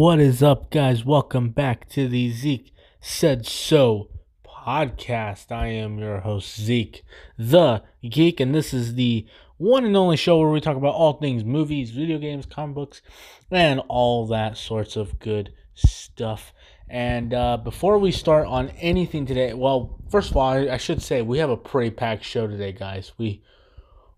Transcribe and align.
What 0.00 0.20
is 0.20 0.44
up, 0.44 0.70
guys? 0.70 1.04
Welcome 1.04 1.50
back 1.50 1.88
to 1.88 2.06
the 2.06 2.30
Zeke 2.30 2.72
Said 3.00 3.44
So 3.44 4.08
podcast. 4.46 5.50
I 5.50 5.66
am 5.70 5.98
your 5.98 6.20
host, 6.20 6.54
Zeke, 6.54 7.02
the 7.36 7.82
Geek, 8.08 8.38
and 8.38 8.54
this 8.54 8.72
is 8.72 8.94
the 8.94 9.26
one 9.56 9.84
and 9.84 9.96
only 9.96 10.16
show 10.16 10.38
where 10.38 10.50
we 10.50 10.60
talk 10.60 10.76
about 10.76 10.94
all 10.94 11.14
things 11.14 11.42
movies, 11.42 11.90
video 11.90 12.18
games, 12.18 12.46
comic 12.46 12.76
books, 12.76 13.02
and 13.50 13.80
all 13.88 14.24
that 14.28 14.56
sorts 14.56 14.94
of 14.94 15.18
good 15.18 15.52
stuff. 15.74 16.52
And 16.88 17.34
uh, 17.34 17.56
before 17.56 17.98
we 17.98 18.12
start 18.12 18.46
on 18.46 18.68
anything 18.78 19.26
today, 19.26 19.52
well, 19.52 19.98
first 20.08 20.30
of 20.30 20.36
all, 20.36 20.50
I, 20.50 20.74
I 20.74 20.76
should 20.76 21.02
say 21.02 21.22
we 21.22 21.38
have 21.38 21.50
a 21.50 21.56
pretty 21.56 21.90
packed 21.90 22.22
show 22.22 22.46
today, 22.46 22.70
guys. 22.70 23.10
We 23.18 23.42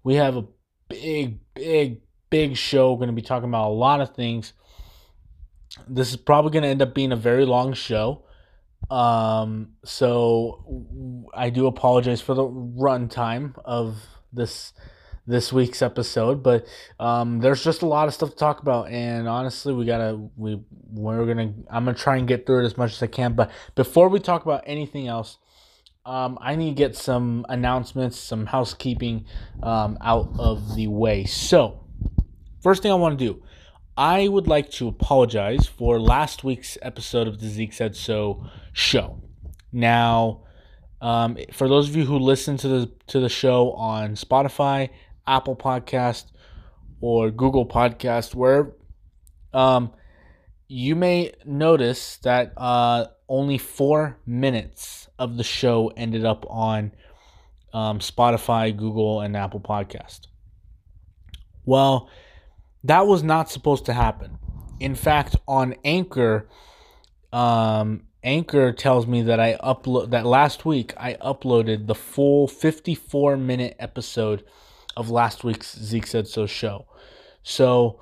we 0.05 0.17
have 0.17 0.37
a 0.37 0.45
big, 0.91 1.39
big, 1.55 2.03
big 2.29 2.59
show. 2.59 2.93
We're 2.93 2.99
Going 2.99 3.09
to 3.09 3.15
be 3.15 3.23
talking 3.23 3.49
about 3.49 3.71
a 3.71 3.73
lot 3.73 4.03
of 4.03 4.15
things 4.15 4.53
this 5.89 6.11
is 6.11 6.17
probably 6.17 6.51
going 6.51 6.63
to 6.63 6.69
end 6.69 6.83
up 6.83 6.95
being 6.95 7.13
a 7.13 7.17
very 7.17 7.45
long 7.45 7.73
show. 7.73 8.25
Um, 8.91 9.73
so 9.85 11.29
I 11.35 11.51
do 11.51 11.67
apologize 11.67 12.21
for 12.21 12.35
the 12.35 12.45
runtime 12.45 13.55
of 13.65 13.97
this 14.33 14.73
this 15.27 15.53
week's 15.53 15.81
episode, 15.81 16.43
but 16.43 16.67
um, 16.99 17.39
there's 17.39 17.63
just 17.63 17.83
a 17.83 17.87
lot 17.87 18.09
of 18.09 18.15
stuff 18.15 18.31
to 18.31 18.37
talk 18.37 18.61
about, 18.63 18.89
and 18.89 19.29
honestly, 19.29 19.73
we 19.73 19.85
gotta 19.85 20.19
we 20.37 20.61
we're 20.91 21.25
gonna 21.27 21.53
I'm 21.71 21.85
gonna 21.85 21.95
try 21.97 22.17
and 22.17 22.27
get 22.27 22.47
through 22.47 22.63
it 22.63 22.67
as 22.67 22.77
much 22.77 22.95
as 22.95 23.03
I 23.03 23.07
can. 23.07 23.35
But 23.35 23.51
before 23.77 24.09
we 24.09 24.19
talk 24.19 24.45
about 24.45 24.65
anything 24.67 25.07
else, 25.07 25.39
um, 26.05 26.37
I 26.41 26.57
need 26.57 26.71
to 26.71 26.75
get 26.75 26.97
some 26.97 27.47
announcements, 27.49 28.19
some 28.19 28.47
housekeeping 28.47 29.27
um, 29.63 29.99
out 30.01 30.31
of 30.39 30.75
the 30.75 30.89
way. 30.89 31.27
So, 31.27 31.85
first 32.61 32.83
thing 32.83 32.91
I 32.91 32.97
want 32.97 33.17
to 33.19 33.25
do 33.25 33.43
I 33.97 34.29
would 34.29 34.47
like 34.47 34.71
to 34.73 34.89
apologize 34.89 35.67
for 35.67 36.01
last 36.01 36.45
week's 36.45 36.79
episode 36.81 37.29
of 37.29 37.41
the 37.41 37.49
Zeke 37.49 37.73
Said 37.73 37.97
So 37.97 38.45
show. 38.73 39.21
Now, 39.73 40.45
um, 41.01 41.37
for 41.53 41.69
those 41.69 41.89
of 41.89 41.97
you 41.97 42.05
who 42.05 42.19
listen 42.19 42.57
to 42.59 42.69
the 42.69 42.93
to 43.09 43.21
the 43.21 43.29
show 43.29 43.73
on 43.73 44.15
Spotify, 44.15 44.91
Apple 45.27 45.57
Podcast, 45.57 46.27
or 47.01 47.31
Google 47.31 47.67
Podcast, 47.67 48.35
where 48.35 48.73
um, 49.53 49.93
you 50.69 50.95
may 50.95 51.33
notice 51.45 52.19
that 52.19 52.53
uh, 52.57 53.07
only 53.29 53.59
four 53.59 54.19
minutes 54.27 55.09
of 55.19 55.37
the 55.37 55.45
show 55.45 55.93
ended 55.97 56.25
up 56.25 56.47
on 56.49 56.93
um, 57.73 57.99
Spotify, 57.99 58.77
Google, 58.77 59.21
and 59.21 59.37
Apple 59.37 59.61
Podcast. 59.61 60.27
Well, 61.65 62.09
that 62.85 63.07
was 63.07 63.23
not 63.23 63.51
supposed 63.51 63.87
to 63.87 63.93
happen. 63.93 64.39
In 64.79 64.95
fact, 64.95 65.37
on 65.47 65.75
Anchor, 65.85 66.49
um, 67.33 68.05
Anchor 68.23 68.73
tells 68.73 69.07
me 69.07 69.23
that 69.23 69.41
I 69.41 69.57
upload 69.63 70.11
that 70.11 70.27
last 70.27 70.65
week 70.65 70.93
I 70.97 71.15
uploaded 71.15 71.87
the 71.87 71.95
full 71.95 72.49
54 72.49 73.37
minute 73.37 73.77
episode 73.79 74.45
of 74.97 75.11
last 75.11 75.45
week's 75.45 75.79
Zeke 75.79 76.07
Said 76.07 76.29
So 76.29 76.47
show. 76.47 76.87
So 77.43 78.01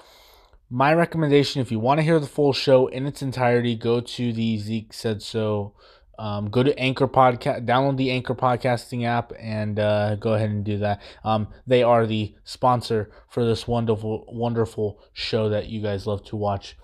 my 0.71 0.93
recommendation, 0.93 1.61
if 1.61 1.71
you 1.71 1.79
want 1.79 1.99
to 1.99 2.05
hear 2.05 2.19
the 2.19 2.27
full 2.27 2.53
show 2.53 2.89
in 2.89 3.06
its 3.06 3.23
entirety, 3.23 3.75
go 3.77 4.01
to 4.01 4.33
the 4.33 4.59
Zeke 4.59 4.93
Said 4.93 5.23
So 5.23 5.75
um, 6.19 6.50
go 6.50 6.62
to 6.62 6.77
Anchor 6.78 7.06
Podcast, 7.06 7.65
download 7.65 7.97
the 7.97 8.10
Anchor 8.10 8.34
podcasting 8.34 9.04
app, 9.04 9.32
and 9.38 9.78
uh, 9.78 10.16
go 10.16 10.34
ahead 10.34 10.50
and 10.50 10.65
do 10.65 10.78
that. 10.78 11.00
Um, 11.25 11.48
they 11.66 11.82
are 11.82 12.06
the 12.06 12.34
sponsor 12.44 13.10
for 13.28 13.44
this 13.44 13.69
wonderful, 13.69 14.25
wonderful 14.28 15.00
show 15.12 15.48
that 15.50 15.69
you 15.69 15.81
guys 15.81 16.06
love 16.06 16.25
to 16.26 16.37
watch 16.37 16.76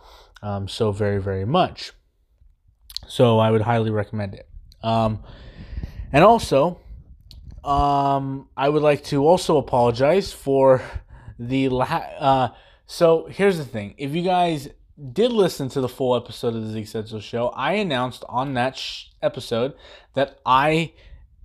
um, 0.42 0.68
so 0.68 0.92
very, 0.92 1.20
very 1.20 1.44
much. 1.44 1.92
So 3.08 3.38
I 3.38 3.50
would 3.50 3.62
highly 3.62 3.90
recommend 3.90 4.34
it. 4.34 4.48
Um, 4.82 5.22
and 6.12 6.22
also, 6.22 6.78
um, 7.64 8.48
I 8.56 8.68
would 8.68 8.82
like 8.82 9.04
to 9.04 9.26
also 9.26 9.56
apologize 9.56 10.32
for 10.32 10.82
the 11.38 11.70
la- 11.70 11.84
uh, 12.18 12.48
so 12.86 13.26
here's 13.26 13.58
the 13.58 13.64
thing: 13.64 13.94
if 13.98 14.14
you 14.14 14.22
guys 14.22 14.68
did 15.12 15.32
listen 15.32 15.68
to 15.70 15.80
the 15.80 15.88
full 15.88 16.14
episode 16.14 16.54
of 16.54 16.62
the 16.62 16.84
Zeke 16.84 17.06
So 17.06 17.20
show, 17.20 17.48
I 17.48 17.72
announced 17.72 18.24
on 18.28 18.54
that 18.54 18.76
sh- 18.76 19.06
episode 19.22 19.74
that 20.14 20.38
I 20.46 20.92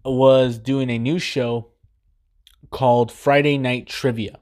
was 0.05 0.57
doing 0.57 0.89
a 0.89 0.99
new 0.99 1.19
show 1.19 1.71
called 2.69 3.11
Friday 3.11 3.57
Night 3.57 3.87
Trivia. 3.87 4.39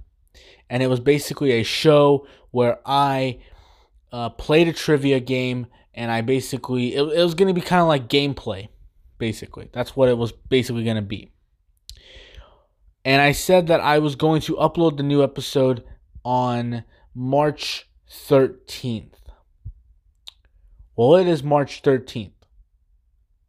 And 0.69 0.83
it 0.83 0.87
was 0.87 0.99
basically 0.99 1.51
a 1.51 1.63
show 1.63 2.27
where 2.51 2.79
I 2.85 3.39
uh, 4.11 4.29
played 4.29 4.67
a 4.67 4.73
trivia 4.73 5.19
game 5.19 5.67
and 5.93 6.11
I 6.11 6.21
basically, 6.21 6.93
it, 6.93 7.01
it 7.01 7.23
was 7.23 7.33
going 7.33 7.47
to 7.47 7.59
be 7.59 7.65
kind 7.65 7.81
of 7.81 7.87
like 7.87 8.09
gameplay, 8.09 8.67
basically. 9.17 9.69
That's 9.71 9.95
what 9.95 10.09
it 10.09 10.17
was 10.17 10.31
basically 10.31 10.83
going 10.83 10.97
to 10.97 11.01
be. 11.01 11.31
And 13.05 13.21
I 13.21 13.31
said 13.31 13.67
that 13.67 13.79
I 13.79 13.99
was 13.99 14.15
going 14.15 14.41
to 14.41 14.55
upload 14.57 14.97
the 14.97 15.03
new 15.03 15.23
episode 15.23 15.83
on 16.25 16.83
March 17.15 17.86
13th. 18.11 19.13
Well, 20.95 21.15
it 21.15 21.27
is 21.27 21.43
March 21.43 21.81
13th. 21.81 22.31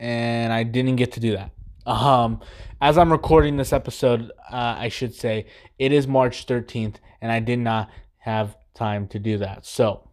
And 0.00 0.52
I 0.52 0.62
didn't 0.62 0.96
get 0.96 1.12
to 1.12 1.20
do 1.20 1.36
that. 1.36 1.50
Um, 1.86 2.40
as 2.80 2.98
I'm 2.98 3.10
recording 3.10 3.56
this 3.56 3.72
episode, 3.72 4.30
uh, 4.50 4.76
I 4.78 4.88
should 4.88 5.14
say 5.14 5.46
it 5.78 5.90
is 5.90 6.06
March 6.06 6.46
13th, 6.46 6.96
and 7.20 7.32
I 7.32 7.40
did 7.40 7.58
not 7.58 7.90
have 8.18 8.56
time 8.74 9.08
to 9.08 9.18
do 9.18 9.38
that. 9.38 9.64
So 9.64 10.08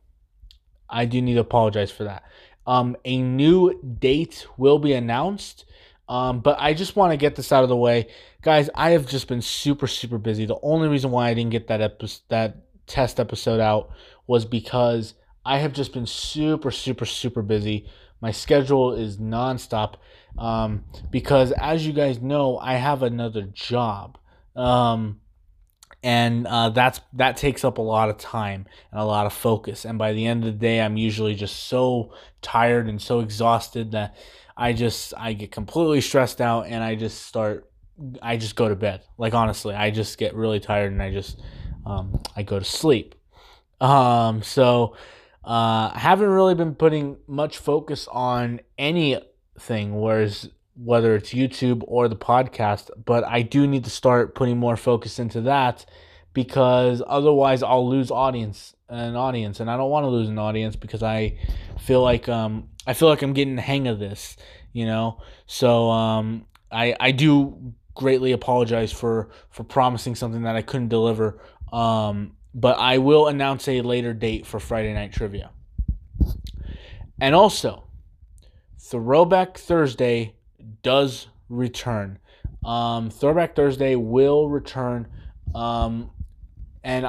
I 0.89 1.05
do 1.05 1.22
need 1.22 1.35
to 1.35 1.41
apologize 1.41 1.91
for 1.91 2.05
that. 2.05 2.23
Um, 2.66 2.95
a 3.05 3.22
new 3.22 3.79
date 4.00 4.47
will 4.57 4.79
be 4.79 4.94
announced. 4.94 5.66
Um, 6.07 6.39
but 6.39 6.57
I 6.59 6.73
just 6.73 6.95
want 6.95 7.11
to 7.11 7.17
get 7.17 7.35
this 7.35 7.51
out 7.51 7.63
of 7.63 7.69
the 7.69 7.75
way, 7.75 8.07
guys. 8.41 8.69
I 8.75 8.91
have 8.91 9.07
just 9.07 9.28
been 9.28 9.41
super, 9.41 9.88
super 9.88 10.17
busy. 10.17 10.45
The 10.45 10.59
only 10.61 10.88
reason 10.88 11.11
why 11.11 11.29
I 11.29 11.34
didn't 11.34 11.51
get 11.51 11.67
that 11.67 11.81
episode, 11.81 12.22
that 12.29 12.57
test 12.88 13.19
episode 13.19 13.59
out 13.59 13.89
was 14.27 14.45
because 14.45 15.13
I 15.45 15.59
have 15.59 15.73
just 15.73 15.93
been 15.93 16.07
super, 16.07 16.71
super, 16.71 17.05
super 17.05 17.41
busy. 17.41 17.87
My 18.21 18.31
schedule 18.31 18.93
is 18.93 19.17
nonstop 19.17 19.95
um, 20.37 20.85
because, 21.11 21.51
as 21.51 21.85
you 21.85 21.93
guys 21.93 22.21
know, 22.21 22.57
I 22.57 22.75
have 22.75 23.03
another 23.03 23.43
job, 23.43 24.17
um, 24.55 25.21
and 26.01 26.47
uh, 26.47 26.69
that's 26.69 27.01
that 27.13 27.37
takes 27.37 27.63
up 27.63 27.77
a 27.77 27.81
lot 27.81 28.09
of 28.09 28.17
time 28.17 28.65
and 28.91 28.99
a 28.99 29.05
lot 29.05 29.25
of 29.25 29.33
focus. 29.33 29.85
And 29.85 29.97
by 29.97 30.13
the 30.13 30.25
end 30.25 30.43
of 30.43 30.53
the 30.53 30.59
day, 30.59 30.81
I'm 30.81 30.97
usually 30.97 31.35
just 31.35 31.67
so 31.67 32.13
tired 32.41 32.87
and 32.87 33.01
so 33.01 33.19
exhausted 33.19 33.91
that 33.91 34.15
I 34.57 34.73
just 34.73 35.13
I 35.17 35.33
get 35.33 35.51
completely 35.51 36.01
stressed 36.01 36.41
out 36.41 36.67
and 36.67 36.83
I 36.83 36.95
just 36.95 37.23
start 37.23 37.69
I 38.21 38.37
just 38.37 38.55
go 38.55 38.69
to 38.69 38.75
bed. 38.75 39.01
Like 39.17 39.33
honestly, 39.33 39.73
I 39.73 39.89
just 39.89 40.17
get 40.17 40.35
really 40.35 40.59
tired 40.59 40.91
and 40.91 41.01
I 41.01 41.11
just 41.11 41.41
um, 41.85 42.21
I 42.35 42.43
go 42.43 42.59
to 42.59 42.65
sleep. 42.65 43.15
Um, 43.81 44.41
so 44.41 44.95
uh, 45.43 45.91
I 45.93 45.99
haven't 45.99 46.29
really 46.29 46.55
been 46.55 46.75
putting 46.75 47.17
much 47.27 47.57
focus 47.57 48.07
on 48.11 48.61
anything, 48.77 49.99
whereas 49.99 50.49
whether 50.75 51.15
it's 51.15 51.33
YouTube 51.33 51.83
or 51.87 52.07
the 52.07 52.15
podcast, 52.15 52.89
but 53.05 53.23
I 53.23 53.41
do 53.41 53.65
need 53.67 53.83
to 53.85 53.89
start 53.89 54.35
putting 54.35 54.57
more 54.57 54.75
focus 54.75 55.19
into 55.19 55.41
that 55.41 55.85
because 56.33 57.01
otherwise 57.07 57.63
I'll 57.63 57.87
lose 57.87 58.11
audience 58.11 58.75
an 58.89 59.16
audience 59.16 59.59
and 59.59 59.69
I 59.69 59.78
don't 59.78 59.89
want 59.89 60.03
to 60.03 60.09
lose 60.09 60.29
an 60.29 60.37
audience 60.37 60.75
because 60.75 61.01
I 61.01 61.37
feel 61.79 62.01
like 62.01 62.29
um 62.29 62.69
I 62.85 62.93
feel 62.93 63.07
like 63.07 63.21
I'm 63.21 63.33
getting 63.33 63.55
the 63.55 63.61
hang 63.61 63.87
of 63.87 63.99
this, 63.99 64.37
you 64.73 64.85
know. 64.85 65.21
So 65.47 65.89
um 65.89 66.45
I 66.71 66.95
I 66.99 67.11
do 67.11 67.73
greatly 67.95 68.31
apologize 68.31 68.91
for 68.91 69.29
for 69.49 69.63
promising 69.63 70.16
something 70.16 70.43
that 70.43 70.55
I 70.55 70.61
couldn't 70.61 70.89
deliver. 70.89 71.41
Um 71.73 72.34
but 72.55 72.79
I 72.79 72.99
will 72.99 73.28
announce 73.28 73.67
a 73.67 73.81
later 73.81 74.13
date 74.13 74.47
for 74.47 74.61
Friday 74.61 74.93
Night 74.93 75.11
Trivia. 75.11 75.52
And 77.19 77.35
also, 77.35 77.84
Throwback 78.79 79.57
Thursday 79.57 80.35
does 80.81 81.28
return. 81.49 82.17
Um, 82.63 83.09
Throwback 83.09 83.55
Thursday 83.55 83.96
will 83.96 84.49
return, 84.49 85.07
um, 85.53 86.09
and 86.84 87.05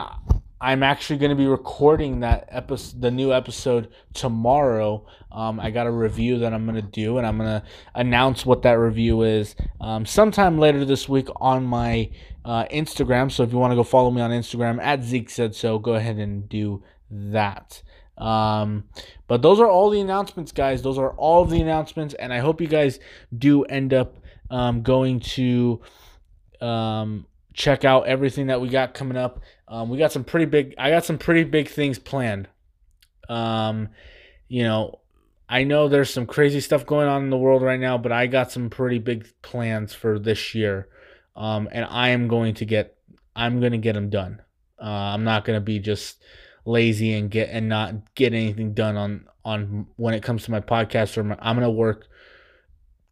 I'm 0.60 0.82
actually 0.82 1.18
going 1.18 1.30
to 1.30 1.36
be 1.36 1.46
recording 1.46 2.20
that 2.20 2.48
episode, 2.50 3.00
the 3.00 3.10
new 3.10 3.32
episode 3.32 3.88
tomorrow. 4.14 5.06
Um, 5.30 5.60
I 5.60 5.70
got 5.70 5.86
a 5.86 5.90
review 5.90 6.38
that 6.40 6.52
I'm 6.52 6.64
going 6.64 6.76
to 6.76 6.82
do, 6.82 7.18
and 7.18 7.26
I'm 7.26 7.36
going 7.38 7.60
to 7.60 7.62
announce 7.94 8.44
what 8.44 8.62
that 8.62 8.72
review 8.72 9.22
is 9.22 9.54
um, 9.80 10.06
sometime 10.06 10.58
later 10.58 10.84
this 10.84 11.08
week 11.08 11.28
on 11.36 11.64
my 11.64 12.10
uh, 12.46 12.64
Instagram. 12.72 13.30
So 13.30 13.42
if 13.42 13.50
you 13.52 13.58
want 13.58 13.72
to 13.72 13.76
go 13.76 13.82
follow 13.82 14.10
me 14.10 14.22
on 14.22 14.30
Instagram 14.30 14.80
at 14.80 15.02
Zeke 15.02 15.28
said 15.28 15.54
so, 15.54 15.80
go 15.80 15.94
ahead 15.94 16.16
and 16.16 16.48
do 16.48 16.82
that. 17.10 17.82
Um, 18.16 18.84
but 19.26 19.42
those 19.42 19.58
are 19.58 19.68
all 19.68 19.90
the 19.90 20.00
announcements, 20.00 20.52
guys. 20.52 20.80
Those 20.80 20.96
are 20.96 21.10
all 21.14 21.44
the 21.44 21.60
announcements, 21.60 22.14
and 22.14 22.32
I 22.32 22.38
hope 22.38 22.60
you 22.60 22.68
guys 22.68 23.00
do 23.36 23.64
end 23.64 23.92
up 23.92 24.16
um, 24.48 24.82
going 24.82 25.20
to 25.20 25.80
um, 26.60 27.26
check 27.52 27.84
out 27.84 28.06
everything 28.06 28.46
that 28.46 28.60
we 28.60 28.68
got 28.68 28.94
coming 28.94 29.16
up. 29.16 29.40
Um, 29.66 29.88
we 29.90 29.98
got 29.98 30.12
some 30.12 30.24
pretty 30.24 30.46
big. 30.46 30.74
I 30.78 30.90
got 30.90 31.04
some 31.04 31.18
pretty 31.18 31.42
big 31.42 31.68
things 31.68 31.98
planned 31.98 32.48
Um, 33.28 33.88
you 34.48 34.62
know, 34.62 35.00
I 35.48 35.64
know 35.64 35.88
there's 35.88 36.10
some 36.10 36.26
crazy 36.26 36.60
stuff 36.60 36.86
going 36.86 37.08
on 37.08 37.24
in 37.24 37.30
the 37.30 37.36
world 37.36 37.62
right 37.62 37.80
now, 37.80 37.98
but 37.98 38.12
I 38.12 38.28
got 38.28 38.52
some 38.52 38.70
pretty 38.70 38.98
big 38.98 39.26
plans 39.42 39.94
for 39.94 40.20
this 40.20 40.54
year. 40.54 40.88
Um, 41.36 41.68
and 41.70 41.84
I 41.84 42.08
am 42.08 42.28
going 42.28 42.54
to 42.54 42.64
get, 42.64 42.96
I'm 43.34 43.60
going 43.60 43.72
to 43.72 43.78
get 43.78 43.92
them 43.92 44.10
done. 44.10 44.40
Uh, 44.80 44.84
I'm 44.84 45.24
not 45.24 45.44
going 45.44 45.56
to 45.56 45.64
be 45.64 45.78
just 45.78 46.22
lazy 46.64 47.12
and 47.12 47.30
get 47.30 47.48
and 47.50 47.68
not 47.68 48.14
get 48.14 48.34
anything 48.34 48.74
done 48.74 48.96
on 48.96 49.24
on 49.44 49.86
when 49.94 50.12
it 50.12 50.24
comes 50.24 50.42
to 50.44 50.50
my 50.50 50.60
podcast 50.60 51.16
or 51.16 51.22
my, 51.22 51.36
I'm 51.38 51.54
going 51.54 51.64
to 51.64 51.70
work 51.70 52.08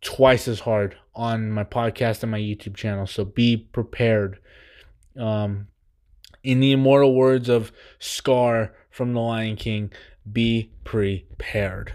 twice 0.00 0.48
as 0.48 0.60
hard 0.60 0.96
on 1.14 1.52
my 1.52 1.62
podcast 1.62 2.22
and 2.22 2.32
my 2.32 2.40
YouTube 2.40 2.74
channel. 2.74 3.06
So 3.06 3.24
be 3.24 3.56
prepared. 3.56 4.40
Um, 5.18 5.68
in 6.42 6.60
the 6.60 6.72
immortal 6.72 7.14
words 7.14 7.48
of 7.48 7.72
Scar 8.00 8.74
from 8.90 9.14
The 9.14 9.20
Lion 9.20 9.56
King, 9.56 9.92
be 10.30 10.72
prepared. 10.82 11.94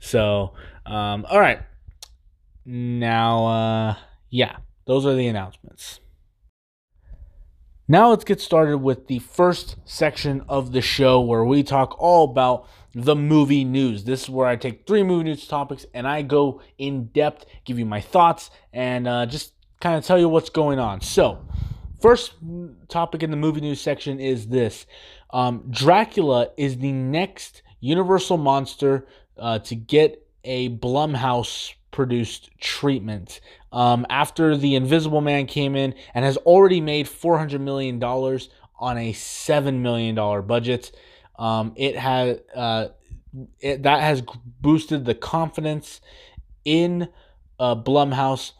So, 0.00 0.54
um, 0.86 1.26
all 1.28 1.40
right. 1.40 1.60
Now, 2.64 3.46
uh, 3.46 3.94
yeah, 4.28 4.58
those 4.88 5.04
are 5.04 5.14
the 5.14 5.28
announcements. 5.28 6.00
Now 7.86 8.08
let's 8.08 8.24
get 8.24 8.40
started 8.40 8.78
with 8.78 9.06
the 9.06 9.18
first 9.18 9.76
section 9.84 10.42
of 10.48 10.72
the 10.72 10.80
show 10.80 11.20
where 11.20 11.44
we 11.44 11.62
talk 11.62 11.94
all 11.98 12.24
about 12.24 12.66
the 12.94 13.14
movie 13.14 13.64
news. 13.64 14.04
This 14.04 14.22
is 14.22 14.30
where 14.30 14.46
I 14.46 14.56
take 14.56 14.86
three 14.86 15.02
movie 15.02 15.24
news 15.24 15.46
topics 15.46 15.84
and 15.92 16.08
I 16.08 16.22
go 16.22 16.62
in 16.78 17.04
depth, 17.08 17.44
give 17.66 17.78
you 17.78 17.84
my 17.84 18.00
thoughts, 18.00 18.50
and 18.72 19.06
uh, 19.06 19.26
just 19.26 19.52
kind 19.82 19.94
of 19.96 20.06
tell 20.06 20.18
you 20.18 20.26
what's 20.26 20.48
going 20.48 20.78
on. 20.78 21.02
So, 21.02 21.46
first 22.00 22.32
topic 22.88 23.22
in 23.22 23.30
the 23.30 23.36
movie 23.36 23.60
news 23.60 23.82
section 23.82 24.18
is 24.18 24.48
this 24.48 24.86
um, 25.34 25.64
Dracula 25.68 26.48
is 26.56 26.78
the 26.78 26.92
next 26.92 27.62
Universal 27.80 28.38
monster 28.38 29.06
uh, 29.36 29.58
to 29.58 29.74
get 29.74 30.26
a 30.44 30.70
Blumhouse 30.70 31.74
produced 31.98 32.50
treatment. 32.60 33.40
Um, 33.72 34.06
after 34.08 34.56
The 34.56 34.76
Invisible 34.76 35.20
Man 35.20 35.46
came 35.46 35.74
in 35.74 35.96
and 36.14 36.24
has 36.24 36.36
already 36.36 36.80
made 36.80 37.06
$400 37.06 37.60
million 37.60 38.00
on 38.00 38.98
a 38.98 39.12
$7 39.12 39.80
million 39.80 40.14
budget. 40.46 40.92
Um, 41.40 41.72
it 41.74 41.96
has 41.96 42.38
uh, 42.54 42.88
it, 43.58 43.82
that 43.82 44.00
has 44.00 44.22
boosted 44.60 45.06
the 45.06 45.14
confidence 45.16 46.00
in 46.64 47.08
uh, 47.58 47.74
Blumhouse 47.74 48.52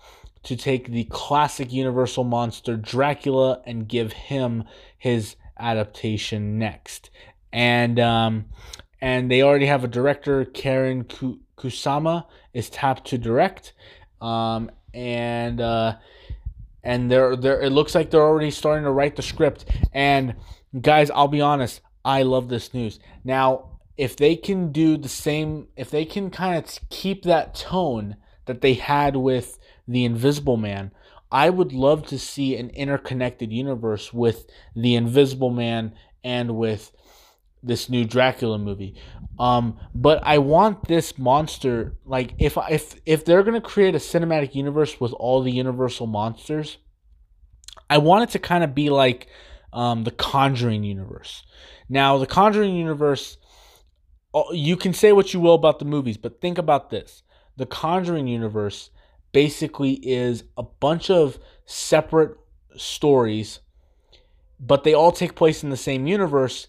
to 0.42 0.56
take 0.56 0.88
the 0.88 1.04
classic 1.04 1.72
Universal 1.72 2.24
monster 2.24 2.76
Dracula 2.76 3.62
and 3.64 3.86
give 3.86 4.12
him 4.14 4.64
his 4.98 5.36
adaptation 5.60 6.58
next. 6.58 7.10
And 7.52 8.00
um, 8.00 8.46
and 9.00 9.30
they 9.30 9.42
already 9.42 9.66
have 9.66 9.84
a 9.84 9.88
director, 9.88 10.44
Karyn 10.44 11.04
Kusama, 11.56 12.26
is 12.58 12.68
tapped 12.68 13.06
to 13.06 13.16
direct, 13.16 13.72
um, 14.20 14.68
and 14.92 15.60
uh, 15.60 15.96
and 16.82 17.08
they're 17.08 17.36
they're 17.36 17.62
it 17.62 17.70
looks 17.70 17.94
like 17.94 18.10
they're 18.10 18.20
already 18.20 18.50
starting 18.50 18.84
to 18.84 18.90
write 18.90 19.14
the 19.14 19.22
script. 19.22 19.64
And 19.92 20.34
guys, 20.78 21.08
I'll 21.10 21.28
be 21.28 21.40
honest, 21.40 21.80
I 22.04 22.24
love 22.24 22.48
this 22.48 22.74
news. 22.74 22.98
Now, 23.22 23.78
if 23.96 24.16
they 24.16 24.34
can 24.34 24.72
do 24.72 24.96
the 24.96 25.08
same, 25.08 25.68
if 25.76 25.88
they 25.90 26.04
can 26.04 26.30
kind 26.30 26.58
of 26.58 26.80
keep 26.90 27.22
that 27.22 27.54
tone 27.54 28.16
that 28.46 28.60
they 28.60 28.74
had 28.74 29.14
with 29.14 29.60
the 29.86 30.04
Invisible 30.04 30.56
Man, 30.56 30.90
I 31.30 31.50
would 31.50 31.72
love 31.72 32.06
to 32.08 32.18
see 32.18 32.56
an 32.56 32.70
interconnected 32.70 33.52
universe 33.52 34.12
with 34.12 34.46
the 34.74 34.96
Invisible 34.96 35.50
Man 35.50 35.92
and 36.24 36.56
with 36.56 36.90
this 37.62 37.88
new 37.88 38.04
Dracula 38.04 38.58
movie. 38.58 38.94
Um, 39.38 39.78
but 39.94 40.20
I 40.24 40.38
want 40.38 40.88
this 40.88 41.16
monster 41.16 41.96
like 42.04 42.34
if 42.38 42.58
if 42.70 43.00
if 43.06 43.24
they're 43.24 43.42
gonna 43.42 43.60
create 43.60 43.94
a 43.94 43.98
cinematic 43.98 44.54
universe 44.54 45.00
with 45.00 45.12
all 45.12 45.42
the 45.42 45.52
Universal 45.52 46.08
monsters, 46.08 46.78
I 47.88 47.98
want 47.98 48.24
it 48.24 48.32
to 48.32 48.38
kind 48.38 48.64
of 48.64 48.74
be 48.74 48.90
like 48.90 49.28
um, 49.72 50.04
the 50.04 50.10
Conjuring 50.10 50.82
universe. 50.82 51.44
Now, 51.88 52.18
the 52.18 52.26
Conjuring 52.26 52.74
universe, 52.74 53.38
oh, 54.34 54.52
you 54.52 54.76
can 54.76 54.92
say 54.92 55.12
what 55.12 55.32
you 55.32 55.40
will 55.40 55.54
about 55.54 55.78
the 55.78 55.84
movies, 55.84 56.16
but 56.16 56.40
think 56.40 56.58
about 56.58 56.90
this: 56.90 57.22
the 57.56 57.66
Conjuring 57.66 58.26
universe 58.26 58.90
basically 59.30 59.94
is 59.94 60.44
a 60.56 60.62
bunch 60.62 61.10
of 61.10 61.38
separate 61.64 62.36
stories, 62.76 63.60
but 64.58 64.82
they 64.82 64.94
all 64.94 65.12
take 65.12 65.36
place 65.36 65.62
in 65.62 65.70
the 65.70 65.76
same 65.76 66.06
universe 66.06 66.68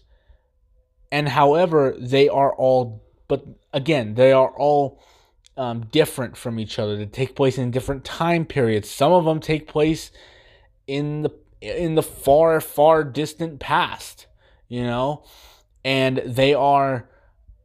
and 1.10 1.28
however 1.28 1.94
they 1.98 2.28
are 2.28 2.54
all 2.54 3.02
but 3.28 3.44
again 3.72 4.14
they 4.14 4.32
are 4.32 4.50
all 4.56 5.02
um, 5.56 5.84
different 5.92 6.38
from 6.38 6.58
each 6.58 6.78
other. 6.78 6.96
They 6.96 7.04
take 7.04 7.36
place 7.36 7.58
in 7.58 7.70
different 7.70 8.02
time 8.02 8.46
periods. 8.46 8.88
Some 8.88 9.12
of 9.12 9.26
them 9.26 9.40
take 9.40 9.68
place 9.68 10.10
in 10.86 11.22
the 11.22 11.30
in 11.60 11.96
the 11.96 12.02
far 12.02 12.60
far 12.62 13.04
distant 13.04 13.60
past 13.60 14.26
you 14.70 14.84
know? 14.84 15.24
And 15.84 16.22
they 16.24 16.54
are 16.54 17.10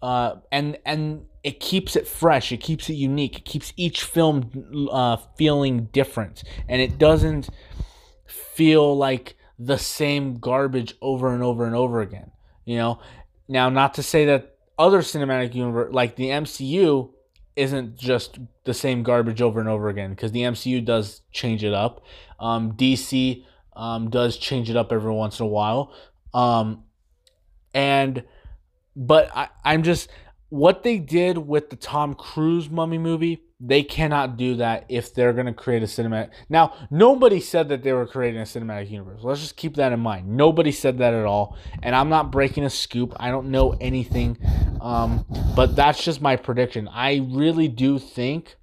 uh, 0.02 0.36
and 0.52 0.78
and 0.86 1.28
it 1.44 1.62
keeps 1.62 1.96
it 1.96 2.08
fresh. 2.08 2.52
It 2.52 2.58
keeps 2.58 2.90
it 2.90 2.96
unique. 2.96 3.38
It 3.38 3.46
keeps 3.46 3.72
each 3.78 4.04
film 4.04 4.90
uh, 4.92 5.18
feeling 5.38 5.86
different. 5.94 6.44
And 6.68 6.82
it 6.82 6.98
doesn't 6.98 7.50
feel 8.26 8.98
like 8.98 9.38
the 9.58 9.78
same 9.78 10.40
garbage 10.40 10.96
over 11.02 11.34
and 11.34 11.42
over 11.42 11.66
and 11.66 11.76
over 11.76 12.02
again 12.02 12.30
you 12.66 12.76
know 12.78 13.00
now, 13.48 13.70
not 13.70 13.94
to 13.96 14.04
say 14.04 14.26
that 14.26 14.58
other 14.78 15.00
cinematic 15.00 15.54
universe, 15.54 15.94
like 15.94 16.16
the 16.16 16.28
MCU, 16.28 17.12
isn't 17.56 17.96
just 17.96 18.40
the 18.66 18.74
same 18.74 19.04
garbage 19.04 19.42
over 19.42 19.60
and 19.60 19.70
over 19.70 19.88
again, 19.88 20.10
because 20.12 20.32
the 20.32 20.42
MCU 20.42 20.84
does 20.84 21.22
change 21.32 21.64
it 21.64 21.74
up. 21.74 22.04
Um, 22.40 22.74
DC 22.74 23.46
um, 23.76 24.10
does 24.10 24.38
change 24.38 24.70
it 24.70 24.76
up 24.76 24.92
every 24.92 25.14
once 25.14 25.40
in 25.40 25.46
a 25.46 25.50
while. 25.50 25.94
Um, 26.34 26.84
and, 27.74 28.24
but 28.96 29.36
I, 29.36 29.50
I'm 29.64 29.84
just, 29.84 30.10
what 30.56 30.84
they 30.84 30.98
did 30.98 31.38
with 31.38 31.70
the 31.70 31.76
Tom 31.76 32.14
Cruise 32.14 32.70
mummy 32.70 32.98
movie 32.98 33.46
they 33.60 33.84
cannot 33.84 34.36
do 34.36 34.56
that 34.58 34.86
if 34.90 35.14
they're 35.14 35.32
going 35.32 35.46
to 35.46 35.54
create 35.54 35.82
a 35.82 35.86
cinematic. 35.86 36.32
Now, 36.50 36.74
nobody 36.92 37.40
said 37.40 37.70
that 37.70 37.84
they 37.84 37.94
were 37.94 38.06
creating 38.06 38.42
a 38.42 38.44
cinematic 38.44 38.92
universe. 38.92 39.22
Let's 39.24 39.40
just 39.40 39.56
keep 39.56 39.76
that 39.76 39.94
in 39.94 40.00
mind. 40.02 40.28
Nobody 40.28 40.72
said 40.74 40.98
that 40.98 41.14
at 41.14 41.26
all. 41.26 41.58
And 41.82 41.96
I'm 41.96 42.10
not 42.10 42.32
breaking 42.32 42.66
a 42.66 42.70
scoop. 42.70 43.14
I 43.18 43.32
don't 43.32 43.52
know 43.52 43.72
anything. 43.80 44.38
Um, 44.82 45.26
but 45.56 45.76
that's 45.76 46.04
just 46.04 46.22
my 46.22 46.36
prediction. 46.36 46.90
I 46.90 47.26
really 47.32 47.70
do 47.70 47.98
think 47.98 48.58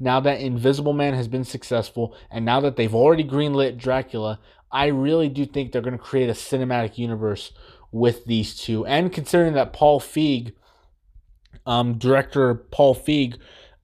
now 0.00 0.18
that 0.20 0.40
Invisible 0.40 0.92
Man 0.92 1.14
has 1.14 1.28
been 1.28 1.44
successful 1.44 2.16
and 2.30 2.44
now 2.44 2.60
that 2.60 2.74
they've 2.74 2.94
already 2.94 3.24
greenlit 3.24 3.78
Dracula, 3.78 4.40
I 4.72 4.86
really 4.86 5.28
do 5.28 5.46
think 5.46 5.70
they're 5.70 5.82
going 5.82 5.96
to 5.96 6.02
create 6.02 6.28
a 6.28 6.32
cinematic 6.32 6.98
universe 6.98 7.52
with 7.92 8.24
these 8.24 8.56
two. 8.56 8.84
And 8.86 9.12
considering 9.12 9.52
that 9.52 9.72
Paul 9.72 10.00
Feig, 10.00 10.52
um, 11.66 11.98
director 11.98 12.54
Paul 12.54 12.94
Feig, 12.94 13.38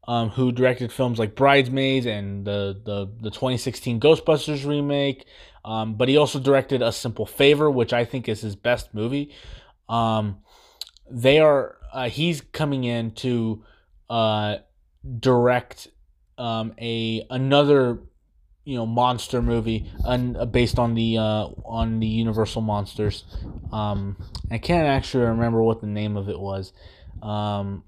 um, 0.06 0.30
who 0.30 0.52
directed 0.52 0.92
films 0.92 1.18
like 1.18 1.34
Bridesmaids 1.34 2.06
and 2.06 2.44
the 2.44 2.80
the, 2.84 3.12
the 3.20 3.30
2016 3.30 4.00
Ghostbusters 4.00 4.66
remake. 4.66 5.26
Um, 5.64 5.94
but 5.96 6.08
he 6.08 6.16
also 6.16 6.38
directed 6.38 6.80
A 6.80 6.92
Simple 6.92 7.26
Favor, 7.26 7.70
which 7.70 7.92
I 7.92 8.04
think 8.04 8.28
is 8.28 8.40
his 8.40 8.56
best 8.56 8.94
movie. 8.94 9.34
Um, 9.88 10.38
they 11.10 11.40
are 11.40 11.76
uh, 11.92 12.08
he's 12.08 12.40
coming 12.40 12.84
in 12.84 13.10
to 13.12 13.64
uh, 14.08 14.56
direct 15.18 15.88
um, 16.38 16.74
a 16.80 17.26
another 17.30 18.00
you 18.64 18.76
know 18.76 18.86
monster 18.86 19.40
movie 19.40 19.90
un, 20.04 20.36
uh, 20.36 20.44
based 20.44 20.78
on 20.78 20.94
the 20.94 21.18
uh, 21.18 21.46
on 21.64 22.00
the 22.00 22.06
Universal 22.06 22.62
monsters. 22.62 23.24
Um, 23.72 24.16
I 24.50 24.58
can't 24.58 24.86
actually 24.86 25.24
remember 25.24 25.62
what 25.62 25.80
the 25.80 25.86
name 25.86 26.16
of 26.16 26.28
it 26.28 26.38
was. 26.38 26.72
Um, 27.22 27.84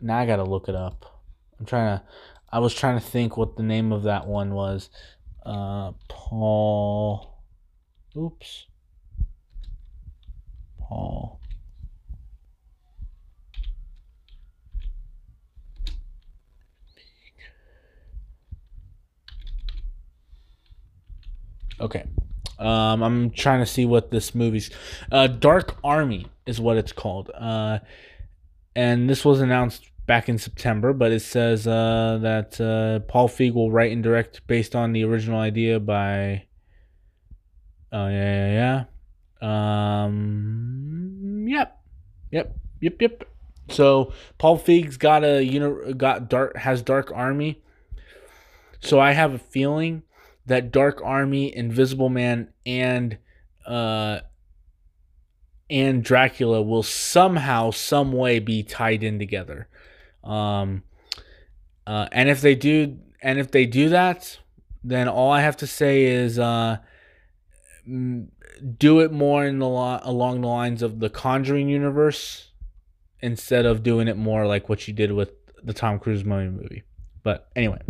now 0.00 0.18
I 0.18 0.26
gotta 0.26 0.44
look 0.44 0.68
it 0.68 0.74
up. 0.74 1.22
I'm 1.58 1.66
trying 1.66 1.98
to. 1.98 2.04
I 2.50 2.60
was 2.60 2.74
trying 2.74 2.98
to 2.98 3.04
think 3.04 3.36
what 3.36 3.56
the 3.56 3.62
name 3.62 3.92
of 3.92 4.04
that 4.04 4.26
one 4.26 4.54
was. 4.54 4.90
Uh, 5.44 5.92
Paul. 6.08 7.42
Oops. 8.16 8.66
Paul. 10.80 11.40
Okay. 21.80 22.04
Um, 22.58 23.02
I'm 23.02 23.30
trying 23.30 23.60
to 23.60 23.66
see 23.66 23.84
what 23.84 24.10
this 24.10 24.34
movie's. 24.34 24.70
Uh, 25.12 25.28
Dark 25.28 25.76
Army 25.84 26.26
is 26.46 26.60
what 26.60 26.76
it's 26.76 26.92
called. 26.92 27.30
Uh, 27.34 27.78
and 28.74 29.08
this 29.08 29.24
was 29.24 29.40
announced 29.40 29.90
back 30.06 30.28
in 30.28 30.38
September, 30.38 30.92
but 30.92 31.12
it 31.12 31.20
says 31.20 31.66
uh, 31.66 32.18
that 32.22 32.60
uh, 32.60 33.00
Paul 33.10 33.28
Feig 33.28 33.54
will 33.54 33.70
write 33.70 33.92
and 33.92 34.02
direct 34.02 34.46
based 34.46 34.74
on 34.74 34.92
the 34.92 35.04
original 35.04 35.38
idea 35.38 35.78
by. 35.80 36.44
Oh 37.92 38.08
yeah, 38.08 38.48
yeah, 38.50 38.84
yeah. 39.42 40.04
Um, 40.04 41.46
yep, 41.48 41.80
yep. 42.30 42.54
Yep, 42.80 43.02
yep. 43.02 43.24
So 43.70 44.12
Paul 44.38 44.58
Feig's 44.58 44.96
got 44.96 45.24
a 45.24 45.42
you 45.42 45.60
know 45.60 45.92
got 45.94 46.28
dark 46.28 46.56
has 46.56 46.82
Dark 46.82 47.12
Army. 47.14 47.62
So 48.80 49.00
I 49.00 49.12
have 49.12 49.34
a 49.34 49.38
feeling 49.38 50.02
that 50.46 50.70
Dark 50.70 51.00
Army, 51.04 51.54
Invisible 51.54 52.08
Man, 52.08 52.52
and 52.64 53.18
uh 53.66 54.20
and 55.70 56.02
Dracula 56.02 56.62
will 56.62 56.82
somehow, 56.82 57.70
some 57.70 58.12
way 58.12 58.38
be 58.38 58.62
tied 58.62 59.02
in 59.02 59.18
together. 59.18 59.68
Um, 60.24 60.82
uh, 61.86 62.08
and 62.12 62.28
if 62.28 62.40
they 62.40 62.54
do, 62.54 62.98
and 63.22 63.38
if 63.38 63.50
they 63.50 63.66
do 63.66 63.88
that, 63.90 64.38
then 64.82 65.08
all 65.08 65.30
I 65.30 65.40
have 65.40 65.56
to 65.58 65.66
say 65.66 66.04
is 66.04 66.38
uh, 66.38 66.78
do 67.86 69.00
it 69.00 69.12
more 69.12 69.44
in 69.44 69.58
the 69.58 69.68
lo- 69.68 70.00
along 70.02 70.40
the 70.40 70.48
lines 70.48 70.82
of 70.82 71.00
the 71.00 71.10
Conjuring 71.10 71.68
universe 71.68 72.50
instead 73.20 73.66
of 73.66 73.82
doing 73.82 74.08
it 74.08 74.16
more 74.16 74.46
like 74.46 74.68
what 74.68 74.86
you 74.86 74.94
did 74.94 75.12
with 75.12 75.32
the 75.62 75.72
Tom 75.72 75.98
Cruise 75.98 76.24
Mummy 76.24 76.50
movie. 76.50 76.84
But 77.22 77.48
anyway, 77.56 77.80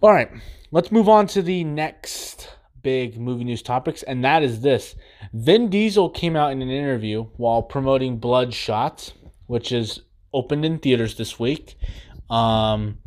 all 0.00 0.12
right, 0.12 0.30
let's 0.70 0.90
move 0.90 1.08
on 1.08 1.26
to 1.28 1.42
the 1.42 1.64
next 1.64 2.48
big 2.82 3.18
movie 3.18 3.44
news 3.44 3.62
topics, 3.62 4.02
and 4.02 4.24
that 4.24 4.42
is 4.42 4.60
this: 4.60 4.94
Vin 5.32 5.68
Diesel 5.68 6.10
came 6.10 6.36
out 6.36 6.52
in 6.52 6.62
an 6.62 6.70
interview 6.70 7.24
while 7.36 7.62
promoting 7.62 8.18
Bloodshot, 8.18 9.12
which 9.46 9.72
is 9.72 10.00
opened 10.32 10.64
in 10.64 10.78
theaters 10.78 11.16
this 11.16 11.38
week. 11.38 11.76
Um, 12.28 12.98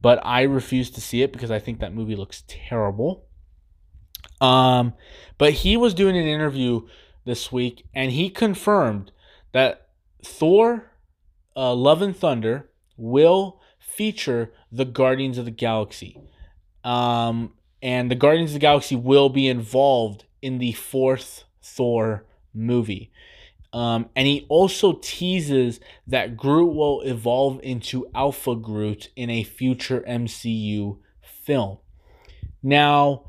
but 0.00 0.20
I 0.24 0.42
refuse 0.42 0.90
to 0.90 1.00
see 1.00 1.22
it 1.22 1.32
because 1.32 1.50
I 1.50 1.58
think 1.58 1.80
that 1.80 1.94
movie 1.94 2.16
looks 2.16 2.44
terrible. 2.48 3.26
Um, 4.40 4.94
but 5.38 5.52
he 5.52 5.76
was 5.76 5.94
doing 5.94 6.16
an 6.16 6.26
interview 6.26 6.88
this 7.24 7.52
week 7.52 7.84
and 7.94 8.10
he 8.10 8.28
confirmed 8.28 9.12
that 9.52 9.88
Thor 10.24 10.90
uh, 11.54 11.74
Love 11.74 12.02
and 12.02 12.16
Thunder 12.16 12.70
will 12.96 13.60
feature 13.78 14.52
the 14.70 14.84
Guardians 14.84 15.38
of 15.38 15.44
the 15.44 15.50
Galaxy. 15.50 16.18
Um, 16.82 17.52
and 17.80 18.10
the 18.10 18.16
Guardians 18.16 18.50
of 18.50 18.54
the 18.54 18.60
Galaxy 18.60 18.96
will 18.96 19.28
be 19.28 19.46
involved 19.46 20.24
in 20.40 20.58
the 20.58 20.72
fourth 20.72 21.44
Thor 21.62 22.24
movie. 22.54 23.10
Um, 23.72 24.10
and 24.14 24.26
he 24.26 24.44
also 24.48 24.98
teases 25.00 25.80
that 26.06 26.36
Groot 26.36 26.74
will 26.74 27.00
evolve 27.02 27.60
into 27.62 28.06
Alpha 28.14 28.54
Groot 28.54 29.08
in 29.16 29.30
a 29.30 29.44
future 29.44 30.04
MCU 30.06 30.98
film. 31.22 31.78
Now, 32.62 33.24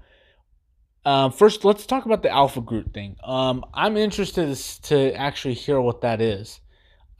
um, 1.06 1.32
first, 1.32 1.64
let's 1.64 1.86
talk 1.86 2.06
about 2.06 2.24
the 2.24 2.30
Alpha 2.30 2.62
Groot 2.62 2.94
thing. 2.94 3.16
Um, 3.24 3.66
I'm 3.74 3.98
interested 3.98 4.54
to 4.84 5.14
actually 5.14 5.54
hear 5.54 5.80
what 5.80 6.02
that 6.02 6.22
is. 6.22 6.60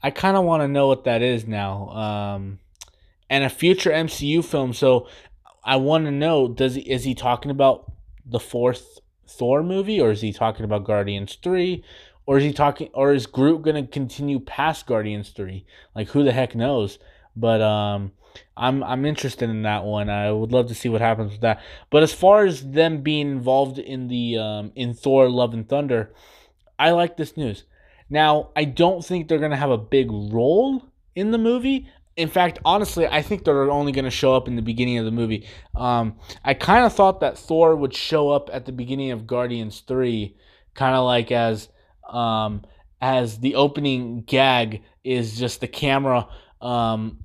I 0.02 0.10
kind 0.10 0.36
of 0.36 0.44
want 0.44 0.62
to 0.62 0.68
know 0.68 0.86
what 0.86 1.04
that 1.04 1.22
is 1.22 1.46
now. 1.46 1.88
Um, 1.88 2.58
and 3.30 3.44
a 3.44 3.48
future 3.48 3.90
MCU 3.90 4.44
film. 4.44 4.74
So 4.74 5.08
I 5.62 5.76
want 5.76 6.04
to 6.04 6.10
know: 6.10 6.48
Does 6.48 6.74
he, 6.74 6.82
is 6.82 7.04
he 7.04 7.14
talking 7.14 7.50
about 7.50 7.90
the 8.24 8.40
fourth 8.40 8.98
Thor 9.26 9.62
movie, 9.62 10.00
or 10.00 10.10
is 10.10 10.20
he 10.20 10.32
talking 10.32 10.64
about 10.64 10.84
Guardians 10.84 11.36
three, 11.42 11.84
or 12.26 12.38
is 12.38 12.44
he 12.44 12.52
talking 12.52 12.88
or 12.94 13.12
is 13.12 13.26
Groot 13.26 13.64
to 13.64 13.86
continue 13.86 14.40
past 14.40 14.86
Guardians 14.86 15.30
3? 15.30 15.64
Like 15.94 16.08
who 16.08 16.24
the 16.24 16.32
heck 16.32 16.54
knows? 16.54 16.98
But 17.36 17.60
um 17.60 18.12
I'm 18.56 18.82
I'm 18.82 19.04
interested 19.04 19.50
in 19.50 19.62
that 19.62 19.84
one. 19.84 20.08
I 20.08 20.32
would 20.32 20.52
love 20.52 20.68
to 20.68 20.74
see 20.74 20.88
what 20.88 21.00
happens 21.00 21.32
with 21.32 21.40
that. 21.42 21.60
But 21.90 22.02
as 22.02 22.12
far 22.12 22.44
as 22.44 22.70
them 22.70 23.02
being 23.02 23.30
involved 23.30 23.78
in 23.78 24.08
the 24.08 24.38
um 24.38 24.72
in 24.74 24.94
Thor 24.94 25.28
Love 25.28 25.54
and 25.54 25.68
Thunder, 25.68 26.12
I 26.78 26.90
like 26.90 27.16
this 27.16 27.36
news. 27.36 27.64
Now, 28.10 28.50
I 28.54 28.64
don't 28.64 29.04
think 29.04 29.28
they're 29.28 29.38
to 29.50 29.56
have 29.56 29.70
a 29.70 29.78
big 29.78 30.10
role 30.10 30.84
in 31.14 31.30
the 31.30 31.38
movie. 31.38 31.88
In 32.16 32.28
fact, 32.28 32.60
honestly, 32.64 33.06
I 33.06 33.22
think 33.22 33.44
they're 33.44 33.70
only 33.70 33.90
going 33.90 34.04
to 34.04 34.10
show 34.10 34.34
up 34.34 34.46
in 34.46 34.54
the 34.54 34.62
beginning 34.62 34.98
of 34.98 35.04
the 35.04 35.10
movie. 35.10 35.48
Um, 35.74 36.16
I 36.44 36.54
kind 36.54 36.84
of 36.84 36.92
thought 36.92 37.20
that 37.20 37.36
Thor 37.36 37.74
would 37.74 37.94
show 37.94 38.30
up 38.30 38.50
at 38.52 38.66
the 38.66 38.72
beginning 38.72 39.10
of 39.10 39.26
Guardians 39.26 39.80
3, 39.80 40.36
kind 40.74 40.94
of 40.94 41.04
like 41.04 41.32
as 41.32 41.68
um, 42.08 42.62
as 43.00 43.40
the 43.40 43.56
opening 43.56 44.22
gag 44.22 44.82
is 45.02 45.36
just 45.36 45.60
the 45.60 45.66
camera 45.66 46.28
um, 46.60 47.24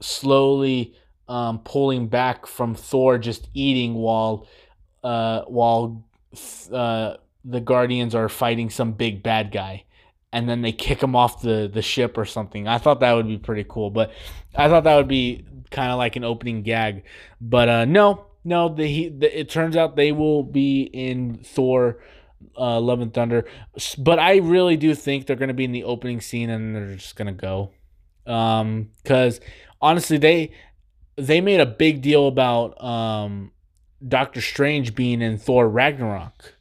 slowly 0.00 0.94
um, 1.28 1.60
pulling 1.60 2.08
back 2.08 2.46
from 2.46 2.74
Thor 2.74 3.16
just 3.16 3.48
eating 3.54 3.94
while 3.94 4.48
uh, 5.04 5.42
while 5.42 6.04
uh, 6.72 7.14
the 7.44 7.60
Guardians 7.60 8.14
are 8.14 8.28
fighting 8.28 8.70
some 8.70 8.92
big 8.92 9.22
bad 9.22 9.52
guy. 9.52 9.84
And 10.32 10.48
then 10.48 10.62
they 10.62 10.72
kick 10.72 11.02
him 11.02 11.16
off 11.16 11.42
the, 11.42 11.68
the 11.72 11.82
ship 11.82 12.16
or 12.16 12.24
something. 12.24 12.68
I 12.68 12.78
thought 12.78 13.00
that 13.00 13.12
would 13.14 13.26
be 13.26 13.38
pretty 13.38 13.64
cool, 13.68 13.90
but 13.90 14.12
I 14.54 14.68
thought 14.68 14.84
that 14.84 14.96
would 14.96 15.08
be 15.08 15.44
kind 15.70 15.90
of 15.90 15.98
like 15.98 16.16
an 16.16 16.24
opening 16.24 16.62
gag. 16.62 17.04
But 17.40 17.68
uh, 17.68 17.84
no, 17.84 18.26
no, 18.44 18.68
the, 18.68 19.08
the, 19.08 19.40
it 19.40 19.48
turns 19.50 19.76
out 19.76 19.96
they 19.96 20.12
will 20.12 20.42
be 20.42 20.82
in 20.82 21.40
Thor 21.44 22.02
uh, 22.56 22.80
Love 22.80 23.00
and 23.00 23.12
Thunder, 23.12 23.44
but 23.98 24.18
I 24.18 24.36
really 24.36 24.76
do 24.76 24.94
think 24.94 25.26
they're 25.26 25.36
going 25.36 25.48
to 25.48 25.54
be 25.54 25.64
in 25.64 25.72
the 25.72 25.84
opening 25.84 26.20
scene 26.20 26.48
and 26.48 26.74
they're 26.74 26.96
just 26.96 27.16
going 27.16 27.26
to 27.26 27.32
go. 27.32 27.72
Um, 28.26 28.90
because 29.02 29.40
honestly, 29.80 30.18
they 30.18 30.52
they 31.16 31.40
made 31.40 31.60
a 31.60 31.66
big 31.66 32.00
deal 32.00 32.28
about 32.28 32.82
um 32.82 33.52
Doctor 34.06 34.40
Strange 34.40 34.94
being 34.94 35.20
in 35.20 35.38
Thor 35.38 35.68
Ragnarok. 35.68 36.54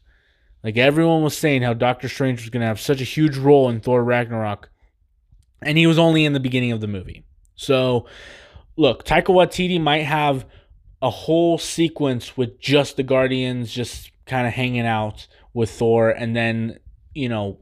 Like 0.63 0.77
everyone 0.77 1.23
was 1.23 1.37
saying 1.37 1.61
how 1.61 1.73
Doctor 1.73 2.09
Strange 2.09 2.41
was 2.41 2.49
going 2.49 2.61
to 2.61 2.67
have 2.67 2.79
such 2.79 3.01
a 3.01 3.05
huge 3.05 3.37
role 3.37 3.69
in 3.69 3.79
Thor 3.79 4.03
Ragnarok, 4.03 4.69
and 5.61 5.77
he 5.77 5.87
was 5.87 5.99
only 5.99 6.25
in 6.25 6.33
the 6.33 6.39
beginning 6.39 6.71
of 6.71 6.81
the 6.81 6.87
movie. 6.87 7.23
So, 7.55 8.05
look, 8.75 9.05
Taika 9.05 9.27
Waititi 9.27 9.79
might 9.79 10.03
have 10.03 10.45
a 11.01 11.09
whole 11.09 11.57
sequence 11.57 12.35
with 12.35 12.59
just 12.59 12.97
the 12.97 13.03
Guardians 13.03 13.71
just 13.71 14.11
kind 14.25 14.47
of 14.47 14.53
hanging 14.53 14.85
out 14.85 15.27
with 15.53 15.71
Thor, 15.71 16.09
and 16.09 16.35
then 16.35 16.79
you 17.13 17.29
know 17.29 17.59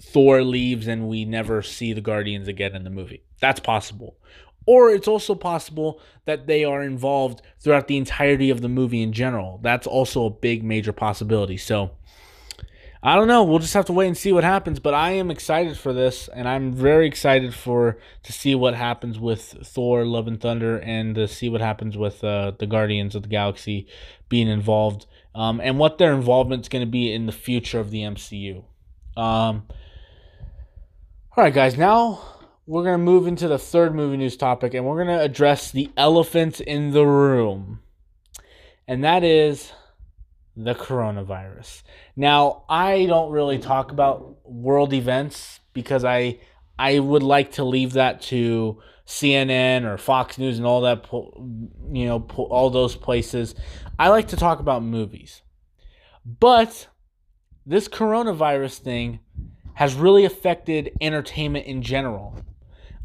Thor 0.00 0.42
leaves 0.42 0.86
and 0.86 1.08
we 1.08 1.24
never 1.24 1.62
see 1.62 1.92
the 1.92 2.00
Guardians 2.00 2.48
again 2.48 2.74
in 2.74 2.84
the 2.84 2.90
movie. 2.90 3.24
That's 3.40 3.60
possible. 3.60 4.16
Or 4.66 4.90
it's 4.90 5.08
also 5.08 5.34
possible 5.34 6.00
that 6.24 6.46
they 6.46 6.64
are 6.64 6.82
involved 6.82 7.42
throughout 7.60 7.86
the 7.86 7.98
entirety 7.98 8.48
of 8.48 8.62
the 8.62 8.68
movie 8.68 9.02
in 9.02 9.12
general. 9.12 9.60
That's 9.62 9.86
also 9.86 10.24
a 10.24 10.30
big 10.30 10.64
major 10.64 10.92
possibility. 10.92 11.58
So 11.58 11.90
I 13.06 13.16
don't 13.16 13.28
know. 13.28 13.44
We'll 13.44 13.58
just 13.58 13.74
have 13.74 13.84
to 13.84 13.92
wait 13.92 14.06
and 14.06 14.16
see 14.16 14.32
what 14.32 14.44
happens. 14.44 14.80
But 14.80 14.94
I 14.94 15.10
am 15.10 15.30
excited 15.30 15.76
for 15.76 15.92
this, 15.92 16.26
and 16.28 16.48
I'm 16.48 16.72
very 16.72 17.06
excited 17.06 17.54
for 17.54 17.98
to 18.22 18.32
see 18.32 18.54
what 18.54 18.74
happens 18.74 19.18
with 19.18 19.42
Thor: 19.62 20.06
Love 20.06 20.26
and 20.26 20.40
Thunder, 20.40 20.78
and 20.78 21.14
to 21.16 21.28
see 21.28 21.50
what 21.50 21.60
happens 21.60 21.98
with 21.98 22.24
uh, 22.24 22.52
the 22.58 22.66
Guardians 22.66 23.14
of 23.14 23.22
the 23.22 23.28
Galaxy 23.28 23.86
being 24.30 24.48
involved 24.48 25.04
um, 25.34 25.60
and 25.60 25.78
what 25.78 25.98
their 25.98 26.14
involvement 26.14 26.62
is 26.62 26.68
going 26.70 26.84
to 26.84 26.90
be 26.90 27.12
in 27.12 27.26
the 27.26 27.32
future 27.32 27.78
of 27.78 27.90
the 27.90 28.00
MCU. 28.00 28.64
Um, 29.18 29.66
all 31.36 31.44
right, 31.44 31.52
guys, 31.52 31.76
now 31.76 32.22
we're 32.66 32.84
going 32.84 32.94
to 32.94 33.04
move 33.04 33.26
into 33.26 33.48
the 33.48 33.58
third 33.58 33.94
movie 33.94 34.16
news 34.16 34.38
topic, 34.38 34.72
and 34.72 34.86
we're 34.86 35.04
going 35.04 35.14
to 35.14 35.22
address 35.22 35.70
the 35.70 35.90
elephant 35.98 36.58
in 36.58 36.92
the 36.92 37.04
room, 37.04 37.80
and 38.88 39.04
that 39.04 39.22
is 39.22 39.72
the 40.56 40.74
coronavirus. 40.74 41.82
Now, 42.16 42.64
I 42.68 43.06
don't 43.06 43.32
really 43.32 43.58
talk 43.58 43.90
about 43.90 44.36
world 44.44 44.92
events 44.92 45.60
because 45.72 46.04
I 46.04 46.38
I 46.78 46.98
would 46.98 47.22
like 47.22 47.52
to 47.52 47.64
leave 47.64 47.92
that 47.92 48.20
to 48.22 48.80
CNN 49.06 49.84
or 49.84 49.98
Fox 49.98 50.38
News 50.38 50.58
and 50.58 50.66
all 50.66 50.80
that, 50.82 51.06
you 51.12 52.06
know, 52.06 52.20
all 52.36 52.70
those 52.70 52.96
places. 52.96 53.54
I 53.98 54.08
like 54.08 54.28
to 54.28 54.36
talk 54.36 54.60
about 54.60 54.82
movies. 54.82 55.42
But 56.24 56.88
this 57.66 57.86
coronavirus 57.86 58.78
thing 58.78 59.20
has 59.74 59.94
really 59.94 60.24
affected 60.24 60.92
entertainment 61.00 61.66
in 61.66 61.82
general. 61.82 62.36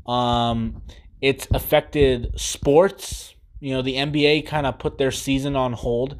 Um, 0.05 0.81
it's 1.21 1.47
affected 1.51 2.39
sports. 2.39 3.35
You 3.59 3.73
know, 3.73 3.81
the 3.81 3.95
NBA 3.95 4.47
kind 4.47 4.65
of 4.65 4.79
put 4.79 4.97
their 4.97 5.11
season 5.11 5.55
on 5.55 5.73
hold. 5.73 6.15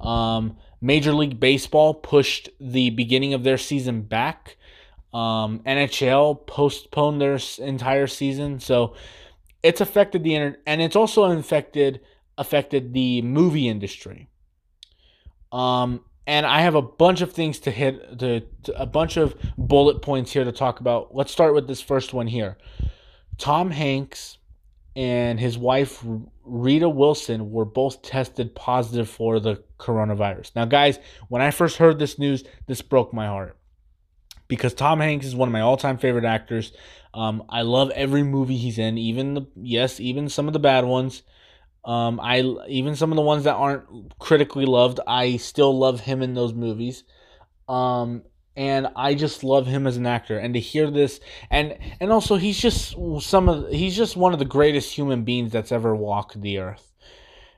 Um, 0.00 0.56
Major 0.84 1.14
League 1.14 1.40
Baseball 1.40 1.94
pushed 1.94 2.50
the 2.60 2.90
beginning 2.90 3.32
of 3.32 3.42
their 3.42 3.56
season 3.56 4.02
back. 4.02 4.58
Um, 5.14 5.60
NHL 5.60 6.46
postponed 6.46 7.22
their 7.22 7.38
entire 7.58 8.06
season. 8.06 8.60
So 8.60 8.94
it's 9.62 9.80
affected 9.80 10.22
the 10.24 10.34
inter- 10.34 10.58
and 10.66 10.82
it's 10.82 10.94
also 10.94 11.24
affected 11.24 12.02
affected 12.36 12.92
the 12.92 13.22
movie 13.22 13.66
industry. 13.66 14.28
Um, 15.52 16.04
and 16.26 16.44
I 16.44 16.60
have 16.60 16.74
a 16.74 16.82
bunch 16.82 17.22
of 17.22 17.32
things 17.32 17.60
to 17.60 17.70
hit, 17.70 18.18
to, 18.18 18.42
a 18.76 18.84
bunch 18.84 19.16
of 19.16 19.34
bullet 19.56 20.02
points 20.02 20.32
here 20.32 20.44
to 20.44 20.52
talk 20.52 20.80
about. 20.80 21.14
Let's 21.14 21.32
start 21.32 21.54
with 21.54 21.66
this 21.66 21.80
first 21.80 22.12
one 22.12 22.26
here. 22.26 22.58
Tom 23.38 23.70
Hanks 23.70 24.36
and 24.94 25.40
his 25.40 25.56
wife 25.56 26.04
Rita 26.44 26.88
Wilson 26.88 27.50
were 27.50 27.64
both 27.64 28.02
tested 28.02 28.54
positive 28.54 29.08
for 29.08 29.40
the 29.40 29.62
coronavirus. 29.78 30.52
Now, 30.54 30.64
guys, 30.64 30.98
when 31.28 31.42
I 31.42 31.50
first 31.50 31.76
heard 31.76 31.98
this 31.98 32.18
news, 32.18 32.44
this 32.66 32.82
broke 32.82 33.12
my 33.12 33.26
heart 33.26 33.56
because 34.48 34.74
Tom 34.74 35.00
Hanks 35.00 35.26
is 35.26 35.34
one 35.34 35.48
of 35.48 35.52
my 35.52 35.60
all-time 35.60 35.98
favorite 35.98 36.24
actors. 36.24 36.72
Um, 37.12 37.44
I 37.48 37.62
love 37.62 37.90
every 37.90 38.22
movie 38.22 38.56
he's 38.56 38.78
in, 38.78 38.98
even 38.98 39.34
the 39.34 39.46
yes, 39.56 40.00
even 40.00 40.28
some 40.28 40.46
of 40.46 40.52
the 40.52 40.58
bad 40.58 40.84
ones. 40.84 41.22
Um, 41.84 42.18
I 42.20 42.40
even 42.68 42.96
some 42.96 43.12
of 43.12 43.16
the 43.16 43.22
ones 43.22 43.44
that 43.44 43.54
aren't 43.54 44.18
critically 44.18 44.66
loved, 44.66 45.00
I 45.06 45.36
still 45.36 45.76
love 45.78 46.00
him 46.00 46.22
in 46.22 46.34
those 46.34 46.54
movies. 46.54 47.04
Um, 47.68 48.22
and 48.56 48.88
I 48.94 49.14
just 49.14 49.42
love 49.42 49.66
him 49.66 49.86
as 49.86 49.96
an 49.96 50.06
actor. 50.06 50.38
And 50.38 50.54
to 50.54 50.60
hear 50.60 50.90
this, 50.90 51.20
and 51.50 51.76
and 52.00 52.12
also 52.12 52.36
he's 52.36 52.58
just 52.58 52.94
some 53.20 53.48
of 53.48 53.70
he's 53.70 53.96
just 53.96 54.16
one 54.16 54.32
of 54.32 54.38
the 54.38 54.44
greatest 54.44 54.94
human 54.94 55.24
beings 55.24 55.52
that's 55.52 55.72
ever 55.72 55.94
walked 55.94 56.40
the 56.40 56.58
earth. 56.58 56.92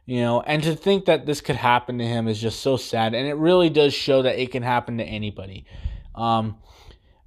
You 0.07 0.21
know, 0.21 0.41
and 0.41 0.63
to 0.63 0.77
think 0.77 1.07
that 1.07 1.27
this 1.27 1.41
could 1.41 1.57
happen 1.57 1.99
to 1.99 2.07
him 2.07 2.29
is 2.29 2.41
just 2.41 2.61
so 2.61 2.77
sad, 2.77 3.15
and 3.15 3.27
it 3.27 3.35
really 3.35 3.69
does 3.69 3.93
show 3.93 4.23
that 4.23 4.41
it 4.41 4.53
can 4.53 4.63
happen 4.63 4.99
to 4.99 5.05
anybody. 5.05 5.67
Um, 6.15 6.59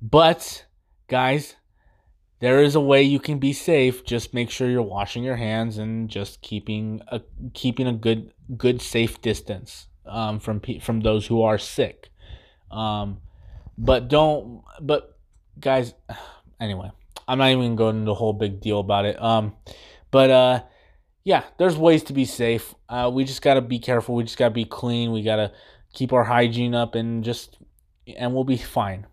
but 0.02 0.66
guys, 1.08 1.56
there 2.40 2.64
is 2.64 2.76
a 2.76 2.80
way 2.80 3.04
you 3.04 3.20
can 3.20 3.38
be 3.38 3.52
safe. 3.54 4.06
Just 4.06 4.34
make 4.34 4.50
sure 4.50 4.70
you're 4.70 4.82
washing 4.82 5.24
your 5.24 5.36
hands 5.36 5.78
and 5.78 6.10
just 6.10 6.42
keeping 6.42 7.02
a 7.10 7.22
keeping 7.54 7.86
a 7.86 7.94
good 7.94 8.32
good 8.58 8.82
safe 8.82 9.22
distance 9.22 9.88
um, 10.06 10.40
from 10.40 10.62
from 10.82 11.02
those 11.02 11.28
who 11.28 11.42
are 11.42 11.58
sick. 11.58 12.10
Um, 12.72 13.20
but 13.80 14.10
don't. 14.10 14.62
But 14.82 15.18
guys, 15.60 15.94
anyway, 16.60 16.92
I'm 17.28 17.40
not 17.40 17.50
even 17.50 17.76
going 17.76 18.02
into 18.02 18.12
a 18.12 18.16
whole 18.16 18.34
big 18.34 18.60
deal 18.60 18.80
about 18.80 19.06
it. 19.06 19.22
Um, 19.22 19.56
but 20.12 20.30
uh, 20.30 20.64
yeah, 21.24 21.44
there's 21.58 21.78
ways 21.78 22.04
to 22.04 22.14
be 22.14 22.26
safe. 22.26 22.76
Uh, 22.88 23.10
we 23.12 23.24
just 23.24 23.42
gotta 23.42 23.62
be 23.62 23.80
careful. 23.80 24.16
We 24.16 24.24
just 24.24 24.38
gotta 24.38 24.54
be 24.54 24.66
clean. 24.66 25.12
We 25.12 25.24
gotta 25.24 25.54
keep 25.94 26.14
our 26.14 26.26
hygiene 26.26 26.76
up 26.76 26.96
and 26.96 27.24
just 27.24 27.58
and 28.18 28.34
we'll 28.34 28.44
be 28.44 28.58
fine. 28.58 29.08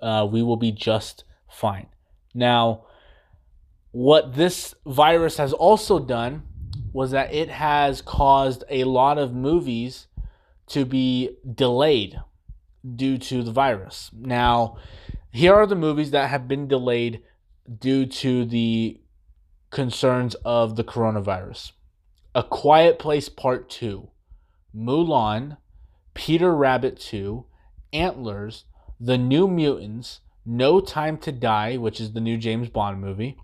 Uh, 0.00 0.28
we 0.30 0.42
will 0.42 0.56
be 0.56 0.72
just 0.72 1.24
fine. 1.50 1.86
Now, 2.34 2.86
what 3.92 4.34
this 4.34 4.74
virus 4.86 5.36
has 5.38 5.52
also 5.52 5.98
done 5.98 6.42
was 6.92 7.10
that 7.12 7.32
it 7.32 7.48
has 7.48 8.02
caused 8.02 8.64
a 8.68 8.84
lot 8.84 9.18
of 9.18 9.34
movies 9.34 10.06
to 10.68 10.84
be 10.84 11.36
delayed 11.54 12.20
due 12.96 13.18
to 13.18 13.42
the 13.42 13.52
virus. 13.52 14.10
Now, 14.12 14.76
here 15.30 15.54
are 15.54 15.66
the 15.66 15.76
movies 15.76 16.10
that 16.10 16.30
have 16.30 16.48
been 16.48 16.66
delayed 16.66 17.22
due 17.78 18.06
to 18.06 18.44
the 18.44 19.00
concerns 19.70 20.34
of 20.44 20.76
the 20.76 20.84
coronavirus 20.84 21.72
A 22.34 22.42
Quiet 22.42 22.98
Place 22.98 23.28
Part 23.28 23.70
2, 23.70 24.08
Mulan, 24.74 25.58
Peter 26.14 26.54
Rabbit 26.54 26.98
2, 26.98 27.44
Antlers, 27.92 28.64
The 28.98 29.18
New 29.18 29.46
Mutants, 29.46 30.20
No 30.44 30.80
Time 30.80 31.16
to 31.18 31.32
Die, 31.32 31.76
which 31.76 32.00
is 32.00 32.12
the 32.12 32.20
new 32.20 32.36
James 32.36 32.68
Bond 32.68 33.00
movie, 33.00 33.36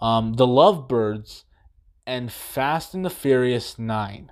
um, 0.00 0.34
The 0.34 0.46
Lovebirds, 0.46 1.44
and 2.06 2.32
Fast 2.32 2.94
and 2.94 3.04
the 3.04 3.10
Furious 3.10 3.78
9. 3.78 4.30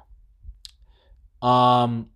Um, 1.41 2.11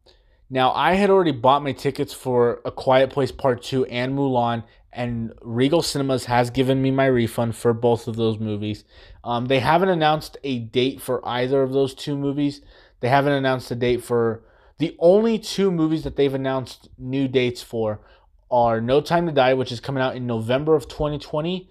now, 0.53 0.71
I 0.73 0.97
had 0.97 1.09
already 1.09 1.33
bought 1.33 1.63
my 1.63 1.73
tickets 1.73 2.13
for 2.13 2.61
A 2.67 2.71
Quiet 2.71 3.09
Place 3.09 3.33
Part 3.33 3.63
2 3.63 3.87
and 3.87 4.15
Mulan, 4.15 4.65
and 4.93 5.33
Regal 5.41 5.81
Cinemas 5.81 6.27
has 6.27 6.51
given 6.51 6.83
me 6.83 6.91
my 6.91 7.07
refund 7.07 7.57
for 7.57 7.73
both 7.73 8.07
of 8.07 8.17
those 8.17 8.39
movies. 8.39 8.85
Um, 9.25 9.47
they 9.47 9.61
haven't 9.61 9.89
announced 9.89 10.37
a 10.45 10.59
date 10.59 11.01
for 11.01 11.27
either 11.27 11.63
of 11.63 11.73
those 11.73 11.95
two 11.95 12.19
movies. 12.19 12.61
They 13.01 13.09
haven't 13.09 13.33
announced 13.33 13.71
a 13.71 13.75
date 13.75 14.05
for 14.05 14.45
the 14.77 14.95
only 14.99 15.39
two 15.39 15.71
movies 15.71 16.05
that 16.05 16.17
they've 16.17 16.35
announced 16.35 16.91
new 16.99 17.29
dates 17.29 17.63
for 17.63 18.03
are 18.51 18.79
No 18.83 19.01
Time 19.01 19.25
to 19.25 19.33
Die, 19.33 19.55
which 19.55 19.73
is 19.73 19.81
coming 19.81 20.03
out 20.03 20.17
in 20.17 20.27
November 20.27 20.75
of 20.75 20.87
2020, 20.87 21.67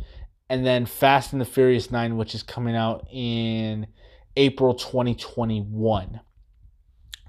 and 0.49 0.65
then 0.65 0.87
Fast 0.87 1.33
and 1.33 1.39
the 1.39 1.45
Furious 1.45 1.91
9, 1.91 2.17
which 2.17 2.33
is 2.33 2.41
coming 2.41 2.75
out 2.75 3.05
in 3.11 3.85
April 4.35 4.73
2021. 4.73 6.21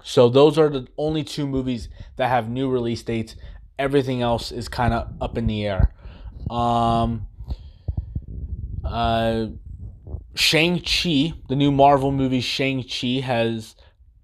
So 0.03 0.29
those 0.29 0.57
are 0.57 0.69
the 0.69 0.87
only 0.97 1.23
two 1.23 1.47
movies 1.47 1.89
that 2.17 2.27
have 2.27 2.49
new 2.49 2.69
release 2.69 3.01
dates. 3.03 3.35
Everything 3.79 4.21
else 4.21 4.51
is 4.51 4.67
kind 4.67 4.93
of 4.93 5.11
up 5.21 5.37
in 5.37 5.47
the 5.47 5.65
air. 5.65 5.93
Um, 6.49 7.27
uh, 8.83 9.47
Shang-Chi, 10.35 11.33
the 11.47 11.55
new 11.55 11.71
Marvel 11.71 12.11
movie 12.11 12.41
Shang-Chi, 12.41 13.21
has 13.21 13.75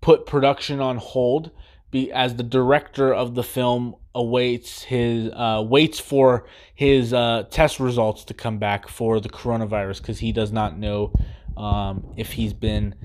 put 0.01 0.25
production 0.25 0.79
on 0.79 0.97
hold 0.97 1.51
be, 1.91 2.11
as 2.11 2.35
the 2.35 2.43
director 2.43 3.13
of 3.13 3.35
the 3.35 3.43
film 3.43 3.95
awaits 4.13 4.83
his 4.83 5.31
uh, 5.33 5.63
waits 5.65 5.99
for 5.99 6.45
his 6.75 7.13
uh, 7.13 7.43
test 7.49 7.79
results 7.79 8.25
to 8.25 8.33
come 8.33 8.57
back 8.57 8.87
for 8.87 9.19
the 9.19 9.29
coronavirus 9.29 10.01
because 10.01 10.19
he 10.19 10.31
does 10.31 10.51
not 10.51 10.77
know 10.77 11.13
um, 11.57 12.13
if 12.17 12.33
he's 12.33 12.53
been 12.53 12.95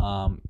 um, 0.00 0.40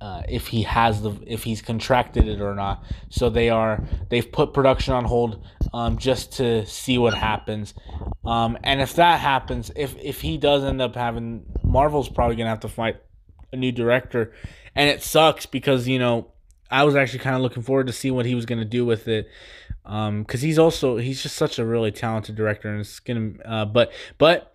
uh, 0.00 0.22
if 0.28 0.48
he 0.48 0.62
has 0.62 1.02
the 1.02 1.12
if 1.26 1.44
he's 1.44 1.62
contracted 1.62 2.28
it 2.28 2.40
or 2.40 2.54
not. 2.54 2.84
So 3.08 3.30
they 3.30 3.50
are 3.50 3.82
they've 4.10 4.30
put 4.30 4.52
production 4.52 4.94
on 4.94 5.04
hold 5.04 5.44
um, 5.72 5.98
just 5.98 6.34
to 6.34 6.66
see 6.66 6.98
what 6.98 7.14
happens. 7.14 7.74
Um, 8.24 8.58
and 8.62 8.80
if 8.80 8.94
that 8.94 9.20
happens, 9.20 9.70
if 9.76 9.96
if 10.02 10.20
he 10.20 10.36
does 10.36 10.64
end 10.64 10.82
up 10.82 10.94
having 10.94 11.46
Marvel's 11.62 12.08
probably 12.08 12.36
gonna 12.36 12.50
have 12.50 12.60
to 12.60 12.68
fight 12.68 13.00
a 13.52 13.56
new 13.56 13.72
director, 13.72 14.32
and 14.74 14.90
it 14.90 15.02
sucks 15.02 15.46
because 15.46 15.88
you 15.88 15.98
know 15.98 16.32
I 16.70 16.84
was 16.84 16.96
actually 16.96 17.20
kind 17.20 17.36
of 17.36 17.42
looking 17.42 17.62
forward 17.62 17.86
to 17.86 17.92
see 17.92 18.10
what 18.10 18.26
he 18.26 18.34
was 18.34 18.46
gonna 18.46 18.64
do 18.64 18.84
with 18.84 19.08
it. 19.08 19.28
Um, 19.86 20.22
because 20.22 20.40
he's 20.40 20.58
also 20.58 20.96
he's 20.96 21.22
just 21.22 21.36
such 21.36 21.58
a 21.58 21.64
really 21.64 21.92
talented 21.92 22.36
director, 22.36 22.68
and 22.68 22.80
it's 22.80 23.00
gonna. 23.00 23.32
Uh, 23.44 23.64
but 23.64 23.92
but 24.18 24.54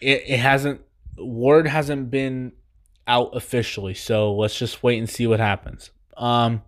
it, 0.00 0.22
it 0.26 0.38
hasn't 0.38 0.80
word 1.18 1.66
hasn't 1.66 2.10
been 2.10 2.52
out 3.06 3.34
officially. 3.34 3.94
So 3.94 4.34
let's 4.34 4.58
just 4.58 4.82
wait 4.82 4.98
and 4.98 5.08
see 5.08 5.26
what 5.26 5.40
happens. 5.40 5.90
Um, 6.16 6.62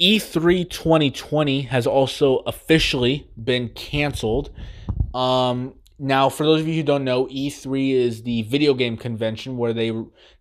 E3 0.00 0.68
2020 0.68 1.62
has 1.62 1.86
also 1.86 2.38
officially 2.38 3.30
been 3.42 3.68
canceled. 3.70 4.50
Um, 5.14 5.74
now, 5.98 6.28
for 6.28 6.44
those 6.44 6.60
of 6.60 6.68
you 6.68 6.74
who 6.74 6.82
don't 6.82 7.04
know, 7.04 7.26
E3 7.26 7.92
is 7.92 8.22
the 8.22 8.42
video 8.42 8.74
game 8.74 8.96
convention 8.96 9.56
where 9.56 9.72
they 9.72 9.92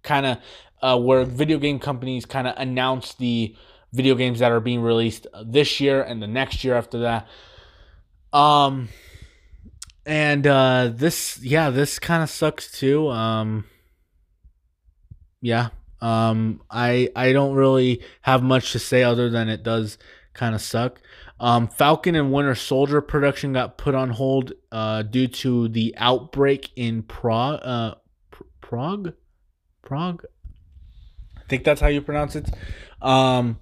kind 0.01 0.25
of, 0.25 0.37
uh, 0.81 0.97
where 0.99 1.23
video 1.23 1.59
game 1.59 1.77
companies 1.77 2.25
kind 2.25 2.47
of 2.47 2.55
announce 2.57 3.13
the 3.13 3.55
video 3.93 4.15
games 4.15 4.39
that 4.39 4.51
are 4.51 4.59
being 4.59 4.81
released 4.81 5.27
this 5.45 5.79
year 5.79 6.01
and 6.01 6.21
the 6.21 6.27
next 6.27 6.63
year 6.63 6.75
after 6.75 6.99
that. 6.99 7.27
Um, 8.33 8.89
and 10.05 10.47
uh, 10.47 10.89
this, 10.91 11.39
yeah, 11.43 11.69
this 11.69 11.99
kind 11.99 12.23
of 12.23 12.29
sucks 12.29 12.71
too. 12.71 13.09
Um, 13.09 13.65
yeah. 15.41 15.69
Um, 15.99 16.61
I 16.69 17.09
I 17.15 17.31
don't 17.31 17.53
really 17.53 18.01
have 18.21 18.41
much 18.41 18.71
to 18.71 18.79
say 18.79 19.03
other 19.03 19.29
than 19.29 19.49
it 19.49 19.63
does 19.63 19.97
kind 20.33 20.55
of 20.55 20.61
suck. 20.61 20.99
Um, 21.39 21.67
Falcon 21.67 22.15
and 22.15 22.31
Winter 22.31 22.55
Soldier 22.55 23.01
production 23.01 23.53
got 23.53 23.77
put 23.77 23.95
on 23.95 24.11
hold 24.11 24.53
uh, 24.71 25.01
due 25.01 25.27
to 25.27 25.67
the 25.67 25.93
outbreak 25.97 26.71
in 26.75 27.03
Prague. 27.03 27.59
Uh, 27.63 27.95
Prague, 28.61 29.13
Prague. 29.81 30.23
I 31.37 31.41
think 31.49 31.63
that's 31.63 31.81
how 31.81 31.87
you 31.87 32.01
pronounce 32.01 32.35
it. 32.35 32.49
Um, 33.01 33.59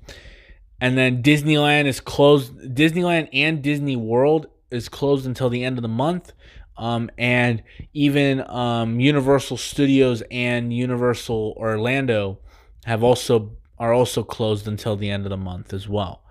and 0.82 0.98
then 0.98 1.24
Disneyland 1.24 1.86
is 1.86 2.00
closed. 2.00 2.54
Disneyland 2.60 3.30
and 3.34 3.62
Disney 3.62 3.96
World 3.96 4.48
is 4.72 4.90
closed 4.90 5.26
until 5.26 5.50
the 5.50 5.64
end 5.64 5.78
of 5.78 5.82
the 5.82 5.88
month. 5.88 6.34
Um, 6.80 7.12
and 7.18 7.62
even 7.94 8.40
um, 8.50 9.02
Universal 9.02 9.58
Studios 9.58 10.24
and 10.32 10.74
Universal 10.74 11.54
Orlando 11.58 12.40
have 12.86 13.04
also 13.04 13.58
are 13.78 13.94
also 13.94 14.24
closed 14.24 14.66
until 14.66 14.96
the 14.96 15.10
end 15.10 15.26
of 15.26 15.30
the 15.30 15.38
month 15.38 15.74
as 15.74 15.90
well. 15.90 16.24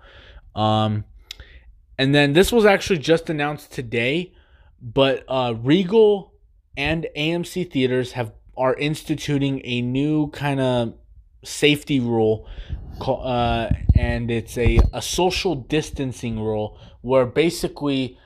Um, 0.55 1.05
and 1.99 2.15
then 2.15 2.33
this 2.33 2.51
was 2.51 2.65
actually 2.65 2.97
just 2.97 3.29
announced 3.29 3.71
today, 3.71 4.33
but 4.81 5.23
uh, 5.27 5.53
Regal 5.55 6.33
and 6.75 7.07
AMC 7.15 7.71
theaters 7.71 8.13
have 8.13 8.33
are 8.57 8.73
instituting 8.73 9.61
a 9.63 9.81
new 9.81 10.31
kind 10.31 10.59
of 10.59 10.95
safety 11.43 11.99
rule, 11.99 12.47
uh, 13.01 13.69
and 13.95 14.31
it's 14.31 14.57
a, 14.57 14.79
a 14.93 15.01
social 15.01 15.55
distancing 15.55 16.39
rule 16.39 16.79
where 17.01 17.25
basically 17.25 18.17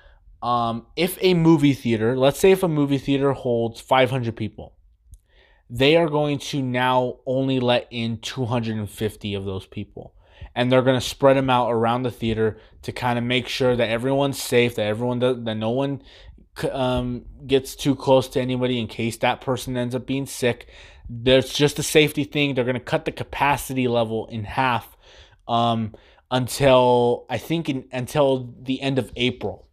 um, 0.44 0.86
if 0.98 1.18
a 1.22 1.34
movie 1.34 1.74
theater, 1.74 2.18
let's 2.18 2.38
say 2.38 2.52
if 2.52 2.64
a 2.64 2.68
movie 2.68 2.98
theater 2.98 3.32
holds 3.32 3.80
500 3.80 4.36
people, 4.36 4.74
they 5.70 5.96
are 5.96 6.10
going 6.10 6.38
to 6.38 6.62
now 6.62 7.20
only 7.26 7.62
let 7.62 7.88
in 7.90 8.18
250 8.18 9.34
of 9.34 9.46
those 9.46 9.66
people. 9.66 10.14
And 10.54 10.70
they're 10.70 10.82
going 10.82 11.00
to 11.00 11.06
spread 11.06 11.38
them 11.38 11.50
out 11.50 11.72
around 11.72 12.04
the 12.04 12.12
theater 12.12 12.58
to 12.82 12.92
kind 12.92 13.18
of 13.18 13.24
make 13.24 13.48
sure 13.48 13.76
that 13.76 13.90
everyone's 13.90 14.40
safe, 14.40 14.76
that 14.76 14.86
everyone 14.86 15.20
does, 15.20 15.42
that 15.46 15.56
no 15.56 15.70
one 15.70 16.04
um, 16.72 17.26
gets 17.48 17.76
too 17.76 17.96
close 17.96 18.28
to 18.28 18.42
anybody 18.42 18.80
in 18.80 18.88
case 18.88 19.16
that 19.18 19.40
person 19.40 19.78
ends 19.78 19.96
up 19.96 20.06
being 20.06 20.26
sick. 20.26 20.68
There's 21.10 21.54
just 21.54 21.80
a 21.80 21.84
safety 21.84 22.26
thing. 22.26 22.54
They're 22.54 22.66
going 22.66 22.76
to 22.76 22.82
cut 22.82 23.06
the 23.06 23.12
capacity 23.14 23.88
level 23.88 24.28
in 24.28 24.44
half 24.44 24.98
um, 25.48 25.96
until 26.30 27.26
I 27.30 27.38
think 27.38 27.70
in, 27.70 27.86
until 27.94 28.54
the 28.62 28.82
end 28.82 29.00
of 29.00 29.10
April. 29.16 29.70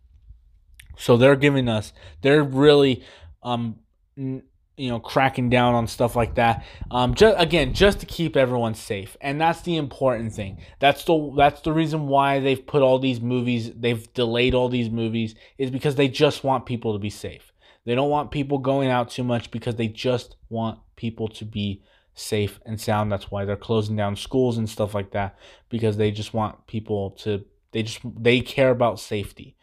So 1.00 1.16
they're 1.16 1.36
giving 1.36 1.68
us 1.68 1.92
they're 2.22 2.42
really 2.42 3.02
um 3.42 3.76
n- 4.16 4.42
you 4.76 4.88
know 4.88 5.00
cracking 5.00 5.50
down 5.50 5.74
on 5.74 5.86
stuff 5.86 6.14
like 6.14 6.34
that. 6.34 6.64
Um 6.90 7.14
just 7.14 7.40
again 7.40 7.72
just 7.74 8.00
to 8.00 8.06
keep 8.06 8.36
everyone 8.36 8.74
safe. 8.74 9.16
And 9.20 9.40
that's 9.40 9.62
the 9.62 9.76
important 9.76 10.32
thing. 10.32 10.58
That's 10.78 11.04
the 11.04 11.32
that's 11.36 11.62
the 11.62 11.72
reason 11.72 12.06
why 12.06 12.40
they've 12.40 12.64
put 12.66 12.82
all 12.82 12.98
these 12.98 13.20
movies 13.20 13.72
they've 13.74 14.12
delayed 14.14 14.54
all 14.54 14.68
these 14.68 14.90
movies 14.90 15.34
is 15.58 15.70
because 15.70 15.94
they 15.94 16.08
just 16.08 16.44
want 16.44 16.66
people 16.66 16.92
to 16.92 16.98
be 16.98 17.10
safe. 17.10 17.52
They 17.86 17.94
don't 17.94 18.10
want 18.10 18.30
people 18.30 18.58
going 18.58 18.90
out 18.90 19.10
too 19.10 19.24
much 19.24 19.50
because 19.50 19.76
they 19.76 19.88
just 19.88 20.36
want 20.50 20.78
people 20.96 21.28
to 21.28 21.44
be 21.46 21.82
safe 22.14 22.60
and 22.66 22.78
sound. 22.78 23.10
That's 23.10 23.30
why 23.30 23.46
they're 23.46 23.56
closing 23.56 23.96
down 23.96 24.16
schools 24.16 24.58
and 24.58 24.68
stuff 24.68 24.94
like 24.94 25.12
that 25.12 25.38
because 25.70 25.96
they 25.96 26.10
just 26.10 26.34
want 26.34 26.66
people 26.66 27.12
to 27.22 27.44
they 27.72 27.82
just 27.82 28.00
they 28.22 28.40
care 28.40 28.70
about 28.70 29.00
safety 29.00 29.56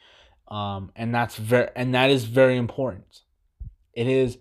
um 0.50 0.92
and 0.96 1.14
that's 1.14 1.36
very 1.36 1.70
and 1.76 1.94
that 1.94 2.10
is 2.10 2.24
very 2.24 2.58
important 2.58 3.22
it 3.94 4.08
is 4.08 4.38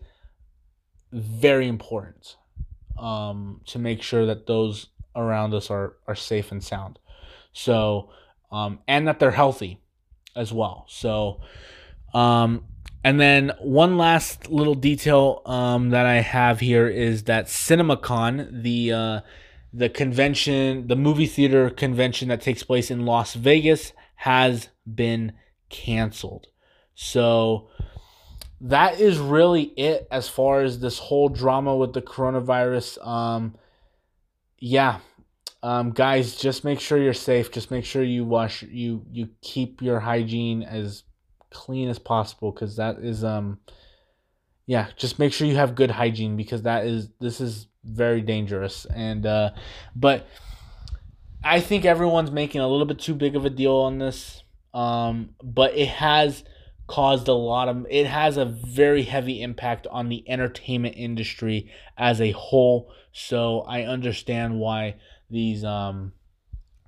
very 1.12 1.66
important 1.66 2.36
um, 2.98 3.60
to 3.66 3.78
make 3.78 4.02
sure 4.02 4.26
that 4.26 4.46
those 4.46 4.88
around 5.14 5.54
us 5.54 5.70
are 5.70 5.96
are 6.06 6.14
safe 6.14 6.52
and 6.52 6.62
sound. 6.62 6.98
So, 7.52 8.10
um, 8.52 8.80
and 8.86 9.08
that 9.08 9.18
they're 9.18 9.30
healthy 9.30 9.80
as 10.34 10.52
well. 10.52 10.84
So, 10.88 11.40
um, 12.12 12.64
and 13.02 13.18
then 13.18 13.52
one 13.60 13.96
last 13.96 14.50
little 14.50 14.74
detail 14.74 15.42
um, 15.46 15.90
that 15.90 16.06
I 16.06 16.16
have 16.16 16.60
here 16.60 16.86
is 16.86 17.24
that 17.24 17.46
CinemaCon, 17.46 18.62
the 18.62 18.92
uh, 18.92 19.20
the 19.72 19.88
convention, 19.88 20.86
the 20.88 20.96
movie 20.96 21.26
theater 21.26 21.70
convention 21.70 22.28
that 22.28 22.42
takes 22.42 22.62
place 22.62 22.90
in 22.90 23.06
Las 23.06 23.34
Vegas, 23.34 23.92
has 24.16 24.68
been 24.86 25.32
canceled. 25.68 26.46
So 26.94 27.68
that 28.60 29.00
is 29.00 29.18
really 29.18 29.64
it 29.76 30.08
as 30.10 30.28
far 30.28 30.62
as 30.62 30.80
this 30.80 30.98
whole 30.98 31.28
drama 31.28 31.76
with 31.76 31.92
the 31.92 32.02
coronavirus. 32.02 33.06
Um, 33.06 33.56
yeah, 34.58 35.00
um, 35.62 35.90
guys, 35.90 36.36
just 36.36 36.64
make 36.64 36.80
sure 36.80 36.98
you're 36.98 37.12
safe. 37.12 37.50
Just 37.52 37.70
make 37.70 37.84
sure 37.84 38.02
you 38.02 38.24
wash 38.24 38.62
you 38.62 39.04
you 39.10 39.28
keep 39.42 39.82
your 39.82 40.00
hygiene 40.00 40.62
as 40.62 41.02
clean 41.50 41.88
as 41.88 41.98
possible 41.98 42.52
because 42.52 42.76
that 42.76 42.98
is 42.98 43.24
um 43.24 43.58
yeah 44.66 44.88
just 44.96 45.18
make 45.18 45.32
sure 45.32 45.46
you 45.46 45.56
have 45.56 45.74
good 45.74 45.90
hygiene 45.90 46.36
because 46.36 46.62
that 46.62 46.84
is 46.84 47.08
this 47.20 47.40
is 47.40 47.66
very 47.84 48.20
dangerous 48.20 48.84
and 48.86 49.24
uh 49.24 49.50
but 49.94 50.26
i 51.44 51.60
think 51.60 51.84
everyone's 51.84 52.30
making 52.30 52.60
a 52.60 52.68
little 52.68 52.84
bit 52.84 52.98
too 52.98 53.14
big 53.14 53.36
of 53.36 53.44
a 53.44 53.50
deal 53.50 53.74
on 53.74 53.98
this 53.98 54.42
um 54.76 55.30
but 55.42 55.74
it 55.74 55.88
has 55.88 56.44
caused 56.86 57.28
a 57.28 57.32
lot 57.32 57.68
of 57.68 57.86
it 57.88 58.06
has 58.06 58.36
a 58.36 58.44
very 58.44 59.02
heavy 59.02 59.40
impact 59.42 59.86
on 59.90 60.10
the 60.10 60.22
entertainment 60.28 60.94
industry 60.96 61.68
as 61.98 62.20
a 62.20 62.30
whole. 62.32 62.92
So 63.10 63.62
i 63.62 63.82
understand 63.82 64.60
why 64.60 64.96
these 65.30 65.64
um 65.64 66.12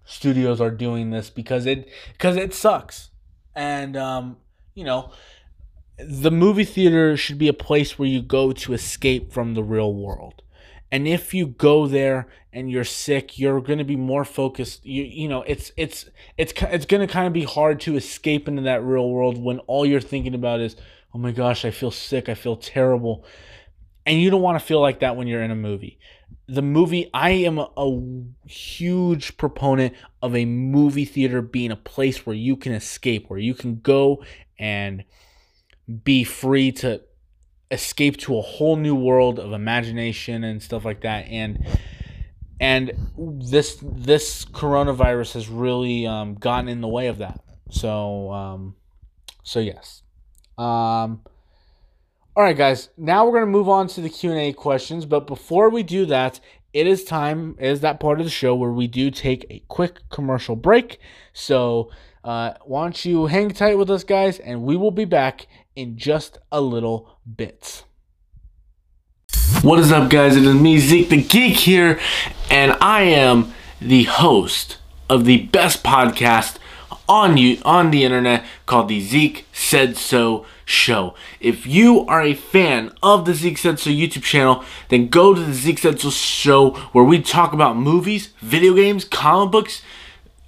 studios 0.05 0.61
are 0.61 0.71
doing 0.71 1.11
this 1.11 1.31
because 1.31 1.65
it 1.65 1.89
because 2.13 2.37
it 2.37 2.53
sucks. 2.53 3.09
And 3.57 3.97
um 3.97 4.37
you 4.75 4.85
know 4.85 5.11
the 5.99 6.31
movie 6.31 6.65
theater 6.65 7.17
should 7.17 7.39
be 7.39 7.49
a 7.49 7.55
place 7.55 7.99
where 7.99 8.09
you 8.09 8.21
go 8.21 8.53
to 8.53 8.75
escape 8.75 9.33
from 9.33 9.55
the 9.55 9.65
real 9.65 9.95
world 9.95 10.43
and 10.91 11.07
if 11.07 11.35
you 11.35 11.47
go 11.47 11.87
there 11.87 12.29
and 12.53 12.71
you're 12.71 12.85
sick 12.85 13.39
you're 13.39 13.61
going 13.61 13.79
to 13.79 13.85
be 13.85 13.97
more 13.97 14.25
focused. 14.25 14.85
You 14.85 15.05
you 15.05 15.29
know 15.29 15.43
it's 15.43 15.73
it's 15.77 16.07
it's 16.37 16.53
it's 16.63 16.87
going 16.87 17.07
to 17.07 17.13
kind 17.13 17.27
of 17.27 17.33
be 17.33 17.45
hard 17.45 17.81
to 17.81 17.97
escape 17.97 18.49
into 18.49 18.63
that 18.63 18.83
real 18.83 19.09
world 19.11 19.43
when 19.43 19.59
all 19.61 19.85
you're 19.85 20.01
thinking 20.01 20.35
about 20.35 20.61
is 20.61 20.77
oh 21.15 21.19
my 21.19 21.33
gosh 21.33 21.65
i 21.65 21.71
feel 21.71 21.91
sick 21.91 22.29
i 22.29 22.35
feel 22.35 22.57
terrible. 22.57 23.25
And 24.07 24.21
you 24.23 24.31
don't 24.31 24.41
want 24.41 24.59
to 24.59 24.65
feel 24.65 24.81
like 24.81 25.01
that 25.01 25.17
when 25.17 25.27
you're 25.27 25.43
in 25.43 25.51
a 25.51 25.57
movie. 25.57 25.99
The 26.49 26.63
movie 26.63 27.11
i 27.13 27.31
am 27.31 27.59
a, 27.59 27.71
a 27.77 28.49
huge 28.49 29.37
proponent 29.37 29.95
of 30.23 30.35
a 30.35 30.47
movie 30.47 31.05
theater 31.05 31.43
being 31.43 31.71
a 31.71 31.77
place 31.77 32.25
where 32.25 32.37
you 32.37 32.57
can 32.57 32.73
escape 32.73 33.29
where 33.29 33.39
you 33.39 33.55
can 33.55 33.81
go 33.81 34.25
and 34.59 35.05
be 36.05 36.25
free 36.25 36.73
to 36.73 37.03
escape 37.71 38.17
to 38.19 38.39
a 38.39 38.43
whole 38.43 38.77
new 38.77 38.95
world 38.95 39.39
of 39.39 39.53
imagination 39.53 40.45
and 40.45 40.63
stuff 40.63 40.85
like 40.85 41.03
that. 41.03 41.27
And 41.29 41.67
and 42.61 42.93
this 43.17 43.79
this 43.83 44.45
coronavirus 44.45 45.35
has 45.35 45.49
really 45.49 46.07
um, 46.07 46.35
gotten 46.35 46.69
in 46.69 46.81
the 46.81 46.89
way 46.89 47.07
of 47.09 47.19
that. 47.19 47.41
So 47.71 48.33
um, 48.33 48.77
so 49.43 49.61
yes. 49.61 50.03
Um, 50.57 51.23
all 52.37 52.45
right 52.45 52.57
guys. 52.57 52.89
Now 52.97 53.25
we're 53.25 53.33
going 53.33 53.47
to 53.47 53.51
move 53.51 53.69
on 53.69 53.87
to 53.89 54.01
the 54.01 54.09
q&a 54.11 54.53
questions. 54.53 55.07
But 55.07 55.27
before 55.27 55.71
we 55.71 55.83
do 55.83 56.07
that 56.07 56.41
it 56.73 56.87
is 56.87 57.05
time 57.05 57.57
it 57.59 57.69
is 57.69 57.81
that 57.81 58.01
part 58.01 58.21
of 58.21 58.27
the 58.27 58.31
show 58.31 58.55
where 58.55 58.71
we 58.71 58.87
do 58.87 59.11
take 59.11 59.47
a 59.51 59.61
quick 59.69 60.01
commercial 60.11 60.57
break. 60.57 61.01
So 61.33 61.91
uh, 62.29 62.53
why 62.67 62.83
don't 62.83 63.05
you 63.07 63.25
hang 63.25 63.49
tight 63.49 63.79
with 63.79 63.91
us 63.91 64.05
guys 64.05 64.39
and 64.39 64.63
we 64.63 64.77
will 64.77 64.91
be 64.91 65.07
back 65.07 65.47
in 65.75 65.97
just 65.97 66.37
a 66.53 66.61
little 66.61 67.19
bit. 67.37 67.85
What 69.63 69.79
is 69.79 69.91
up, 69.91 70.11
guys? 70.11 70.37
It 70.37 70.45
is 70.45 70.55
me, 70.55 70.79
Zeke 70.79 71.09
the 71.09 71.23
Geek 71.23 71.57
here, 71.57 71.99
and 72.51 72.77
I 72.83 73.05
am 73.05 73.55
the 73.81 74.03
host 74.05 74.77
of 75.09 75.25
the 75.25 75.47
best 75.47 75.83
podcast 75.83 76.59
on 77.09 77.39
you 77.39 77.63
on 77.65 77.91
the 77.91 78.05
internet 78.05 78.45
called 78.67 78.89
the 78.89 79.01
Zeke 79.01 79.47
Said 79.55 79.97
So 79.97 80.45
Show. 80.67 81.15
If 81.41 81.67
you 81.67 82.05
are 82.09 82.23
a 82.23 82.35
fan 82.35 82.93
of 83.03 83.25
the 83.25 83.33
Zeke 83.33 83.57
Said 83.57 83.79
So 83.79 83.89
YouTube 83.89 84.23
channel, 84.23 84.63
then 84.91 85.09
go 85.09 85.33
to 85.33 85.41
the 85.41 85.55
Zeke 85.55 85.79
Said 85.79 85.99
So 85.99 86.11
Show 86.11 86.73
where 86.93 87.05
we 87.05 87.23
talk 87.23 87.55
about 87.55 87.79
movies, 87.79 88.35
video 88.43 88.75
games, 88.75 89.07
comic 89.07 89.51
books, 89.51 89.81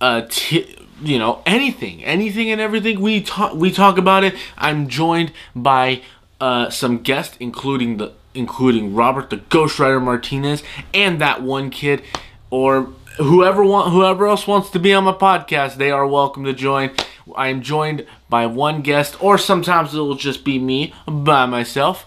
uh, 0.02 0.26
t- 0.28 0.76
you 1.02 1.18
know 1.18 1.42
anything 1.46 2.04
anything 2.04 2.50
and 2.50 2.60
everything. 2.60 3.00
We 3.00 3.22
talk 3.22 3.54
we 3.54 3.70
talk 3.70 3.98
about 3.98 4.24
it. 4.24 4.34
I'm 4.56 4.88
joined 4.88 5.32
by 5.54 6.02
uh, 6.40 6.70
some 6.70 6.98
guests 6.98 7.36
including 7.40 7.98
the 7.98 8.12
including 8.32 8.94
robert 8.94 9.28
the 9.28 9.36
ghostwriter 9.36 10.00
martinez 10.00 10.62
and 10.94 11.20
that 11.20 11.42
one 11.42 11.68
kid 11.68 12.00
or 12.48 12.84
whoever 13.16 13.64
want 13.64 13.92
whoever 13.92 14.26
else 14.26 14.46
wants 14.46 14.70
to 14.70 14.78
be 14.78 14.94
on 14.94 15.04
my 15.04 15.12
podcast 15.12 15.74
they 15.74 15.90
are 15.90 16.06
welcome 16.06 16.44
to 16.44 16.52
join. 16.52 16.90
I 17.36 17.48
am 17.48 17.62
joined 17.62 18.06
by 18.28 18.46
one 18.46 18.82
guest 18.82 19.22
or 19.22 19.38
sometimes 19.38 19.94
it 19.94 19.98
will 19.98 20.14
just 20.14 20.44
be 20.44 20.58
me 20.58 20.94
by 21.06 21.46
myself. 21.46 22.06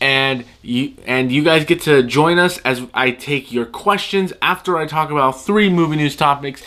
And 0.00 0.44
you 0.62 0.94
and 1.06 1.30
you 1.30 1.42
guys 1.42 1.64
get 1.64 1.82
to 1.82 2.02
join 2.02 2.38
us 2.38 2.58
as 2.58 2.82
i 2.92 3.12
take 3.12 3.52
your 3.52 3.66
questions 3.66 4.32
after 4.42 4.76
i 4.76 4.84
talk 4.84 5.10
about 5.10 5.40
three 5.40 5.68
movie 5.70 5.96
news 5.96 6.16
topics 6.16 6.62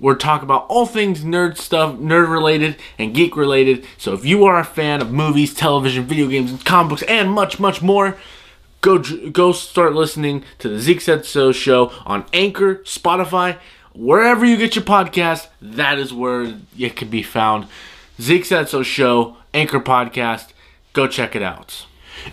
we're 0.00 0.14
talking 0.14 0.44
about 0.44 0.66
all 0.68 0.86
things 0.86 1.22
nerd 1.22 1.56
stuff, 1.56 1.96
nerd 1.96 2.28
related 2.28 2.76
and 2.98 3.14
geek 3.14 3.36
related. 3.36 3.84
So 3.96 4.12
if 4.12 4.24
you 4.24 4.44
are 4.44 4.58
a 4.58 4.64
fan 4.64 5.00
of 5.00 5.10
movies, 5.10 5.54
television, 5.54 6.04
video 6.04 6.28
games, 6.28 6.50
and 6.50 6.64
comic 6.64 6.90
books, 6.90 7.02
and 7.02 7.30
much, 7.30 7.58
much 7.58 7.82
more, 7.82 8.16
go 8.80 8.98
go 9.30 9.52
start 9.52 9.94
listening 9.94 10.44
to 10.58 10.68
the 10.68 10.78
Zeke 10.78 11.00
Said 11.00 11.24
So 11.24 11.52
show 11.52 11.92
on 12.06 12.24
Anchor, 12.32 12.76
Spotify, 12.76 13.58
wherever 13.92 14.44
you 14.44 14.56
get 14.56 14.76
your 14.76 14.84
podcast. 14.84 15.48
That 15.60 15.98
is 15.98 16.12
where 16.12 16.54
it 16.78 16.96
can 16.96 17.08
be 17.08 17.22
found. 17.22 17.66
Zeke 18.20 18.44
Said 18.44 18.68
So 18.68 18.82
show, 18.82 19.36
Anchor 19.52 19.80
podcast. 19.80 20.52
Go 20.92 21.06
check 21.06 21.36
it 21.36 21.42
out. 21.42 21.86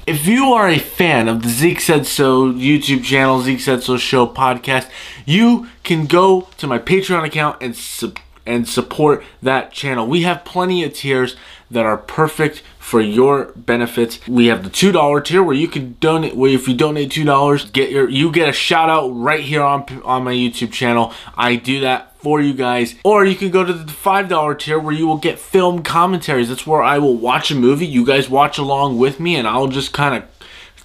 If 0.08 0.28
you 0.28 0.54
are 0.54 0.68
a 0.70 0.78
fan 0.80 1.28
of 1.28 1.44
the 1.44 1.50
Zeke 1.50 1.80
Said 1.80 2.06
So 2.06 2.52
YouTube 2.52 3.04
channel, 3.04 3.42
Zeke 3.42 3.60
Said 3.60 3.84
So 3.84 3.98
Show 3.98 4.28
podcast, 4.28 4.90
you 5.26 5.68
can 5.84 6.06
go 6.06 6.48
to 6.58 6.68
my 6.68 6.80
Patreon 6.80 7.26
account 7.26 7.58
and 7.62 7.76
sub- 7.76 8.20
and 8.46 8.68
support 8.70 9.24
that 9.42 9.72
channel. 9.72 10.06
We 10.06 10.22
have 10.22 10.46
plenty 10.46 10.84
of 10.84 10.94
tiers 10.94 11.36
that 11.72 11.86
are 11.86 11.98
perfect 11.98 12.62
for 12.86 13.02
your 13.02 13.46
benefits. 13.56 14.20
We 14.28 14.46
have 14.46 14.64
the 14.64 14.70
two 14.70 14.92
dollar 14.92 15.20
tier 15.20 15.42
where 15.42 15.56
you 15.56 15.68
can 15.68 15.98
donate. 16.00 16.36
Where 16.36 16.52
if 16.52 16.68
you 16.68 16.76
donate 16.76 17.10
two 17.10 17.24
dollars, 17.24 17.66
get 17.72 17.90
your 17.90 18.08
you 18.08 18.32
get 18.32 18.48
a 18.48 18.54
shout 18.54 18.92
out 18.92 19.08
right 19.08 19.40
here 19.40 19.64
on 19.64 19.86
on 20.04 20.24
my 20.24 20.34
YouTube 20.34 20.72
channel. 20.72 21.12
I 21.36 21.56
do 21.56 21.80
that 21.80 22.16
for 22.20 22.40
you 22.40 22.54
guys. 22.54 22.94
Or 23.04 23.26
you 23.26 23.34
can 23.34 23.50
go 23.50 23.64
to 23.64 23.74
the 23.74 23.92
$5 23.92 24.60
tier 24.60 24.78
where 24.78 24.94
you 24.94 25.08
will 25.08 25.18
get 25.18 25.40
film 25.40 25.82
commentaries. 25.82 26.50
That's 26.50 26.68
where 26.68 26.84
I 26.84 27.00
will 27.00 27.18
watch 27.18 27.50
a 27.50 27.56
movie. 27.56 27.88
You 27.88 28.06
guys 28.06 28.30
watch 28.30 28.60
along 28.60 29.00
with 29.00 29.20
me 29.20 29.36
and 29.36 29.48
I'll 29.48 29.68
just 29.68 29.92
kind 29.92 30.16
of 30.16 30.30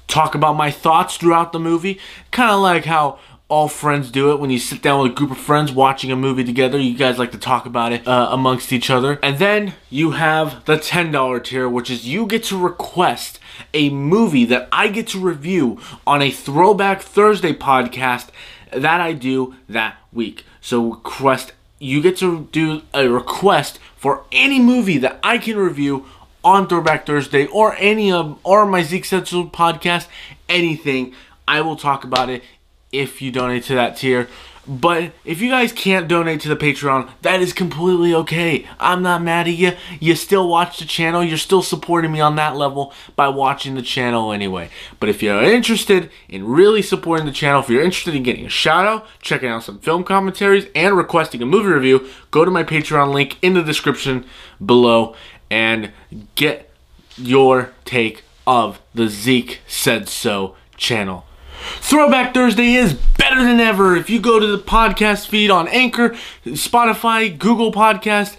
talk 0.06 0.34
about 0.34 0.56
my 0.56 0.70
thoughts 0.70 1.18
throughout 1.18 1.52
the 1.52 1.60
movie. 1.60 2.00
Kind 2.30 2.50
of 2.50 2.60
like 2.60 2.86
how 2.86 3.18
all 3.50 3.68
friends 3.68 4.10
do 4.10 4.30
it 4.30 4.38
when 4.38 4.48
you 4.48 4.58
sit 4.58 4.80
down 4.80 5.02
with 5.02 5.12
a 5.12 5.14
group 5.14 5.32
of 5.32 5.36
friends 5.36 5.72
watching 5.72 6.12
a 6.12 6.16
movie 6.16 6.44
together. 6.44 6.78
You 6.78 6.96
guys 6.96 7.18
like 7.18 7.32
to 7.32 7.38
talk 7.38 7.66
about 7.66 7.92
it 7.92 8.06
uh, 8.06 8.28
amongst 8.30 8.72
each 8.72 8.88
other. 8.88 9.18
And 9.22 9.38
then 9.38 9.74
you 9.90 10.12
have 10.12 10.64
the 10.64 10.76
$10 10.76 11.44
tier, 11.44 11.68
which 11.68 11.90
is 11.90 12.06
you 12.06 12.26
get 12.26 12.44
to 12.44 12.56
request 12.56 13.40
a 13.74 13.90
movie 13.90 14.44
that 14.46 14.68
I 14.70 14.88
get 14.88 15.08
to 15.08 15.18
review 15.18 15.80
on 16.06 16.22
a 16.22 16.30
Throwback 16.30 17.02
Thursday 17.02 17.52
podcast 17.52 18.28
that 18.72 19.00
I 19.00 19.12
do 19.12 19.56
that 19.68 19.96
week. 20.12 20.44
So 20.60 20.94
request 20.94 21.52
you 21.80 22.00
get 22.02 22.18
to 22.18 22.46
do 22.52 22.82
a 22.94 23.08
request 23.08 23.80
for 23.96 24.24
any 24.30 24.60
movie 24.60 24.98
that 24.98 25.18
I 25.22 25.38
can 25.38 25.56
review 25.56 26.06
on 26.44 26.68
Throwback 26.68 27.04
Thursday 27.04 27.46
or 27.46 27.74
any 27.78 28.12
of 28.12 28.38
or 28.44 28.64
my 28.66 28.82
Zeke 28.82 29.04
So 29.04 29.22
podcast, 29.22 30.06
anything. 30.48 31.14
I 31.48 31.62
will 31.62 31.74
talk 31.74 32.04
about 32.04 32.28
it 32.28 32.44
if 32.92 33.22
you 33.22 33.30
donate 33.30 33.64
to 33.64 33.74
that 33.74 33.96
tier. 33.96 34.28
But 34.66 35.12
if 35.24 35.40
you 35.40 35.50
guys 35.50 35.72
can't 35.72 36.06
donate 36.06 36.42
to 36.42 36.48
the 36.48 36.56
Patreon, 36.56 37.10
that 37.22 37.40
is 37.40 37.52
completely 37.52 38.14
okay. 38.14 38.66
I'm 38.78 39.02
not 39.02 39.22
mad 39.22 39.48
at 39.48 39.54
you. 39.54 39.72
You 39.98 40.14
still 40.14 40.48
watch 40.48 40.78
the 40.78 40.84
channel. 40.84 41.24
You're 41.24 41.38
still 41.38 41.62
supporting 41.62 42.12
me 42.12 42.20
on 42.20 42.36
that 42.36 42.56
level 42.56 42.92
by 43.16 43.28
watching 43.28 43.74
the 43.74 43.82
channel 43.82 44.32
anyway. 44.32 44.70
But 45.00 45.08
if 45.08 45.22
you're 45.22 45.42
interested 45.42 46.10
in 46.28 46.46
really 46.46 46.82
supporting 46.82 47.26
the 47.26 47.32
channel, 47.32 47.62
if 47.62 47.70
you're 47.70 47.82
interested 47.82 48.14
in 48.14 48.22
getting 48.22 48.44
a 48.46 48.50
shout 48.50 48.86
out, 48.86 49.06
checking 49.20 49.48
out 49.48 49.64
some 49.64 49.78
film 49.80 50.04
commentaries, 50.04 50.66
and 50.74 50.96
requesting 50.96 51.42
a 51.42 51.46
movie 51.46 51.70
review, 51.70 52.08
go 52.30 52.44
to 52.44 52.50
my 52.50 52.62
Patreon 52.62 53.12
link 53.12 53.38
in 53.42 53.54
the 53.54 53.62
description 53.62 54.24
below 54.64 55.16
and 55.50 55.90
get 56.34 56.70
your 57.16 57.72
take 57.84 58.22
of 58.46 58.80
the 58.94 59.08
Zeke 59.08 59.60
Said 59.66 60.08
So 60.08 60.54
channel. 60.76 61.24
Throwback 61.60 62.32
Thursday 62.32 62.74
is 62.74 62.94
better 62.94 63.42
than 63.42 63.60
ever. 63.60 63.94
If 63.96 64.08
you 64.08 64.18
go 64.18 64.40
to 64.40 64.46
the 64.46 64.62
podcast 64.62 65.28
feed 65.28 65.50
on 65.50 65.68
Anchor, 65.68 66.10
Spotify, 66.46 67.36
Google 67.36 67.70
Podcast, 67.70 68.36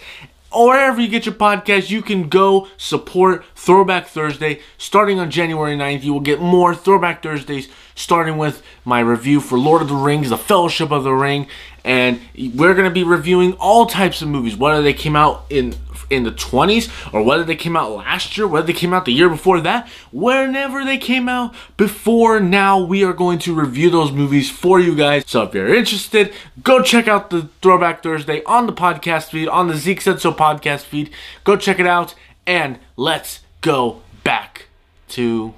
or 0.50 0.68
wherever 0.68 1.00
you 1.00 1.08
get 1.08 1.24
your 1.24 1.34
podcast, 1.34 1.88
you 1.88 2.02
can 2.02 2.28
go 2.28 2.68
support 2.76 3.44
Throwback 3.54 4.06
Thursday. 4.06 4.60
Starting 4.76 5.20
on 5.20 5.30
January 5.30 5.76
9th, 5.76 6.02
you 6.02 6.12
will 6.12 6.20
get 6.20 6.40
more 6.40 6.74
Throwback 6.74 7.22
Thursdays, 7.22 7.68
starting 7.94 8.36
with 8.36 8.62
my 8.84 9.00
review 9.00 9.40
for 9.40 9.56
Lord 9.56 9.82
of 9.82 9.88
the 9.88 9.94
Rings, 9.94 10.30
The 10.30 10.36
Fellowship 10.36 10.90
of 10.90 11.04
the 11.04 11.12
Ring, 11.14 11.46
and 11.84 12.20
we're 12.36 12.74
going 12.74 12.88
to 12.88 12.90
be 12.90 13.04
reviewing 13.04 13.54
all 13.54 13.86
types 13.86 14.20
of 14.20 14.28
movies, 14.28 14.56
whether 14.56 14.82
they 14.82 14.94
came 14.94 15.16
out 15.16 15.44
in 15.48 15.74
in 16.10 16.24
the 16.24 16.32
20s 16.32 16.90
or 17.12 17.22
whether 17.22 17.44
they 17.44 17.56
came 17.56 17.76
out 17.76 17.90
last 17.92 18.36
year, 18.36 18.46
whether 18.46 18.66
they 18.66 18.72
came 18.72 18.92
out 18.92 19.04
the 19.04 19.12
year 19.12 19.28
before 19.28 19.60
that, 19.60 19.88
whenever 20.10 20.84
they 20.84 20.98
came 20.98 21.28
out 21.28 21.54
before 21.76 22.40
now, 22.40 22.82
we 22.82 23.04
are 23.04 23.12
going 23.12 23.38
to 23.40 23.54
review 23.54 23.90
those 23.90 24.12
movies 24.12 24.50
for 24.50 24.80
you 24.80 24.94
guys. 24.94 25.24
So 25.26 25.42
if 25.42 25.54
you're 25.54 25.74
interested, 25.74 26.32
go 26.62 26.82
check 26.82 27.08
out 27.08 27.30
the 27.30 27.48
Throwback 27.60 28.02
Thursday 28.02 28.42
on 28.44 28.66
the 28.66 28.72
podcast 28.72 29.30
feed, 29.30 29.48
on 29.48 29.68
the 29.68 29.76
Zeke 29.76 30.00
Said 30.00 30.20
So 30.20 30.32
podcast 30.32 30.82
feed. 30.82 31.10
Go 31.44 31.56
check 31.56 31.78
it 31.78 31.86
out 31.86 32.14
and 32.46 32.78
let's 32.96 33.40
go 33.60 34.02
back 34.24 34.66
to, 35.08 35.54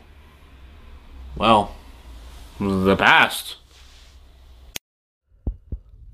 well, 1.37 1.75
the 2.59 2.97
past. 2.97 3.57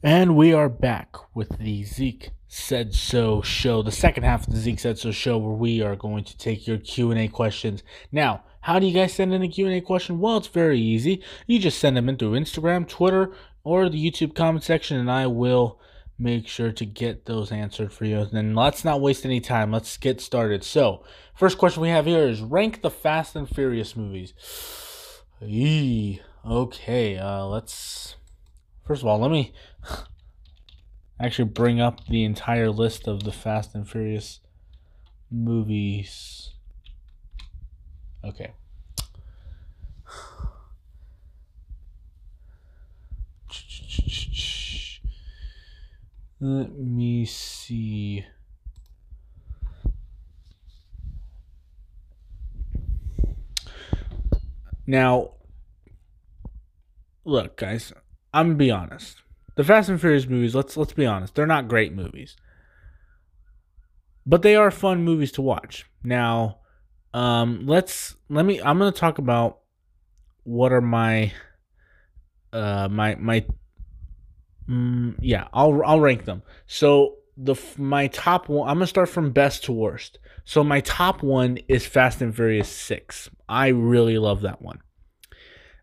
And 0.02 0.34
we 0.34 0.54
are 0.54 0.70
back 0.70 1.16
with 1.34 1.58
the 1.58 1.84
Zeke 1.84 2.30
Said 2.52 2.96
So 2.96 3.42
show, 3.42 3.80
the 3.80 3.92
second 3.92 4.24
half 4.24 4.44
of 4.44 4.52
the 4.52 4.58
Zeke 4.58 4.80
Said 4.80 4.98
So 4.98 5.12
show, 5.12 5.38
where 5.38 5.54
we 5.54 5.80
are 5.82 5.94
going 5.94 6.24
to 6.24 6.36
take 6.36 6.66
your 6.66 6.78
Q 6.78 7.12
and 7.12 7.20
A 7.20 7.28
questions. 7.28 7.84
Now, 8.10 8.42
how 8.62 8.80
do 8.80 8.88
you 8.88 8.92
guys 8.92 9.12
send 9.12 9.32
in 9.32 9.40
a 9.40 9.48
Q 9.48 9.66
and 9.66 9.76
A 9.76 9.80
question? 9.80 10.18
Well, 10.18 10.36
it's 10.38 10.48
very 10.48 10.80
easy. 10.80 11.22
You 11.46 11.60
just 11.60 11.78
send 11.78 11.96
them 11.96 12.08
in 12.08 12.16
through 12.16 12.32
Instagram, 12.32 12.88
Twitter, 12.88 13.32
or 13.62 13.88
the 13.88 14.04
YouTube 14.04 14.34
comment 14.34 14.64
section, 14.64 14.98
and 14.98 15.08
I 15.08 15.28
will 15.28 15.78
make 16.18 16.48
sure 16.48 16.72
to 16.72 16.84
get 16.84 17.26
those 17.26 17.52
answered 17.52 17.92
for 17.92 18.04
you. 18.04 18.18
And 18.18 18.32
then 18.32 18.56
let's 18.56 18.84
not 18.84 19.00
waste 19.00 19.24
any 19.24 19.40
time. 19.40 19.70
Let's 19.70 19.96
get 19.96 20.20
started. 20.20 20.64
So, 20.64 21.04
first 21.36 21.56
question 21.56 21.82
we 21.82 21.90
have 21.90 22.06
here 22.06 22.26
is 22.26 22.40
rank 22.40 22.82
the 22.82 22.90
Fast 22.90 23.36
and 23.36 23.48
Furious 23.48 23.94
movies. 23.94 24.34
Eee, 25.40 26.20
okay, 26.44 27.16
uh, 27.16 27.44
let's 27.44 28.16
First 28.84 29.02
of 29.02 29.06
all, 29.06 29.20
let 29.20 29.30
me 29.30 29.52
actually 31.20 31.48
bring 31.48 31.80
up 31.80 32.06
the 32.06 32.24
entire 32.24 32.70
list 32.70 33.06
of 33.06 33.24
the 33.24 33.32
Fast 33.32 33.74
and 33.74 33.88
Furious 33.88 34.40
movies. 35.30 36.54
Okay. 38.24 38.52
Let 46.40 46.72
me 46.78 47.26
see. 47.26 48.24
Now, 54.86 55.32
look, 57.24 57.58
guys, 57.58 57.92
I'm 58.32 58.48
gonna 58.48 58.54
be 58.56 58.70
honest. 58.70 59.22
The 59.60 59.64
Fast 59.64 59.90
and 59.90 60.00
Furious 60.00 60.26
movies, 60.26 60.54
let's 60.54 60.74
let's 60.78 60.94
be 60.94 61.04
honest, 61.04 61.34
they're 61.34 61.46
not 61.46 61.68
great 61.68 61.92
movies. 61.92 62.34
But 64.24 64.40
they 64.40 64.56
are 64.56 64.70
fun 64.70 65.04
movies 65.04 65.32
to 65.32 65.42
watch. 65.42 65.84
Now, 66.02 66.60
um, 67.12 67.66
let's 67.66 68.14
let 68.30 68.46
me 68.46 68.62
I'm 68.62 68.78
gonna 68.78 68.90
talk 68.90 69.18
about 69.18 69.58
what 70.44 70.72
are 70.72 70.80
my 70.80 71.34
uh 72.54 72.88
my 72.90 73.16
my 73.16 73.44
mm, 74.66 75.16
yeah, 75.20 75.48
I'll 75.52 75.82
I'll 75.84 76.00
rank 76.00 76.24
them. 76.24 76.42
So 76.66 77.16
the 77.36 77.54
my 77.76 78.06
top 78.06 78.48
one 78.48 78.66
I'm 78.66 78.76
gonna 78.76 78.86
start 78.86 79.10
from 79.10 79.30
best 79.30 79.64
to 79.64 79.72
worst. 79.72 80.20
So 80.46 80.64
my 80.64 80.80
top 80.80 81.22
one 81.22 81.58
is 81.68 81.84
Fast 81.84 82.22
and 82.22 82.34
Furious 82.34 82.70
6. 82.70 83.28
I 83.46 83.68
really 83.68 84.16
love 84.16 84.40
that 84.40 84.62
one. 84.62 84.80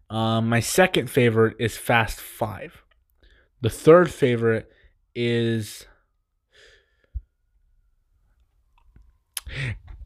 Um, 0.10 0.50
my 0.50 0.62
second 0.62 1.12
favorite 1.12 1.58
is 1.60 1.78
Fast 1.78 2.20
Five. 2.20 2.82
The 3.62 3.70
third 3.70 4.12
favorite 4.12 4.72
is. 5.16 5.86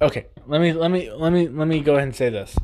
Okay, 0.01 0.27
let 0.47 0.61
me 0.61 0.73
let 0.73 0.89
me 0.89 1.11
let 1.11 1.31
me 1.31 1.47
let 1.47 1.67
me 1.67 1.81
go 1.81 1.95
ahead 1.95 2.07
and 2.07 2.15
say 2.15 2.29
this. 2.29 2.55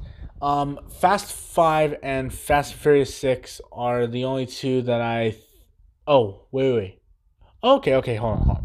Um, 0.41 0.79
Fast 0.99 1.33
Five 1.33 1.95
and 2.01 2.33
Fast 2.33 2.73
Furious 2.73 3.13
Six 3.13 3.59
are 3.71 4.07
the 4.07 4.23
only 4.23 4.45
two 4.45 4.81
that 4.83 5.01
I. 5.01 5.35
Oh 6.05 6.45
wait 6.51 6.73
wait. 6.73 7.01
Okay 7.63 7.95
okay 7.95 8.15
hold 8.15 8.39
on 8.39 8.43
hold 8.43 8.57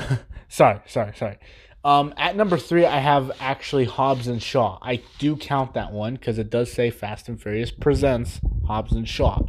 on. 0.00 0.18
sorry 0.48 0.80
sorry 0.86 1.12
sorry. 1.16 1.38
Um, 1.84 2.14
at 2.16 2.34
number 2.34 2.56
three, 2.56 2.86
I 2.86 2.98
have 2.98 3.30
actually 3.40 3.84
Hobbs 3.84 4.26
and 4.26 4.42
Shaw. 4.42 4.78
I 4.80 5.02
do 5.18 5.36
count 5.36 5.74
that 5.74 5.92
one 5.92 6.14
because 6.14 6.38
it 6.38 6.48
does 6.48 6.72
say 6.72 6.90
Fast 6.90 7.28
and 7.28 7.40
Furious 7.40 7.70
presents 7.70 8.40
Hobbs 8.66 8.92
and 8.92 9.06
Shaw. 9.06 9.42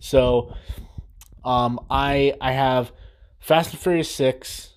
So, 0.00 0.54
um, 1.44 1.80
I 1.90 2.34
I 2.40 2.52
have 2.52 2.92
Fast 3.40 3.72
and 3.72 3.80
Furious 3.80 4.10
six, 4.10 4.74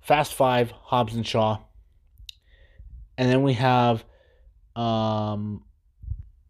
Fast 0.00 0.34
Five, 0.34 0.70
Hobbs 0.70 1.14
and 1.14 1.26
Shaw, 1.26 1.58
and 3.16 3.30
then 3.30 3.42
we 3.42 3.54
have, 3.54 4.04
um, 4.74 5.64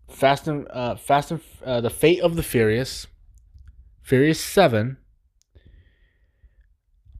Fast 0.09 0.49
and 0.49 0.67
uh, 0.71 0.97
Fast 0.97 1.31
and 1.33 1.41
uh, 1.65 1.81
the 1.81 1.91
Fate 1.91 2.21
of 2.21 2.37
the 2.37 2.43
Furious, 2.43 3.07
Furious 4.03 4.41
seven, 4.41 4.97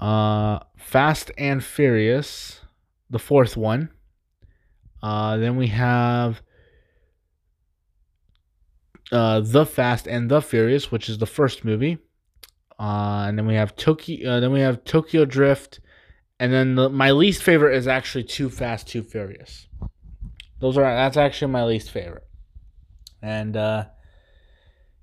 uh, 0.01 0.61
Fast 0.77 1.31
and 1.37 1.63
Furious 1.63 2.61
the 3.11 3.19
fourth 3.19 3.57
one. 3.57 3.91
Uh, 5.03 5.37
then 5.37 5.57
we 5.57 5.69
have 5.69 6.43
uh, 9.15 9.41
The 9.41 9.65
Fast 9.65 10.07
and 10.07 10.31
the 10.31 10.43
Furious, 10.43 10.91
which 10.91 11.09
is 11.09 11.19
the 11.19 11.27
first 11.27 11.65
movie. 11.65 11.99
Uh, 12.79 13.27
and 13.29 13.39
then 13.39 13.47
we 13.47 13.55
have 13.55 13.77
Tokyo. 13.77 14.29
Uh, 14.29 14.41
then 14.41 14.53
we 14.53 14.61
have 14.61 14.85
Tokyo 14.85 15.25
Drift, 15.25 15.79
and 16.41 16.53
then 16.53 16.75
the, 16.75 16.89
my 16.89 17.13
least 17.13 17.43
favorite 17.43 17.77
is 17.77 17.87
actually 17.87 18.25
Too 18.25 18.51
Fast, 18.51 18.89
Too 18.89 19.05
Furious. 19.05 19.69
Those 20.59 20.77
are 20.77 20.83
that's 20.83 21.17
actually 21.17 21.53
my 21.53 21.65
least 21.65 21.93
favorite, 21.93 22.27
and 23.23 23.57
uh, 23.57 23.85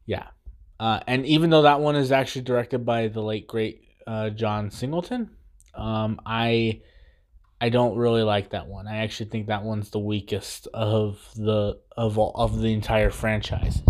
yeah, 0.05 0.27
uh, 0.81 0.99
and 1.07 1.25
even 1.25 1.49
though 1.49 1.61
that 1.61 1.79
one 1.79 1.95
is 1.95 2.11
actually 2.11 2.41
directed 2.41 2.85
by 2.85 3.07
the 3.07 3.21
late 3.21 3.47
great 3.47 3.87
John 4.35 4.69
Singleton, 4.69 5.29
um, 5.73 6.19
I 6.25 6.81
I 7.61 7.69
don't 7.69 7.95
really 7.95 8.23
like 8.23 8.49
that 8.49 8.67
one. 8.67 8.87
I 8.87 8.97
actually 8.97 9.29
think 9.29 9.47
that 9.47 9.63
one's 9.63 9.91
the 9.91 9.99
weakest 9.99 10.67
of 10.73 11.21
the 11.35 11.79
of 11.95 12.17
all, 12.17 12.33
of 12.35 12.59
the 12.59 12.73
entire 12.73 13.11
franchise. 13.11 13.81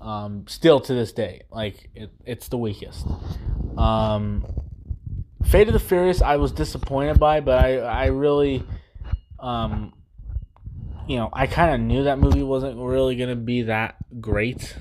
Um, 0.00 0.46
still 0.48 0.80
to 0.80 0.94
this 0.94 1.12
day, 1.12 1.42
like 1.50 1.90
it, 1.94 2.10
it's 2.24 2.48
the 2.48 2.56
weakest. 2.56 3.06
Um, 3.76 4.46
Fate 5.44 5.68
of 5.68 5.74
the 5.74 5.80
Furious, 5.80 6.22
I 6.22 6.36
was 6.36 6.52
disappointed 6.52 7.18
by, 7.18 7.40
but 7.40 7.62
I 7.62 7.78
I 7.78 8.06
really, 8.06 8.64
um, 9.38 9.92
you 11.06 11.16
know, 11.16 11.28
I 11.32 11.46
kind 11.46 11.74
of 11.74 11.80
knew 11.80 12.04
that 12.04 12.18
movie 12.18 12.42
wasn't 12.42 12.78
really 12.78 13.16
gonna 13.16 13.36
be 13.36 13.62
that 13.62 13.96
great. 14.20 14.76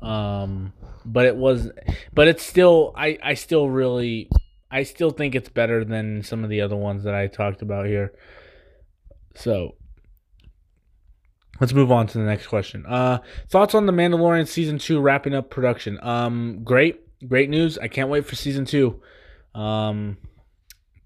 Um, 0.00 0.72
but 1.04 1.26
it 1.26 1.36
was, 1.36 1.70
but 2.14 2.28
it's 2.28 2.42
still 2.42 2.94
I 2.96 3.18
I 3.22 3.34
still 3.34 3.68
really 3.68 4.30
I 4.70 4.84
still 4.84 5.10
think 5.10 5.34
it's 5.34 5.50
better 5.50 5.84
than 5.84 6.22
some 6.22 6.44
of 6.44 6.50
the 6.50 6.62
other 6.62 6.76
ones 6.76 7.04
that 7.04 7.14
I 7.14 7.26
talked 7.26 7.60
about 7.60 7.86
here. 7.86 8.12
So 9.34 9.74
let's 11.60 11.72
move 11.72 11.92
on 11.92 12.06
to 12.08 12.18
the 12.18 12.24
next 12.24 12.46
question. 12.46 12.84
Uh, 12.86 13.18
thoughts 13.48 13.74
on 13.74 13.86
the 13.86 13.92
Mandalorian 13.92 14.46
season 14.46 14.78
two 14.78 15.00
wrapping 15.00 15.34
up 15.34 15.50
production? 15.50 15.98
Um, 16.02 16.62
great, 16.64 17.00
great 17.28 17.50
news. 17.50 17.78
I 17.78 17.88
can't 17.88 18.08
wait 18.08 18.26
for 18.26 18.34
season 18.34 18.64
two. 18.64 19.00
Um, 19.54 20.16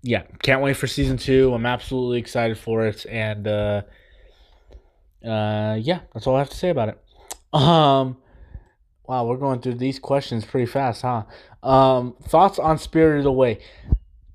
yeah, 0.02 0.22
can't 0.42 0.62
wait 0.62 0.76
for 0.76 0.87
season 0.87 1.16
two. 1.16 1.52
I'm 1.52 1.66
absolutely 1.66 2.18
excited 2.18 2.59
for 2.59 2.87
it, 2.87 3.04
and 3.06 3.46
uh, 3.48 3.82
uh, 5.26 5.76
yeah, 5.80 6.00
that's 6.14 6.26
all 6.26 6.37
I 6.37 6.40
have 6.40 6.50
to 6.50 6.56
say 6.56 6.70
about 6.70 6.90
it. 6.90 7.02
Um, 7.52 8.16
wow, 9.06 9.24
we're 9.24 9.37
going 9.37 9.61
through 9.61 9.74
these 9.74 9.98
questions 9.98 10.44
pretty 10.44 10.66
fast, 10.66 11.02
huh? 11.02 11.24
Um, 11.62 12.14
thoughts 12.22 12.59
on 12.59 12.78
Spirited 12.78 13.26
Away, 13.26 13.59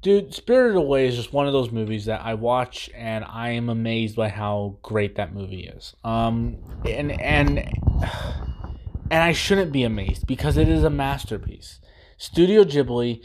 dude. 0.02 0.34
Spirited 0.34 0.78
Away 0.78 1.08
is 1.08 1.16
just 1.16 1.34
one 1.34 1.48
of 1.48 1.54
those 1.54 1.72
movies 1.72 2.06
that 2.06 2.22
I 2.22 2.34
watch 2.34 2.90
and 2.96 3.26
I 3.26 3.52
am 3.52 3.70
amazed 3.70 4.16
by 4.16 4.30
how 4.30 4.78
great 4.82 5.16
that 5.16 5.34
movie 5.34 5.68
is. 5.68 5.96
Um, 6.04 6.58
and 6.86 7.12
and 7.22 7.60
and 9.12 9.24
I 9.24 9.32
shouldn't 9.34 9.72
be 9.72 9.84
amazed 9.84 10.28
because 10.28 10.58
it 10.58 10.70
is 10.70 10.84
a 10.84 10.90
masterpiece. 10.90 11.80
Studio 12.18 12.64
Ghibli 12.64 13.22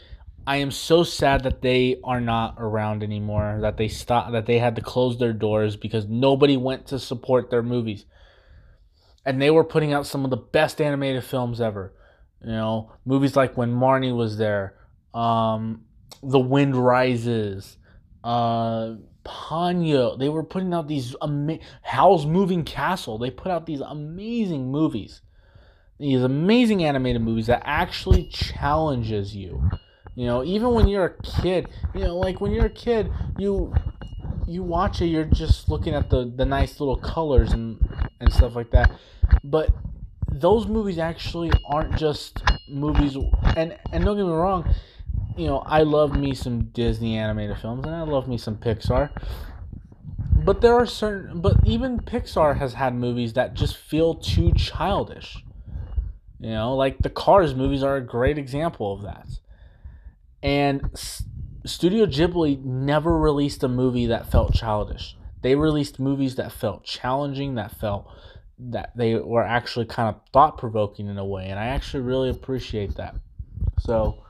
I 0.46 0.58
am 0.58 0.70
so 0.70 1.02
sad 1.02 1.42
that 1.42 1.60
they 1.60 1.96
are 2.04 2.20
not 2.20 2.54
around 2.58 3.02
anymore. 3.02 3.58
That 3.62 3.76
they 3.76 3.88
stopped. 3.88 4.32
That 4.32 4.46
they 4.46 4.58
had 4.58 4.76
to 4.76 4.82
close 4.82 5.18
their 5.18 5.32
doors 5.32 5.76
because 5.76 6.06
nobody 6.06 6.56
went 6.56 6.86
to 6.88 7.00
support 7.00 7.50
their 7.50 7.64
movies. 7.64 8.04
And 9.24 9.42
they 9.42 9.50
were 9.50 9.64
putting 9.64 9.92
out 9.92 10.06
some 10.06 10.24
of 10.24 10.30
the 10.30 10.36
best 10.36 10.80
animated 10.80 11.24
films 11.24 11.60
ever. 11.60 11.92
You 12.44 12.52
know, 12.52 12.92
movies 13.04 13.34
like 13.34 13.56
When 13.56 13.74
Marnie 13.74 14.16
Was 14.16 14.36
There, 14.36 14.76
um, 15.12 15.85
The 16.22 16.38
Wind 16.38 16.76
Rises, 16.76 17.76
uh, 18.24 18.94
Ponyo. 19.24 20.18
They 20.18 20.28
were 20.28 20.44
putting 20.44 20.72
out 20.72 20.88
these 20.88 21.14
ama- 21.22 21.58
Howl's 21.82 22.26
Moving 22.26 22.64
Castle. 22.64 23.18
They 23.18 23.30
put 23.30 23.52
out 23.52 23.66
these 23.66 23.80
amazing 23.80 24.70
movies, 24.70 25.20
these 25.98 26.22
amazing 26.22 26.84
animated 26.84 27.22
movies 27.22 27.46
that 27.46 27.62
actually 27.64 28.28
challenges 28.28 29.34
you 29.34 29.70
you 30.16 30.24
know, 30.24 30.42
even 30.42 30.72
when 30.72 30.88
you're 30.88 31.04
a 31.04 31.22
kid, 31.42 31.68
you 31.94 32.00
know, 32.00 32.16
like 32.16 32.40
when 32.40 32.50
you're 32.50 32.66
a 32.66 32.70
kid, 32.70 33.12
you 33.38 33.72
you 34.48 34.62
watch 34.62 35.02
it, 35.02 35.06
you're 35.06 35.26
just 35.26 35.68
looking 35.68 35.94
at 35.94 36.08
the 36.08 36.32
the 36.34 36.46
nice 36.46 36.80
little 36.80 36.96
colors 36.96 37.52
and 37.52 37.78
and 38.18 38.32
stuff 38.32 38.56
like 38.56 38.70
that. 38.70 38.90
But 39.44 39.74
those 40.32 40.66
movies 40.66 40.98
actually 40.98 41.52
aren't 41.68 41.96
just 41.96 42.42
movies 42.66 43.14
and 43.56 43.76
and 43.92 44.04
don't 44.06 44.16
get 44.16 44.24
me 44.24 44.32
wrong, 44.32 44.74
you 45.36 45.46
know, 45.46 45.58
I 45.58 45.82
love 45.82 46.16
me 46.16 46.34
some 46.34 46.64
Disney 46.64 47.16
animated 47.16 47.58
films 47.58 47.84
and 47.86 47.94
I 47.94 48.02
love 48.02 48.28
me 48.28 48.38
some 48.38 48.56
Pixar. 48.56 49.10
But 50.44 50.60
there 50.60 50.74
are 50.74 50.86
certain 50.86 51.40
but 51.40 51.56
even 51.64 51.98
Pixar 51.98 52.58
has 52.58 52.74
had 52.74 52.94
movies 52.94 53.32
that 53.34 53.54
just 53.54 53.76
feel 53.76 54.14
too 54.14 54.52
childish. 54.52 55.42
You 56.40 56.50
know, 56.50 56.74
like 56.74 56.98
the 56.98 57.10
Cars 57.10 57.54
movies 57.54 57.82
are 57.82 57.96
a 57.96 58.00
great 58.00 58.38
example 58.38 58.92
of 58.92 59.02
that. 59.02 59.26
And 60.42 60.90
Studio 61.64 62.06
Ghibli 62.06 62.62
never 62.62 63.18
released 63.18 63.62
a 63.64 63.68
movie 63.68 64.06
that 64.06 64.30
felt 64.30 64.54
childish. 64.54 65.16
They 65.42 65.54
released 65.54 65.98
movies 65.98 66.36
that 66.36 66.52
felt 66.52 66.84
challenging, 66.84 67.56
that 67.56 67.72
felt 67.72 68.08
that 68.58 68.92
they 68.96 69.16
were 69.16 69.44
actually 69.44 69.86
kind 69.86 70.14
of 70.14 70.20
thought 70.32 70.58
provoking 70.58 71.08
in 71.08 71.18
a 71.18 71.24
way, 71.24 71.48
and 71.48 71.58
I 71.58 71.66
actually 71.66 72.02
really 72.02 72.30
appreciate 72.30 72.94
that. 72.96 73.16
So, 73.80 74.24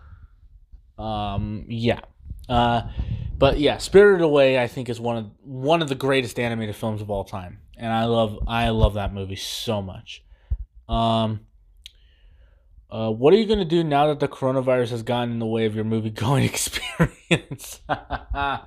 um, 0.98 1.64
yeah. 1.68 2.00
Uh, 2.48 2.82
but 3.38 3.58
yeah, 3.58 3.78
Spirited 3.78 4.22
Away 4.22 4.58
I 4.58 4.66
think 4.66 4.88
is 4.88 5.00
one 5.00 5.16
of 5.16 5.30
one 5.42 5.82
of 5.82 5.88
the 5.88 5.94
greatest 5.94 6.38
animated 6.38 6.76
films 6.76 7.02
of 7.02 7.10
all 7.10 7.24
time, 7.24 7.58
and 7.76 7.92
I 7.92 8.04
love 8.04 8.38
I 8.46 8.68
love 8.70 8.94
that 8.94 9.12
movie 9.12 9.36
so 9.36 9.82
much. 9.82 10.24
Um, 10.88 11.40
uh, 12.90 13.10
what 13.10 13.34
are 13.34 13.36
you 13.36 13.46
going 13.46 13.58
to 13.58 13.64
do 13.64 13.82
now 13.82 14.06
that 14.06 14.20
the 14.20 14.28
coronavirus 14.28 14.90
has 14.90 15.02
gotten 15.02 15.32
in 15.32 15.38
the 15.38 15.46
way 15.46 15.66
of 15.66 15.74
your 15.74 15.84
movie 15.84 16.10
going 16.10 16.44
experience? 16.44 17.80
uh, 17.88 18.58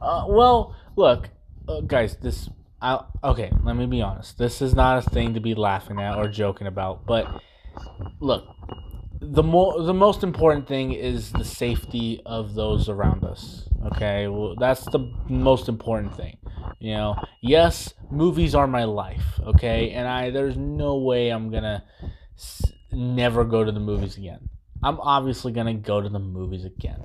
well, 0.00 0.76
look, 0.96 1.30
uh, 1.68 1.80
guys, 1.80 2.16
this. 2.16 2.48
I, 2.80 3.04
okay, 3.22 3.50
let 3.62 3.76
me 3.76 3.86
be 3.86 4.02
honest. 4.02 4.38
This 4.38 4.60
is 4.60 4.74
not 4.74 5.06
a 5.06 5.10
thing 5.10 5.34
to 5.34 5.40
be 5.40 5.54
laughing 5.54 6.00
at 6.00 6.18
or 6.18 6.26
joking 6.26 6.66
about, 6.66 7.06
but 7.06 7.40
look, 8.18 8.44
the 9.22 9.42
more 9.42 9.80
the 9.82 9.94
most 9.94 10.24
important 10.24 10.66
thing 10.66 10.92
is 10.92 11.30
the 11.30 11.44
safety 11.44 12.20
of 12.26 12.54
those 12.54 12.88
around 12.88 13.24
us. 13.24 13.68
Okay, 13.86 14.26
well, 14.26 14.56
that's 14.58 14.84
the 14.86 15.12
most 15.28 15.68
important 15.68 16.16
thing. 16.16 16.38
You 16.80 16.94
know, 16.94 17.16
yes, 17.40 17.94
movies 18.10 18.54
are 18.54 18.66
my 18.66 18.84
life. 18.84 19.40
Okay, 19.46 19.90
and 19.90 20.08
I 20.08 20.30
there's 20.30 20.56
no 20.56 20.96
way 20.96 21.30
I'm 21.30 21.50
gonna 21.50 21.84
never 22.90 23.44
go 23.44 23.62
to 23.64 23.70
the 23.70 23.80
movies 23.80 24.16
again. 24.16 24.48
I'm 24.82 24.98
obviously 25.00 25.52
to 25.52 25.74
go 25.74 26.00
to 26.00 26.08
the 26.08 26.18
movies 26.18 26.64
again. 26.64 27.00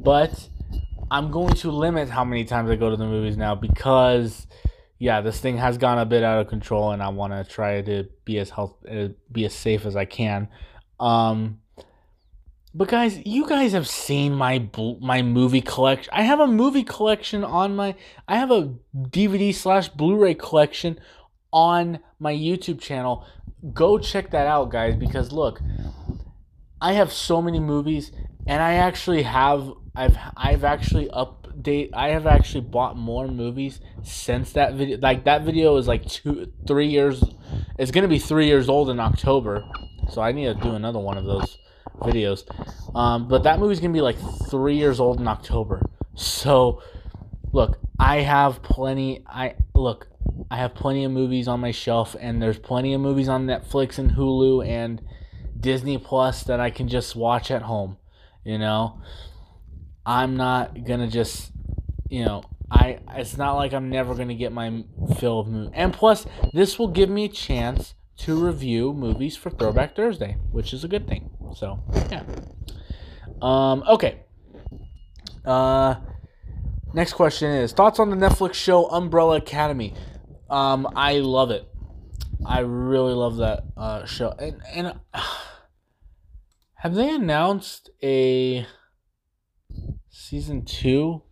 But 0.00 0.48
I'm 1.10 1.30
going 1.30 1.54
to 1.56 1.70
limit 1.70 2.08
how 2.08 2.24
many 2.24 2.44
times 2.44 2.70
I 2.70 2.76
go 2.76 2.88
to 2.88 2.96
the 2.96 3.04
movies 3.04 3.36
now 3.36 3.54
because 3.54 4.46
yeah, 4.98 5.20
this 5.20 5.40
thing 5.40 5.56
has 5.58 5.76
gone 5.76 5.98
a 5.98 6.06
bit 6.06 6.22
out 6.22 6.40
of 6.40 6.48
control 6.48 6.92
and 6.92 7.02
I 7.02 7.08
want 7.08 7.32
to 7.32 7.44
try 7.44 7.82
to 7.82 8.08
be 8.24 8.38
as 8.38 8.50
health 8.50 8.76
uh, 8.90 9.08
be 9.30 9.44
as 9.44 9.54
safe 9.54 9.84
as 9.86 9.96
I 9.96 10.04
can. 10.04 10.48
Um 11.00 11.60
but 12.72 12.86
guys, 12.86 13.18
you 13.26 13.48
guys 13.48 13.72
have 13.72 13.88
seen 13.88 14.32
my 14.34 14.68
my 15.00 15.22
movie 15.22 15.60
collection. 15.60 16.12
I 16.14 16.22
have 16.22 16.38
a 16.38 16.46
movie 16.46 16.84
collection 16.84 17.42
on 17.42 17.74
my. 17.74 17.96
I 18.28 18.36
have 18.36 18.52
a 18.52 18.74
DVD 18.96 19.52
slash 19.52 19.88
Blu-ray 19.88 20.34
collection 20.34 21.00
on 21.52 21.98
my 22.20 22.32
YouTube 22.32 22.80
channel 22.80 23.26
go 23.74 23.98
check 23.98 24.30
that 24.30 24.46
out, 24.46 24.70
guys, 24.70 24.96
because 24.96 25.32
look, 25.32 25.60
I 26.80 26.94
have 26.94 27.12
so 27.12 27.42
many 27.42 27.60
movies, 27.60 28.12
and 28.46 28.62
I 28.62 28.74
actually 28.74 29.22
have 29.22 29.72
I've 29.94 30.16
I've 30.36 30.64
actually 30.64 31.08
update 31.08 31.90
I 31.92 32.10
have 32.10 32.26
actually 32.26 32.62
bought 32.62 32.96
more 32.96 33.28
movies 33.28 33.80
since 34.02 34.52
that 34.52 34.74
video. 34.74 34.98
Like 34.98 35.24
that 35.24 35.42
video 35.42 35.76
is 35.76 35.86
like 35.86 36.06
two 36.06 36.52
three 36.66 36.88
years. 36.88 37.22
It's 37.78 37.90
gonna 37.90 38.08
be 38.08 38.18
three 38.18 38.46
years 38.46 38.68
old 38.68 38.90
in 38.90 39.00
October, 39.00 39.62
so 40.08 40.22
I 40.22 40.32
need 40.32 40.46
to 40.46 40.54
do 40.54 40.74
another 40.74 40.98
one 40.98 41.18
of 41.18 41.24
those 41.24 41.58
videos. 42.00 42.44
Um, 42.94 43.28
but 43.28 43.42
that 43.44 43.58
movie's 43.58 43.80
gonna 43.80 43.92
be 43.92 44.00
like 44.00 44.16
three 44.48 44.76
years 44.76 45.00
old 45.00 45.20
in 45.20 45.28
October. 45.28 45.82
So, 46.14 46.82
look, 47.52 47.78
I 47.98 48.20
have 48.20 48.62
plenty. 48.62 49.24
I 49.26 49.54
look. 49.74 50.08
I 50.50 50.56
have 50.56 50.74
plenty 50.74 51.04
of 51.04 51.12
movies 51.12 51.48
on 51.48 51.60
my 51.60 51.70
shelf, 51.70 52.16
and 52.18 52.40
there's 52.40 52.58
plenty 52.58 52.94
of 52.94 53.00
movies 53.00 53.28
on 53.28 53.46
Netflix 53.46 53.98
and 53.98 54.12
Hulu 54.12 54.66
and 54.66 55.02
Disney 55.58 55.98
Plus 55.98 56.44
that 56.44 56.60
I 56.60 56.70
can 56.70 56.88
just 56.88 57.14
watch 57.14 57.50
at 57.50 57.62
home. 57.62 57.98
You 58.44 58.58
know, 58.58 59.00
I'm 60.06 60.36
not 60.36 60.84
gonna 60.84 61.08
just, 61.08 61.52
you 62.08 62.24
know, 62.24 62.42
I. 62.70 63.00
It's 63.14 63.36
not 63.36 63.54
like 63.54 63.72
I'm 63.72 63.90
never 63.90 64.14
gonna 64.14 64.34
get 64.34 64.52
my 64.52 64.84
fill 65.18 65.40
of 65.40 65.48
movies. 65.48 65.72
And 65.74 65.92
plus, 65.92 66.26
this 66.52 66.78
will 66.78 66.88
give 66.88 67.10
me 67.10 67.26
a 67.26 67.28
chance 67.28 67.94
to 68.20 68.34
review 68.34 68.92
movies 68.92 69.36
for 69.36 69.50
Throwback 69.50 69.96
Thursday, 69.96 70.36
which 70.50 70.72
is 70.72 70.84
a 70.84 70.88
good 70.88 71.08
thing. 71.08 71.30
So 71.54 71.78
yeah. 72.10 72.22
Um. 73.40 73.82
Okay. 73.88 74.20
Uh. 75.44 75.96
Next 76.92 77.12
question 77.12 77.50
is 77.50 77.72
thoughts 77.72 77.98
on 77.98 78.10
the 78.10 78.16
Netflix 78.16 78.54
show 78.54 78.86
Umbrella 78.86 79.36
Academy. 79.36 79.94
Um, 80.48 80.88
I 80.96 81.18
love 81.18 81.50
it. 81.50 81.66
I 82.44 82.60
really 82.60 83.14
love 83.14 83.36
that 83.36 83.64
uh, 83.76 84.04
show. 84.06 84.34
And 84.38 84.60
and 84.74 84.86
uh, 85.14 85.20
have 86.74 86.94
they 86.94 87.14
announced 87.14 87.90
a 88.02 88.66
season 90.08 90.64
two? 90.64 91.22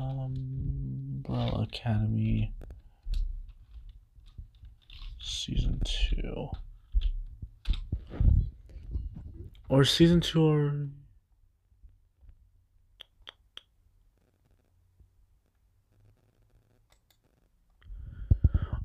Umbrella 0.00 1.66
Academy 1.70 2.54
season 5.28 5.80
two, 5.84 6.48
or 9.68 9.84
season 9.84 10.20
two, 10.20 10.42
or 10.42 10.88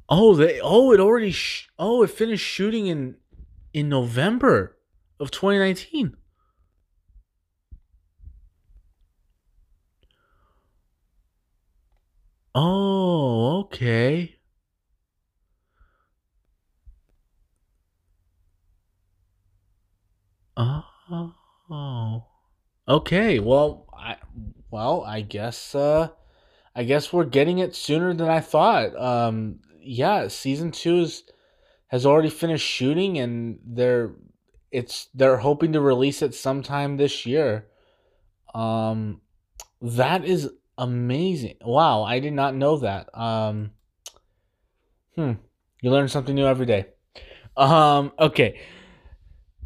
Oh, 0.09 0.35
they 0.35 0.59
oh 0.61 0.91
it 0.91 0.99
already 0.99 1.31
sh- 1.31 1.69
oh 1.79 2.03
it 2.03 2.09
finished 2.09 2.45
shooting 2.45 2.87
in 2.87 3.15
in 3.73 3.89
November 3.89 4.77
of 5.19 5.31
2019. 5.31 6.15
Oh, 12.55 13.59
okay. 13.65 14.37
Oh. 20.57 22.25
Okay. 22.87 23.39
Well, 23.39 23.87
I 23.97 24.17
well, 24.69 25.03
I 25.03 25.21
guess 25.21 25.75
uh 25.75 26.09
I 26.75 26.83
guess 26.83 27.13
we're 27.13 27.25
getting 27.25 27.59
it 27.59 27.75
sooner 27.75 28.13
than 28.13 28.29
I 28.29 28.39
thought. 28.39 28.95
Um 28.99 29.59
yeah, 29.83 30.27
season 30.27 30.71
two 30.71 30.99
is, 30.99 31.23
has 31.87 32.05
already 32.05 32.29
finished 32.29 32.65
shooting, 32.65 33.17
and 33.19 33.59
they're 33.65 34.13
it's 34.71 35.07
they're 35.13 35.37
hoping 35.37 35.73
to 35.73 35.81
release 35.81 36.21
it 36.21 36.33
sometime 36.33 36.97
this 36.97 37.25
year. 37.25 37.67
Um, 38.53 39.21
that 39.81 40.25
is 40.25 40.49
amazing. 40.77 41.57
Wow, 41.61 42.03
I 42.03 42.19
did 42.19 42.33
not 42.33 42.55
know 42.55 42.77
that. 42.77 43.15
Um, 43.17 43.71
hmm, 45.15 45.33
you 45.81 45.91
learn 45.91 46.07
something 46.07 46.35
new 46.35 46.47
every 46.47 46.65
day. 46.65 46.85
Um, 47.55 48.13
okay. 48.17 48.59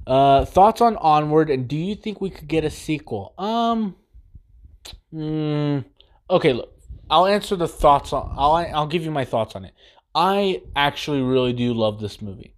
Uh, 0.07 0.45
thoughts 0.45 0.79
on 0.79 0.95
Onward, 0.95 1.49
and 1.49 1.67
do 1.67 1.75
you 1.75 1.93
think 1.93 2.21
we 2.21 2.29
could 2.29 2.47
get 2.47 2.63
a 2.63 2.69
sequel? 2.69 3.33
Um, 3.37 3.97
mm, 5.13 5.83
okay, 6.29 6.53
look, 6.53 6.73
I'll 7.09 7.25
answer 7.25 7.57
the 7.57 7.67
thoughts 7.67 8.13
on. 8.13 8.33
I'll 8.37 8.55
I'll 8.73 8.87
give 8.87 9.03
you 9.03 9.11
my 9.11 9.25
thoughts 9.25 9.53
on 9.53 9.65
it. 9.65 9.73
I 10.15 10.61
actually 10.77 11.21
really 11.21 11.51
do 11.51 11.73
love 11.73 11.99
this 11.99 12.21
movie. 12.21 12.55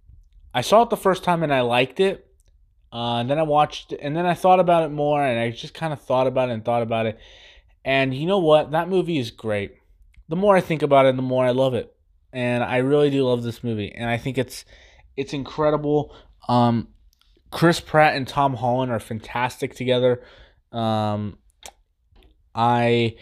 I 0.54 0.60
saw 0.60 0.82
it 0.82 0.90
the 0.90 0.96
first 0.96 1.24
time 1.24 1.42
and 1.42 1.52
I 1.52 1.60
liked 1.62 1.98
it. 1.98 2.26
Uh, 2.92 3.18
and 3.18 3.30
then 3.30 3.38
I 3.38 3.42
watched, 3.42 3.92
it 3.92 4.00
and 4.02 4.16
then 4.16 4.26
I 4.26 4.34
thought 4.34 4.60
about 4.60 4.84
it 4.84 4.90
more, 4.90 5.22
and 5.22 5.38
I 5.38 5.50
just 5.50 5.74
kind 5.74 5.92
of 5.92 6.00
thought 6.00 6.26
about 6.26 6.50
it 6.50 6.52
and 6.52 6.64
thought 6.64 6.82
about 6.82 7.06
it. 7.06 7.18
And 7.84 8.14
you 8.14 8.26
know 8.26 8.38
what? 8.38 8.70
That 8.70 8.88
movie 8.88 9.18
is 9.18 9.30
great. 9.30 9.74
The 10.28 10.36
more 10.36 10.56
I 10.56 10.60
think 10.60 10.82
about 10.82 11.06
it, 11.06 11.16
the 11.16 11.22
more 11.22 11.44
I 11.44 11.50
love 11.50 11.74
it. 11.74 11.94
And 12.32 12.62
I 12.62 12.78
really 12.78 13.10
do 13.10 13.24
love 13.24 13.42
this 13.42 13.64
movie, 13.64 13.92
and 13.92 14.08
I 14.08 14.16
think 14.16 14.38
it's 14.38 14.64
it's 15.16 15.32
incredible. 15.32 16.14
Um, 16.48 16.88
Chris 17.50 17.80
Pratt 17.80 18.16
and 18.16 18.26
Tom 18.26 18.54
Holland 18.54 18.92
are 18.92 19.00
fantastic 19.00 19.74
together. 19.74 20.22
Um, 20.72 21.38
I 22.54 23.16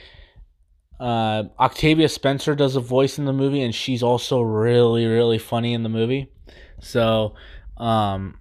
uh, 1.01 1.45
Octavia 1.59 2.09
Spencer 2.09 2.55
does 2.55 2.77
a 2.77 2.81
voice 2.81 3.19
in 3.19 3.25
the 3.25 3.33
movie, 3.33 3.63
and 3.63 3.75
she's 3.75 4.03
also 4.03 4.41
really 4.41 5.07
really 5.07 5.39
funny 5.39 5.73
in 5.73 5.83
the 5.83 5.89
movie. 5.89 6.31
So, 6.81 7.35
um, 7.77 8.39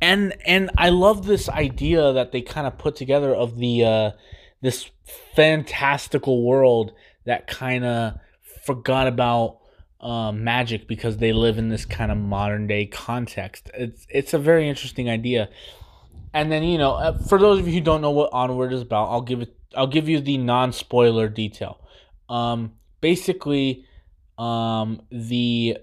and 0.00 0.34
and 0.46 0.70
I 0.76 0.90
love 0.90 1.26
this 1.26 1.48
idea 1.48 2.12
that 2.12 2.32
they 2.32 2.42
kind 2.42 2.66
of 2.66 2.78
put 2.78 2.96
together 2.96 3.34
of 3.34 3.58
the 3.58 3.84
uh, 3.84 4.10
this 4.60 4.90
fantastical 5.34 6.44
world 6.44 6.92
that 7.24 7.46
kind 7.46 7.84
of 7.84 8.14
forgot 8.64 9.06
about 9.06 9.57
um, 10.00 10.44
magic 10.44 10.86
because 10.86 11.16
they 11.16 11.32
live 11.32 11.58
in 11.58 11.68
this 11.68 11.84
kind 11.84 12.12
of 12.12 12.18
modern 12.18 12.66
day 12.66 12.86
context. 12.86 13.70
It's 13.74 14.06
it's 14.08 14.34
a 14.34 14.38
very 14.38 14.68
interesting 14.68 15.08
idea. 15.08 15.48
And 16.32 16.52
then 16.52 16.62
you 16.62 16.78
know, 16.78 16.92
uh, 16.92 17.18
for 17.18 17.38
those 17.38 17.58
of 17.58 17.66
you 17.66 17.74
who 17.74 17.80
don't 17.80 18.00
know 18.00 18.10
what 18.10 18.32
Onward 18.32 18.72
is 18.72 18.82
about, 18.82 19.10
I'll 19.10 19.22
give 19.22 19.42
it. 19.42 19.54
I'll 19.76 19.86
give 19.86 20.08
you 20.08 20.20
the 20.20 20.38
non 20.38 20.72
spoiler 20.72 21.28
detail. 21.28 21.80
Um, 22.28 22.72
basically, 23.00 23.86
um, 24.36 25.02
the 25.10 25.78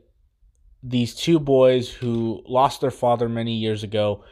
these 0.82 1.16
two 1.16 1.40
boys 1.40 1.90
who 1.90 2.42
lost 2.48 2.82
their 2.82 2.92
father 2.92 3.28
many 3.28 3.56
years 3.56 3.84
ago, 3.84 4.24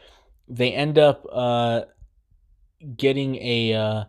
they 0.48 0.72
end 0.72 0.98
up 0.98 1.26
uh, 1.30 1.82
getting 2.96 3.36
a 3.36 3.74
uh, 3.74 4.04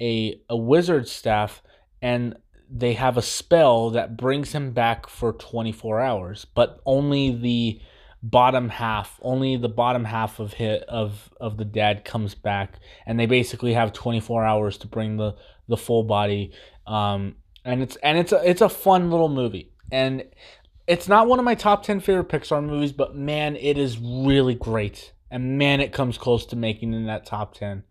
a 0.00 0.40
a 0.48 0.56
wizard 0.56 1.08
staff 1.08 1.62
and 2.00 2.36
they 2.76 2.94
have 2.94 3.16
a 3.16 3.22
spell 3.22 3.90
that 3.90 4.16
brings 4.16 4.52
him 4.52 4.72
back 4.72 5.08
for 5.08 5.32
24 5.32 6.00
hours, 6.00 6.44
but 6.56 6.80
only 6.84 7.30
the 7.30 7.80
bottom 8.20 8.68
half, 8.68 9.20
only 9.22 9.56
the 9.56 9.68
bottom 9.68 10.04
half 10.04 10.40
of 10.40 10.54
hit 10.54 10.82
of 10.88 11.30
of 11.40 11.56
the 11.56 11.64
dad 11.64 12.04
comes 12.04 12.34
back, 12.34 12.80
and 13.06 13.18
they 13.18 13.26
basically 13.26 13.74
have 13.74 13.92
24 13.92 14.44
hours 14.44 14.76
to 14.78 14.88
bring 14.88 15.16
the 15.16 15.36
the 15.68 15.76
full 15.76 16.02
body. 16.02 16.52
Um, 16.84 17.36
and 17.64 17.80
it's 17.80 17.94
and 17.96 18.18
it's 18.18 18.32
a 18.32 18.48
it's 18.48 18.60
a 18.60 18.68
fun 18.68 19.08
little 19.08 19.28
movie, 19.28 19.70
and 19.92 20.24
it's 20.88 21.06
not 21.06 21.28
one 21.28 21.38
of 21.38 21.44
my 21.44 21.54
top 21.54 21.84
10 21.84 22.00
favorite 22.00 22.28
Pixar 22.28 22.62
movies, 22.62 22.92
but 22.92 23.14
man, 23.14 23.54
it 23.54 23.78
is 23.78 23.98
really 23.98 24.56
great, 24.56 25.12
and 25.30 25.58
man, 25.58 25.80
it 25.80 25.92
comes 25.92 26.18
close 26.18 26.44
to 26.46 26.56
making 26.56 26.92
in 26.92 27.06
that 27.06 27.24
top 27.24 27.54
10. 27.54 27.84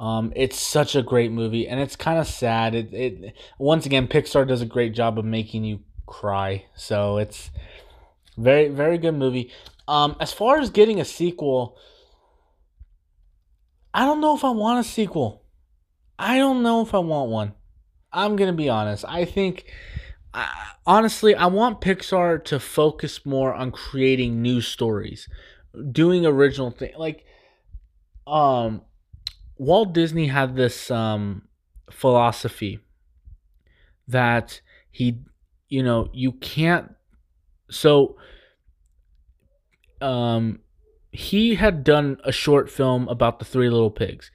Um, 0.00 0.32
it's 0.34 0.58
such 0.58 0.96
a 0.96 1.02
great 1.02 1.30
movie, 1.30 1.68
and 1.68 1.78
it's 1.78 1.94
kind 1.94 2.18
of 2.18 2.26
sad. 2.26 2.74
It, 2.74 2.94
it 2.94 3.34
once 3.58 3.84
again, 3.84 4.08
Pixar 4.08 4.48
does 4.48 4.62
a 4.62 4.66
great 4.66 4.94
job 4.94 5.18
of 5.18 5.26
making 5.26 5.64
you 5.64 5.80
cry. 6.06 6.64
So 6.74 7.18
it's 7.18 7.50
very, 8.38 8.68
very 8.68 8.96
good 8.96 9.12
movie. 9.12 9.52
Um, 9.86 10.16
as 10.18 10.32
far 10.32 10.58
as 10.58 10.70
getting 10.70 11.00
a 11.00 11.04
sequel, 11.04 11.76
I 13.92 14.06
don't 14.06 14.22
know 14.22 14.34
if 14.34 14.42
I 14.42 14.50
want 14.50 14.80
a 14.80 14.88
sequel. 14.88 15.42
I 16.18 16.38
don't 16.38 16.62
know 16.62 16.80
if 16.80 16.94
I 16.94 16.98
want 16.98 17.30
one. 17.30 17.52
I'm 18.10 18.36
gonna 18.36 18.54
be 18.54 18.70
honest. 18.70 19.04
I 19.06 19.26
think, 19.26 19.70
uh, 20.32 20.48
honestly, 20.86 21.34
I 21.34 21.46
want 21.46 21.82
Pixar 21.82 22.42
to 22.44 22.58
focus 22.58 23.26
more 23.26 23.52
on 23.52 23.70
creating 23.70 24.40
new 24.40 24.62
stories, 24.62 25.28
doing 25.92 26.24
original 26.24 26.70
thing. 26.70 26.92
Like, 26.96 27.26
um, 28.26 28.82
Walt 29.60 29.92
Disney 29.92 30.28
had 30.28 30.56
this 30.56 30.90
um, 30.90 31.42
philosophy 31.90 32.80
that 34.08 34.62
he, 34.90 35.18
you 35.68 35.82
know, 35.82 36.08
you 36.14 36.32
can't. 36.32 36.94
So, 37.70 38.16
um, 40.00 40.60
he 41.12 41.56
had 41.56 41.84
done 41.84 42.16
a 42.24 42.32
short 42.32 42.70
film 42.70 43.06
about 43.08 43.38
the 43.38 43.44
Three 43.44 43.68
Little 43.68 43.90
Pigs, 43.90 44.30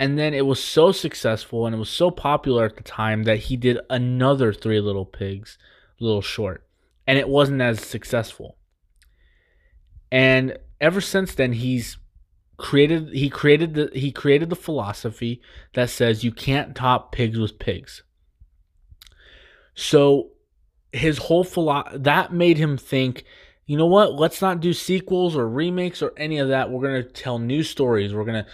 and 0.00 0.18
then 0.18 0.32
it 0.32 0.46
was 0.46 0.64
so 0.64 0.92
successful 0.92 1.66
and 1.66 1.74
it 1.74 1.78
was 1.78 1.90
so 1.90 2.10
popular 2.10 2.64
at 2.64 2.76
the 2.76 2.82
time 2.82 3.24
that 3.24 3.40
he 3.40 3.58
did 3.58 3.78
another 3.90 4.50
Three 4.50 4.80
Little 4.80 5.04
Pigs 5.04 5.58
little 6.00 6.22
short, 6.22 6.66
and 7.06 7.18
it 7.18 7.28
wasn't 7.28 7.60
as 7.60 7.80
successful. 7.82 8.56
And 10.10 10.56
ever 10.80 11.02
since 11.02 11.34
then, 11.34 11.52
he's 11.52 11.98
created 12.56 13.08
he 13.12 13.28
created 13.28 13.74
the 13.74 13.90
he 13.94 14.12
created 14.12 14.48
the 14.50 14.56
philosophy 14.56 15.40
that 15.74 15.90
says 15.90 16.24
you 16.24 16.32
can't 16.32 16.76
top 16.76 17.12
pigs 17.12 17.38
with 17.38 17.58
pigs. 17.58 18.02
So 19.74 20.30
his 20.92 21.18
whole 21.18 21.44
philo- 21.44 21.88
that 21.92 22.32
made 22.32 22.56
him 22.56 22.76
think, 22.76 23.24
you 23.66 23.76
know 23.76 23.86
what? 23.86 24.14
Let's 24.14 24.40
not 24.40 24.60
do 24.60 24.72
sequels 24.72 25.36
or 25.36 25.48
remakes 25.48 26.00
or 26.02 26.12
any 26.16 26.38
of 26.38 26.48
that. 26.48 26.70
We're 26.70 26.82
gonna 26.82 27.02
tell 27.02 27.38
new 27.38 27.62
stories. 27.62 28.14
We're 28.14 28.24
gonna, 28.24 28.46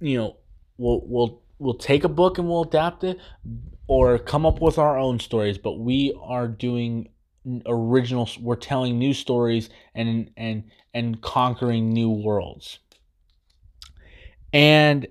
you 0.00 0.18
know, 0.18 0.36
we'll 0.78 1.02
we'll 1.04 1.42
we'll 1.58 1.74
take 1.74 2.04
a 2.04 2.08
book 2.08 2.38
and 2.38 2.48
we'll 2.48 2.62
adapt 2.62 3.02
it, 3.02 3.18
or 3.88 4.18
come 4.18 4.46
up 4.46 4.60
with 4.60 4.78
our 4.78 4.96
own 4.98 5.18
stories. 5.18 5.58
But 5.58 5.80
we 5.80 6.16
are 6.22 6.46
doing 6.46 7.08
original. 7.66 8.28
We're 8.40 8.56
telling 8.56 8.98
new 8.98 9.14
stories 9.14 9.70
and 9.94 10.30
and 10.36 10.64
and 10.94 11.20
conquering 11.20 11.92
new 11.92 12.10
worlds. 12.10 12.78
And 14.52 15.06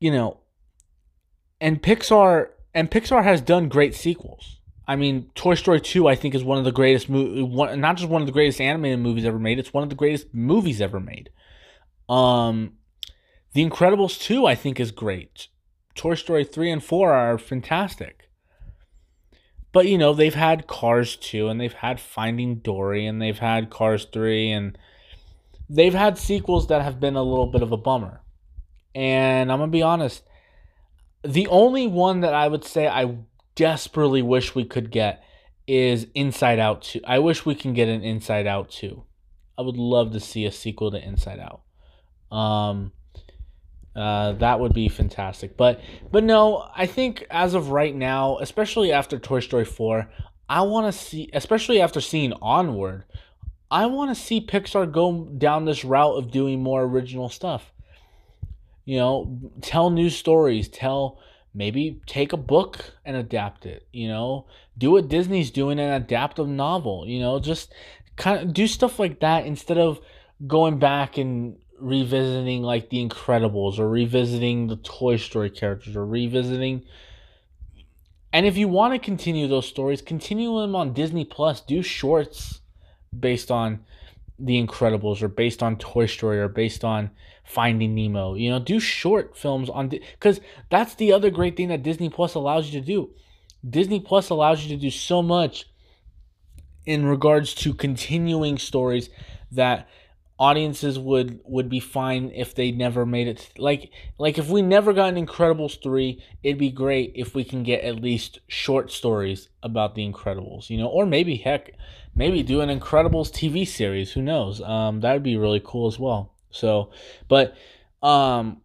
you 0.00 0.10
know, 0.10 0.38
and 1.60 1.82
Pixar 1.82 2.48
and 2.74 2.90
Pixar 2.90 3.22
has 3.22 3.40
done 3.40 3.68
great 3.68 3.94
sequels. 3.94 4.60
I 4.88 4.96
mean, 4.96 5.30
Toy 5.34 5.54
Story 5.54 5.80
2 5.80 6.08
I 6.08 6.16
think 6.16 6.34
is 6.34 6.42
one 6.42 6.58
of 6.58 6.64
the 6.64 6.72
greatest 6.72 7.08
movie 7.08 7.42
one 7.42 7.80
not 7.80 7.96
just 7.96 8.08
one 8.08 8.22
of 8.22 8.26
the 8.26 8.32
greatest 8.32 8.60
animated 8.60 8.98
movies 8.98 9.24
ever 9.24 9.38
made, 9.38 9.58
it's 9.58 9.72
one 9.72 9.82
of 9.82 9.90
the 9.90 9.94
greatest 9.94 10.34
movies 10.34 10.80
ever 10.80 10.98
made. 11.00 11.30
Um 12.08 12.74
The 13.52 13.64
Incredibles 13.64 14.20
2 14.20 14.46
I 14.46 14.54
think 14.54 14.80
is 14.80 14.90
great. 14.90 15.48
Toy 15.94 16.14
Story 16.14 16.44
3 16.44 16.70
and 16.70 16.84
4 16.84 17.12
are 17.12 17.38
fantastic. 17.38 18.30
But 19.72 19.86
you 19.86 19.98
know, 19.98 20.12
they've 20.12 20.34
had 20.34 20.66
Cars 20.66 21.16
2 21.16 21.48
and 21.48 21.60
they've 21.60 21.72
had 21.72 22.00
Finding 22.00 22.56
Dory 22.56 23.06
and 23.06 23.22
they've 23.22 23.38
had 23.38 23.70
Cars 23.70 24.06
3 24.12 24.50
and 24.50 24.78
they've 25.70 25.94
had 25.94 26.18
sequels 26.18 26.66
that 26.66 26.82
have 26.82 27.00
been 27.00 27.16
a 27.16 27.22
little 27.22 27.46
bit 27.46 27.62
of 27.62 27.72
a 27.72 27.76
bummer. 27.76 28.20
And 28.94 29.50
I'm 29.50 29.58
going 29.58 29.70
to 29.70 29.72
be 29.72 29.82
honest, 29.82 30.24
the 31.22 31.46
only 31.46 31.86
one 31.86 32.20
that 32.20 32.34
I 32.34 32.48
would 32.48 32.64
say 32.64 32.88
I 32.88 33.16
desperately 33.54 34.20
wish 34.20 34.54
we 34.54 34.64
could 34.64 34.90
get 34.90 35.22
is 35.68 36.08
Inside 36.14 36.58
Out 36.58 36.82
2. 36.82 37.02
I 37.06 37.20
wish 37.20 37.46
we 37.46 37.54
can 37.54 37.72
get 37.72 37.88
an 37.88 38.02
Inside 38.02 38.48
Out 38.48 38.70
2. 38.70 39.04
I 39.56 39.62
would 39.62 39.76
love 39.76 40.12
to 40.12 40.20
see 40.20 40.44
a 40.44 40.52
sequel 40.52 40.90
to 40.90 41.02
Inside 41.02 41.38
Out. 41.38 41.62
Um 42.36 42.92
uh, 43.94 44.32
that 44.34 44.60
would 44.60 44.72
be 44.72 44.88
fantastic. 44.88 45.56
But 45.56 45.80
but 46.12 46.22
no, 46.22 46.68
I 46.76 46.86
think 46.86 47.26
as 47.28 47.54
of 47.54 47.70
right 47.70 47.94
now, 47.94 48.38
especially 48.38 48.92
after 48.92 49.18
Toy 49.18 49.40
Story 49.40 49.64
4, 49.64 50.08
I 50.48 50.62
want 50.62 50.92
to 50.92 50.98
see 50.98 51.28
especially 51.32 51.80
after 51.80 52.00
seeing 52.00 52.32
Onward, 52.40 53.04
I 53.70 53.86
want 53.86 54.14
to 54.14 54.20
see 54.20 54.40
Pixar 54.40 54.90
go 54.90 55.24
down 55.24 55.64
this 55.64 55.84
route 55.84 56.16
of 56.16 56.30
doing 56.30 56.62
more 56.62 56.82
original 56.82 57.28
stuff. 57.28 57.72
You 58.84 58.98
know, 58.98 59.38
tell 59.60 59.90
new 59.90 60.10
stories, 60.10 60.68
tell 60.68 61.20
maybe 61.54 62.00
take 62.06 62.32
a 62.32 62.36
book 62.36 62.94
and 63.04 63.16
adapt 63.16 63.66
it, 63.66 63.86
you 63.92 64.08
know, 64.08 64.46
do 64.78 64.92
what 64.92 65.08
Disney's 65.08 65.50
doing 65.50 65.78
and 65.78 66.02
adapt 66.02 66.38
a 66.38 66.46
novel, 66.46 67.06
you 67.06 67.20
know, 67.20 67.38
just 67.38 67.72
kind 68.16 68.40
of 68.40 68.52
do 68.52 68.66
stuff 68.66 68.98
like 68.98 69.20
that 69.20 69.46
instead 69.46 69.78
of 69.78 70.00
going 70.46 70.78
back 70.78 71.18
and 71.18 71.58
revisiting 71.78 72.62
like 72.62 72.90
the 72.90 73.06
Incredibles 73.06 73.78
or 73.78 73.88
revisiting 73.88 74.68
the 74.68 74.76
Toy 74.76 75.16
Story 75.16 75.50
characters 75.50 75.96
or 75.96 76.06
revisiting 76.06 76.84
and 78.32 78.46
if 78.46 78.56
you 78.56 78.68
want 78.68 78.94
to 78.94 78.98
continue 78.98 79.48
those 79.48 79.66
stories, 79.66 80.02
continue 80.02 80.60
them 80.60 80.76
on 80.76 80.92
Disney 80.92 81.24
Plus. 81.24 81.60
Do 81.60 81.82
shorts 81.82 82.59
based 83.18 83.50
on 83.50 83.84
The 84.38 84.64
Incredibles 84.64 85.22
or 85.22 85.28
based 85.28 85.62
on 85.62 85.76
Toy 85.76 86.06
Story 86.06 86.38
or 86.38 86.48
based 86.48 86.84
on 86.84 87.10
Finding 87.44 87.94
Nemo. 87.94 88.34
You 88.34 88.50
know, 88.50 88.58
do 88.58 88.78
short 88.78 89.36
films 89.36 89.68
on 89.68 89.88
because 89.88 90.40
that's 90.70 90.94
the 90.94 91.12
other 91.12 91.30
great 91.30 91.56
thing 91.56 91.68
that 91.68 91.82
Disney 91.82 92.08
Plus 92.08 92.34
allows 92.34 92.70
you 92.70 92.80
to 92.80 92.86
do. 92.86 93.10
Disney 93.68 94.00
Plus 94.00 94.30
allows 94.30 94.62
you 94.62 94.74
to 94.74 94.80
do 94.80 94.90
so 94.90 95.22
much 95.22 95.66
in 96.86 97.04
regards 97.04 97.54
to 97.54 97.74
continuing 97.74 98.56
stories 98.58 99.10
that 99.52 99.88
audiences 100.38 100.98
would 100.98 101.38
would 101.44 101.68
be 101.68 101.80
fine 101.80 102.32
if 102.34 102.54
they 102.54 102.72
never 102.72 103.04
made 103.04 103.28
it 103.28 103.50
like 103.58 103.90
like 104.16 104.38
if 104.38 104.48
we 104.48 104.62
never 104.62 104.94
got 104.94 105.12
an 105.12 105.26
incredibles 105.26 105.82
3 105.82 106.18
it'd 106.42 106.56
be 106.56 106.70
great 106.70 107.12
if 107.14 107.34
we 107.34 107.44
can 107.44 107.62
get 107.62 107.84
at 107.84 108.00
least 108.00 108.40
short 108.48 108.90
stories 108.90 109.50
about 109.62 109.94
the 109.94 110.10
incredibles 110.10 110.70
you 110.70 110.78
know 110.78 110.86
or 110.86 111.04
maybe 111.04 111.36
heck 111.36 111.72
maybe 112.14 112.42
do 112.42 112.60
an 112.60 112.68
incredibles 112.68 113.30
tv 113.30 113.66
series 113.66 114.12
who 114.12 114.22
knows? 114.22 114.60
Um 114.60 115.00
that 115.00 115.12
would 115.12 115.22
be 115.22 115.36
really 115.36 115.62
cool 115.64 115.86
as 115.86 115.98
well. 115.98 116.34
So 116.50 116.90
but 117.28 117.54
um 118.02 118.62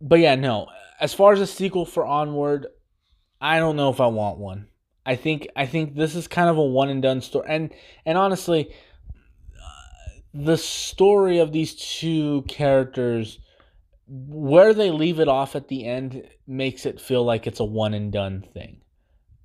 but 0.00 0.20
yeah 0.20 0.34
no. 0.34 0.68
As 1.00 1.14
far 1.14 1.32
as 1.32 1.40
a 1.40 1.46
sequel 1.46 1.86
for 1.86 2.04
onward 2.04 2.66
i 3.40 3.58
don't 3.58 3.76
know 3.76 3.90
if 3.90 4.00
i 4.00 4.06
want 4.06 4.38
one. 4.38 4.68
I 5.06 5.16
think 5.16 5.48
i 5.56 5.66
think 5.66 5.94
this 5.94 6.14
is 6.14 6.28
kind 6.28 6.48
of 6.48 6.58
a 6.58 6.64
one 6.64 6.88
and 6.88 7.02
done 7.02 7.20
story 7.20 7.46
and 7.48 7.72
and 8.04 8.18
honestly 8.18 8.72
the 10.32 10.56
story 10.56 11.38
of 11.38 11.52
these 11.52 11.74
two 11.74 12.42
characters 12.42 13.38
where 14.06 14.74
they 14.74 14.90
leave 14.90 15.20
it 15.20 15.28
off 15.28 15.56
at 15.56 15.68
the 15.68 15.84
end 15.84 16.28
makes 16.46 16.86
it 16.86 17.00
feel 17.00 17.24
like 17.24 17.46
it's 17.46 17.60
a 17.60 17.64
one 17.64 17.94
and 17.94 18.12
done 18.12 18.44
thing. 18.52 18.80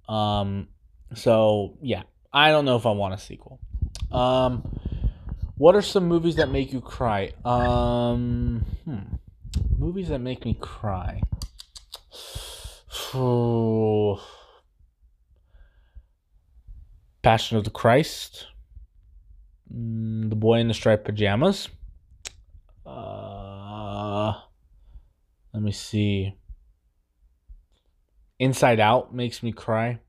Um 0.07 0.67
so 1.13 1.77
yeah, 1.81 2.03
I 2.35 2.51
don't 2.51 2.65
know 2.65 2.75
if 2.75 2.85
I 2.85 2.91
want 2.91 3.15
a 3.15 3.17
sequel. 3.17 3.59
Um 4.11 4.61
what 5.57 5.73
are 5.75 5.81
some 5.81 6.07
movies 6.07 6.35
that 6.35 6.49
make 6.49 6.73
you 6.73 6.81
cry? 6.81 7.31
Um 7.43 8.65
hmm. 8.83 9.15
movies 9.79 10.09
that 10.09 10.19
make 10.19 10.45
me 10.45 10.57
cry. 10.59 11.21
Passion 17.23 17.57
of 17.57 17.63
the 17.63 17.71
Christ. 17.71 18.47
Mm, 19.73 20.29
the 20.29 20.35
boy 20.35 20.59
in 20.59 20.67
the 20.67 20.73
striped 20.73 21.05
pajamas. 21.05 21.69
Uh, 22.85 24.33
let 25.53 25.63
me 25.63 25.71
see. 25.71 26.35
Inside 28.37 28.79
Out 28.79 29.13
makes 29.13 29.41
me 29.41 29.51
cry. 29.51 29.99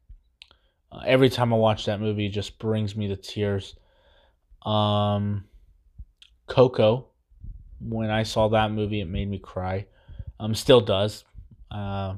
Uh, 0.93 1.03
every 1.07 1.29
time 1.29 1.53
I 1.53 1.57
watch 1.57 1.87
that 1.87 2.01
movie, 2.01 2.27
it 2.27 2.31
just 2.31 2.59
brings 2.59 2.97
me 2.97 3.09
to 3.09 3.17
tears. 3.17 3.75
Um, 4.63 5.45
Coco, 6.47 7.09
when 7.81 8.11
I 8.11 8.23
saw 8.23 8.49
that 8.49 8.71
movie, 8.71 9.01
it 9.01 9.09
made 9.09 9.29
me 9.29 9.39
cry. 9.39 9.87
Um, 10.39 10.55
still 10.55 10.81
does. 10.81 11.25
Uh, 11.71 12.17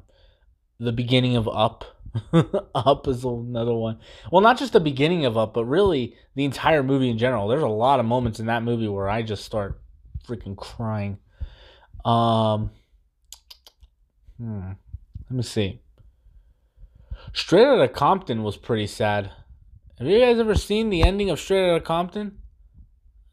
the 0.78 0.92
beginning 0.92 1.36
of 1.36 1.48
Up 1.48 1.84
Up 2.74 3.06
is 3.08 3.24
another 3.24 3.74
one. 3.74 3.98
Well, 4.30 4.42
not 4.42 4.58
just 4.58 4.72
the 4.72 4.80
beginning 4.80 5.24
of 5.24 5.36
Up, 5.36 5.54
but 5.54 5.64
really 5.64 6.16
the 6.34 6.44
entire 6.44 6.82
movie 6.82 7.10
in 7.10 7.18
general. 7.18 7.48
There's 7.48 7.62
a 7.62 7.68
lot 7.68 8.00
of 8.00 8.06
moments 8.06 8.40
in 8.40 8.46
that 8.46 8.62
movie 8.62 8.88
where 8.88 9.08
I 9.08 9.22
just 9.22 9.44
start 9.44 9.80
freaking 10.26 10.56
crying. 10.56 11.18
Um, 12.04 12.70
hmm. 14.38 14.72
Let 15.30 15.36
me 15.36 15.42
see. 15.42 15.80
Straight 17.32 17.66
Outta 17.66 17.88
Compton 17.88 18.42
was 18.42 18.56
pretty 18.56 18.86
sad. 18.86 19.30
Have 19.98 20.06
you 20.08 20.20
guys 20.20 20.38
ever 20.38 20.54
seen 20.54 20.90
the 20.90 21.02
ending 21.02 21.30
of 21.30 21.40
Straight 21.40 21.70
Outta 21.70 21.84
Compton? 21.84 22.38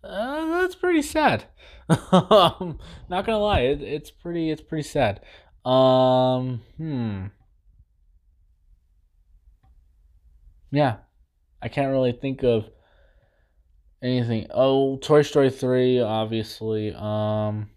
Uh, 0.03 0.61
that's 0.61 0.75
pretty 0.75 1.01
sad. 1.01 1.45
not 1.89 2.77
gonna 3.09 3.37
lie, 3.37 3.61
it, 3.61 3.81
it's 3.81 4.11
pretty. 4.11 4.49
It's 4.49 4.61
pretty 4.61 4.87
sad. 4.87 5.21
Um, 5.63 6.61
hmm. 6.77 7.25
yeah, 10.71 10.97
I 11.61 11.69
can't 11.69 11.91
really 11.91 12.11
think 12.11 12.43
of 12.43 12.69
anything. 14.03 14.47
Oh, 14.53 14.97
Toy 14.97 15.21
Story 15.21 15.49
3, 15.49 16.01
obviously. 16.01 16.93
Um, 16.93 17.69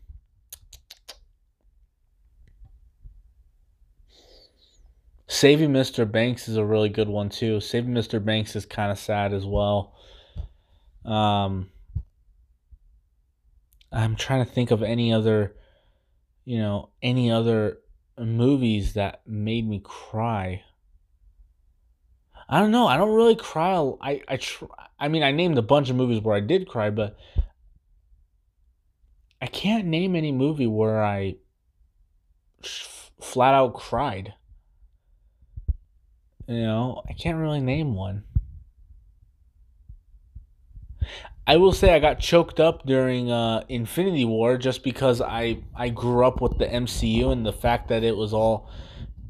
Saving 5.31 5.70
Mr. 5.70 6.11
Banks 6.11 6.49
is 6.49 6.57
a 6.57 6.64
really 6.64 6.89
good 6.89 7.09
one 7.09 7.29
too. 7.29 7.61
Saving 7.61 7.93
Mr. 7.93 8.24
Banks 8.24 8.57
is 8.57 8.64
kind 8.64 8.91
of 8.91 8.99
sad 8.99 9.35
as 9.35 9.45
well. 9.45 9.95
Um, 11.05 11.70
I'm 13.93 14.16
trying 14.16 14.45
to 14.45 14.51
think 14.51 14.70
of 14.70 14.83
any 14.83 15.12
other, 15.12 15.55
you 16.47 16.59
know, 16.59 16.89
any 17.03 17.31
other 17.31 17.79
movies 18.18 18.95
that 18.95 19.20
made 19.26 19.68
me 19.68 19.83
cry. 19.85 20.62
I 22.49 22.61
don't 22.61 22.70
know. 22.70 22.87
I 22.87 22.97
don't 22.97 23.14
really 23.14 23.37
cry. 23.37 23.76
I 24.01 24.22
I 24.26 24.37
tr- 24.39 24.64
I 24.99 25.09
mean, 25.09 25.22
I 25.22 25.33
named 25.33 25.59
a 25.59 25.62
bunch 25.62 25.91
of 25.91 25.97
movies 25.97 26.22
where 26.22 26.35
I 26.35 26.41
did 26.41 26.66
cry, 26.66 26.89
but 26.89 27.18
I 29.43 29.47
can't 29.47 29.87
name 29.87 30.16
any 30.16 30.33
movie 30.33 30.66
where 30.66 31.05
I 31.05 31.37
f- 32.64 33.12
flat 33.20 33.53
out 33.53 33.74
cried. 33.74 34.33
You 36.49 36.62
know, 36.62 37.03
I 37.07 37.12
can't 37.12 37.36
really 37.36 37.61
name 37.61 37.94
one. 37.94 38.24
I 41.46 41.57
will 41.57 41.72
say 41.72 41.94
I 41.94 41.99
got 41.99 42.20
choked 42.20 42.59
up 42.59 42.86
during 42.86 43.30
uh, 43.30 43.64
Infinity 43.68 44.24
War 44.24 44.57
just 44.57 44.82
because 44.82 45.20
I 45.20 45.59
I 45.74 45.90
grew 45.90 46.26
up 46.26 46.40
with 46.40 46.59
the 46.59 46.66
MCU 46.66 47.30
and 47.32 47.44
the 47.44 47.53
fact 47.53 47.88
that 47.88 48.03
it 48.03 48.16
was 48.16 48.32
all 48.32 48.70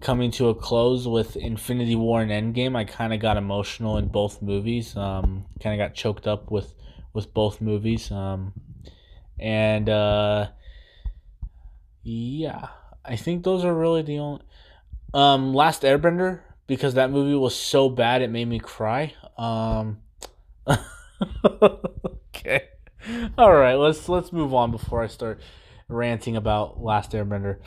coming 0.01 0.31
to 0.33 0.49
a 0.49 0.55
close 0.55 1.09
with 1.09 1.37
Infinity 1.37 1.97
War 1.97 2.21
and 2.21 2.31
Endgame, 2.31 2.77
I 2.77 2.85
kind 2.85 3.13
of 3.13 3.19
got 3.19 3.37
emotional 3.37 3.99
in 3.99 4.09
both 4.09 4.41
movies. 4.41 4.97
Um, 4.97 5.47
kind 5.61 5.81
of 5.81 5.85
got 5.85 5.95
choked 5.97 6.29
up 6.29 6.53
with 6.53 6.73
with 7.15 7.35
both 7.35 7.61
movies. 7.61 8.13
Um, 8.13 8.53
and 9.41 9.89
uh, 9.89 10.49
yeah, 12.05 12.69
I 13.05 13.17
think 13.17 13.43
those 13.43 13.65
are 13.65 13.75
really 13.75 14.03
the 14.03 14.19
only. 14.19 14.43
Um, 15.15 15.55
Last 15.55 15.83
Airbender 15.83 16.43
because 16.69 16.95
that 16.95 17.11
movie 17.11 17.35
was 17.35 17.57
so 17.57 17.89
bad 17.89 18.23
it 18.23 18.31
made 18.31 18.47
me 18.47 18.61
cry. 18.61 19.15
Um, 19.37 19.99
okay, 21.45 22.69
all 23.37 23.53
right, 23.53 23.75
let's 23.75 24.09
let's 24.09 24.33
move 24.33 24.55
on 24.55 24.71
before 24.71 25.03
I 25.03 25.09
start 25.09 25.41
ranting 25.89 26.37
about 26.37 26.81
Last 26.81 27.11
Airbender. 27.13 27.59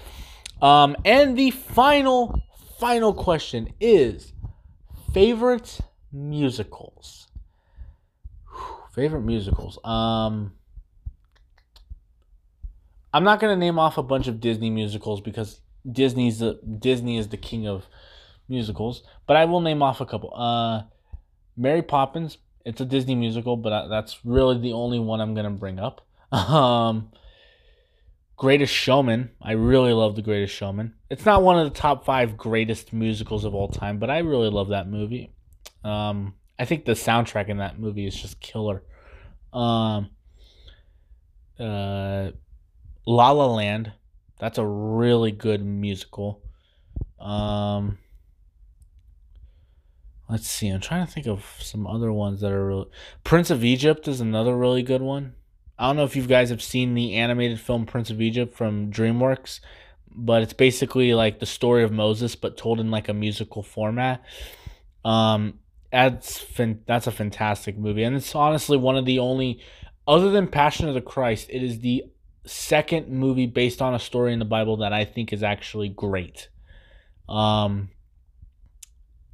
Um, 0.61 0.95
and 1.03 1.37
the 1.37 1.51
final, 1.51 2.39
final 2.79 3.13
question 3.13 3.73
is 3.81 4.31
favorite 5.13 5.79
musicals. 6.13 7.27
favorite 8.93 9.23
musicals. 9.23 9.79
Um, 9.83 10.53
I'm 13.13 13.23
not 13.23 13.39
gonna 13.39 13.55
name 13.55 13.79
off 13.79 13.97
a 13.97 14.03
bunch 14.03 14.27
of 14.27 14.39
Disney 14.39 14.69
musicals 14.69 15.21
because 15.21 15.61
Disney's 15.89 16.37
the 16.37 16.59
Disney 16.79 17.17
is 17.17 17.29
the 17.29 17.37
king 17.37 17.67
of 17.67 17.87
musicals, 18.47 19.03
but 19.27 19.37
I 19.37 19.45
will 19.45 19.61
name 19.61 19.81
off 19.81 20.01
a 20.01 20.05
couple. 20.05 20.33
Uh, 20.35 20.83
Mary 21.57 21.81
Poppins. 21.81 22.37
It's 22.63 22.79
a 22.79 22.85
Disney 22.85 23.15
musical, 23.15 23.57
but 23.57 23.87
that's 23.87 24.23
really 24.23 24.59
the 24.59 24.73
only 24.73 24.99
one 24.99 25.19
I'm 25.19 25.33
gonna 25.33 25.51
bring 25.51 25.79
up. 25.79 26.05
Um, 26.31 27.11
Greatest 28.41 28.73
Showman. 28.73 29.29
I 29.39 29.51
really 29.51 29.93
love 29.93 30.15
The 30.15 30.23
Greatest 30.23 30.55
Showman. 30.55 30.95
It's 31.11 31.25
not 31.25 31.43
one 31.43 31.59
of 31.59 31.71
the 31.71 31.79
top 31.79 32.05
five 32.05 32.37
greatest 32.37 32.91
musicals 32.91 33.45
of 33.45 33.53
all 33.53 33.67
time, 33.67 33.99
but 33.99 34.09
I 34.09 34.17
really 34.19 34.49
love 34.49 34.69
that 34.69 34.87
movie. 34.87 35.31
Um, 35.83 36.33
I 36.57 36.65
think 36.65 36.85
the 36.85 36.93
soundtrack 36.93 37.49
in 37.49 37.57
that 37.57 37.77
movie 37.77 38.07
is 38.07 38.19
just 38.19 38.39
killer. 38.39 38.81
Um, 39.53 40.09
uh, 41.59 42.31
La 43.05 43.31
La 43.31 43.45
Land. 43.45 43.91
That's 44.39 44.57
a 44.57 44.65
really 44.65 45.31
good 45.31 45.63
musical. 45.63 46.41
Um, 47.19 47.99
let's 50.31 50.47
see. 50.47 50.69
I'm 50.69 50.79
trying 50.79 51.05
to 51.05 51.11
think 51.11 51.27
of 51.27 51.45
some 51.59 51.85
other 51.85 52.11
ones 52.11 52.39
that 52.39 52.51
are 52.51 52.65
really. 52.65 52.89
Prince 53.23 53.49
of 53.49 53.65
Egypt 53.65 54.07
is 54.07 54.21
another 54.21 54.55
really 54.55 54.81
good 54.81 55.01
one. 55.01 55.33
I 55.77 55.87
don't 55.87 55.97
know 55.97 56.05
if 56.05 56.15
you 56.15 56.25
guys 56.25 56.49
have 56.49 56.61
seen 56.61 56.93
the 56.93 57.15
animated 57.15 57.59
film 57.59 57.85
Prince 57.85 58.09
of 58.09 58.21
Egypt 58.21 58.55
from 58.55 58.91
DreamWorks, 58.91 59.59
but 60.09 60.41
it's 60.41 60.53
basically 60.53 61.13
like 61.13 61.39
the 61.39 61.45
story 61.45 61.83
of 61.83 61.91
Moses, 61.91 62.35
but 62.35 62.55
told 62.55 62.79
in 62.79 62.91
like 62.91 63.09
a 63.09 63.13
musical 63.13 63.61
format. 63.61 64.23
Um, 65.03 65.59
that's 65.91 66.37
fin- 66.37 66.83
that's 66.85 67.07
a 67.07 67.11
fantastic 67.11 67.77
movie, 67.77 68.03
and 68.03 68.15
it's 68.15 68.33
honestly 68.33 68.77
one 68.77 68.95
of 68.95 69.05
the 69.05 69.19
only, 69.19 69.59
other 70.07 70.29
than 70.29 70.47
Passion 70.47 70.87
of 70.87 70.93
the 70.93 71.01
Christ, 71.01 71.47
it 71.49 71.61
is 71.61 71.79
the 71.79 72.05
second 72.45 73.09
movie 73.09 73.47
based 73.47 73.81
on 73.81 73.93
a 73.93 73.99
story 73.99 74.31
in 74.31 74.39
the 74.39 74.45
Bible 74.45 74.77
that 74.77 74.93
I 74.93 75.03
think 75.03 75.33
is 75.33 75.43
actually 75.43 75.89
great. 75.89 76.47
Um, 77.27 77.89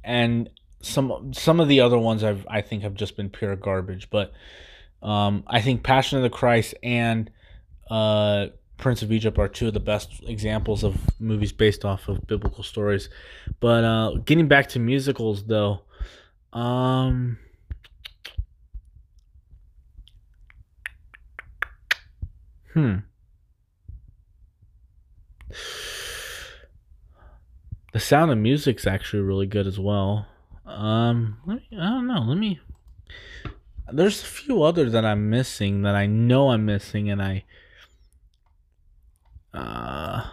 and 0.02 0.50
some 0.80 1.32
some 1.32 1.60
of 1.60 1.68
the 1.68 1.80
other 1.80 1.98
ones 1.98 2.22
I've 2.22 2.46
I 2.48 2.60
think 2.60 2.82
have 2.82 2.94
just 2.94 3.16
been 3.16 3.30
pure 3.30 3.56
garbage, 3.56 4.08
but 4.10 4.32
um, 5.02 5.44
I 5.46 5.60
think 5.60 5.82
Passion 5.82 6.18
of 6.18 6.22
the 6.22 6.30
Christ 6.30 6.74
and 6.82 7.30
uh, 7.90 8.46
Prince 8.76 9.02
of 9.02 9.12
Egypt 9.12 9.38
are 9.38 9.48
two 9.48 9.68
of 9.68 9.74
the 9.74 9.80
best 9.80 10.22
examples 10.26 10.84
of 10.84 10.96
movies 11.20 11.52
based 11.52 11.84
off 11.84 12.08
of 12.08 12.26
biblical 12.26 12.64
stories. 12.64 13.08
But 13.60 13.84
uh, 13.84 14.14
getting 14.24 14.48
back 14.48 14.68
to 14.70 14.78
musicals, 14.78 15.44
though, 15.44 15.82
um, 16.52 17.38
hmm. 22.72 22.96
The 27.92 28.00
Sound 28.00 28.30
of 28.30 28.38
Music's 28.38 28.86
actually 28.86 29.22
really 29.22 29.46
good 29.46 29.66
as 29.66 29.78
well. 29.78 30.26
Um, 30.68 31.38
let 31.46 31.56
me, 31.56 31.78
I 31.78 31.88
don't 31.88 32.06
know. 32.06 32.20
Let 32.20 32.36
me. 32.36 32.60
There's 33.90 34.22
a 34.22 34.26
few 34.26 34.62
others 34.62 34.92
that 34.92 35.04
I'm 35.04 35.30
missing 35.30 35.80
that 35.82 35.94
I 35.94 36.06
know 36.06 36.50
I'm 36.50 36.66
missing, 36.66 37.10
and 37.10 37.22
I. 37.22 37.44
Uh, 39.54 40.28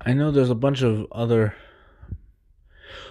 I 0.00 0.12
know 0.12 0.32
there's 0.32 0.50
a 0.50 0.56
bunch 0.56 0.82
of 0.82 1.06
other. 1.12 1.54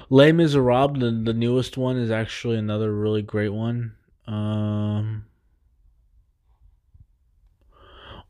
Les 0.10 0.32
Miserables, 0.32 1.00
the, 1.00 1.12
the 1.12 1.34
newest 1.34 1.78
one, 1.78 1.98
is 1.98 2.12
actually 2.12 2.58
another 2.58 2.94
really 2.94 3.22
great 3.22 3.50
one. 3.50 3.94
Um, 4.28 5.26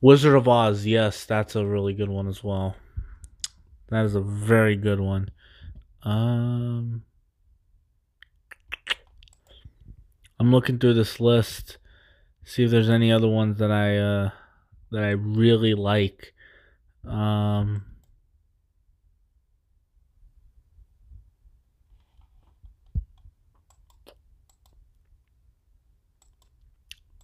Wizard 0.01 0.35
of 0.35 0.47
Oz, 0.47 0.85
yes, 0.85 1.25
that's 1.25 1.55
a 1.55 1.65
really 1.65 1.93
good 1.93 2.09
one 2.09 2.27
as 2.27 2.43
well. 2.43 2.75
That 3.89 4.05
is 4.05 4.15
a 4.15 4.21
very 4.21 4.75
good 4.75 4.99
one. 4.99 5.29
Um, 6.03 7.03
I'm 10.39 10.51
looking 10.51 10.77
through 10.79 10.95
this 10.95 11.19
list, 11.19 11.77
see 12.43 12.63
if 12.65 12.71
there's 12.71 12.89
any 12.89 13.11
other 13.11 13.29
ones 13.29 13.59
that 13.59 13.71
I 13.71 13.97
uh, 13.97 14.29
that 14.91 15.03
I 15.03 15.11
really 15.11 15.73
like. 15.73 16.33
Um, 17.07 17.85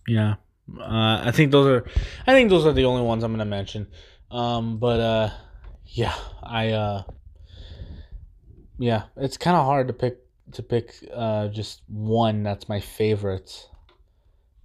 Yeah, 0.10 0.36
uh, 0.80 1.22
I 1.24 1.32
think 1.32 1.52
those 1.52 1.68
are, 1.68 1.86
I 2.26 2.34
think 2.34 2.50
those 2.50 2.66
are 2.66 2.74
the 2.74 2.86
only 2.86 3.04
ones 3.04 3.24
I'm 3.24 3.32
gonna 3.32 3.46
mention. 3.46 3.88
Um, 4.32 4.78
but 4.78 5.00
uh, 5.00 5.30
yeah, 5.86 6.16
I 6.42 6.70
uh, 6.72 7.04
yeah, 8.78 9.04
it's 9.18 9.38
kind 9.38 9.56
of 9.56 9.66
hard 9.66 9.88
to 9.88 9.94
pick 9.94 10.18
to 10.54 10.64
pick 10.64 10.96
uh, 11.14 11.48
just 11.50 11.82
one 11.88 12.44
that's 12.44 12.68
my 12.68 12.80
favorite. 12.80 13.68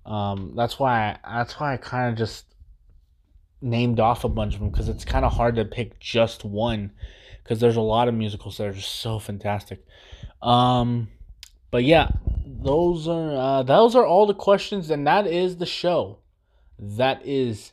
Um, 0.06 0.52
that's 0.56 0.78
why 0.78 1.18
I, 1.24 1.38
that's 1.38 1.58
why 1.58 1.74
I 1.74 1.76
kind 1.76 2.10
of 2.12 2.18
just 2.18 2.46
named 3.60 3.98
off 4.00 4.24
a 4.24 4.28
bunch 4.28 4.54
of 4.54 4.60
them 4.60 4.70
because 4.70 4.88
it's 4.88 5.04
kind 5.04 5.24
of 5.24 5.32
hard 5.32 5.56
to 5.56 5.64
pick 5.64 5.98
just 5.98 6.44
one 6.44 6.92
because 7.42 7.60
there's 7.60 7.76
a 7.76 7.80
lot 7.80 8.08
of 8.08 8.14
musicals 8.14 8.58
that 8.58 8.68
are 8.68 8.72
just 8.72 9.00
so 9.00 9.18
fantastic. 9.18 9.84
Um, 10.42 11.08
but 11.74 11.82
yeah, 11.82 12.08
those 12.46 13.08
are 13.08 13.34
uh, 13.34 13.62
those 13.64 13.96
are 13.96 14.06
all 14.06 14.26
the 14.26 14.32
questions, 14.32 14.90
and 14.90 15.08
that 15.08 15.26
is 15.26 15.56
the 15.56 15.66
show. 15.66 16.20
That 16.78 17.20
is 17.26 17.72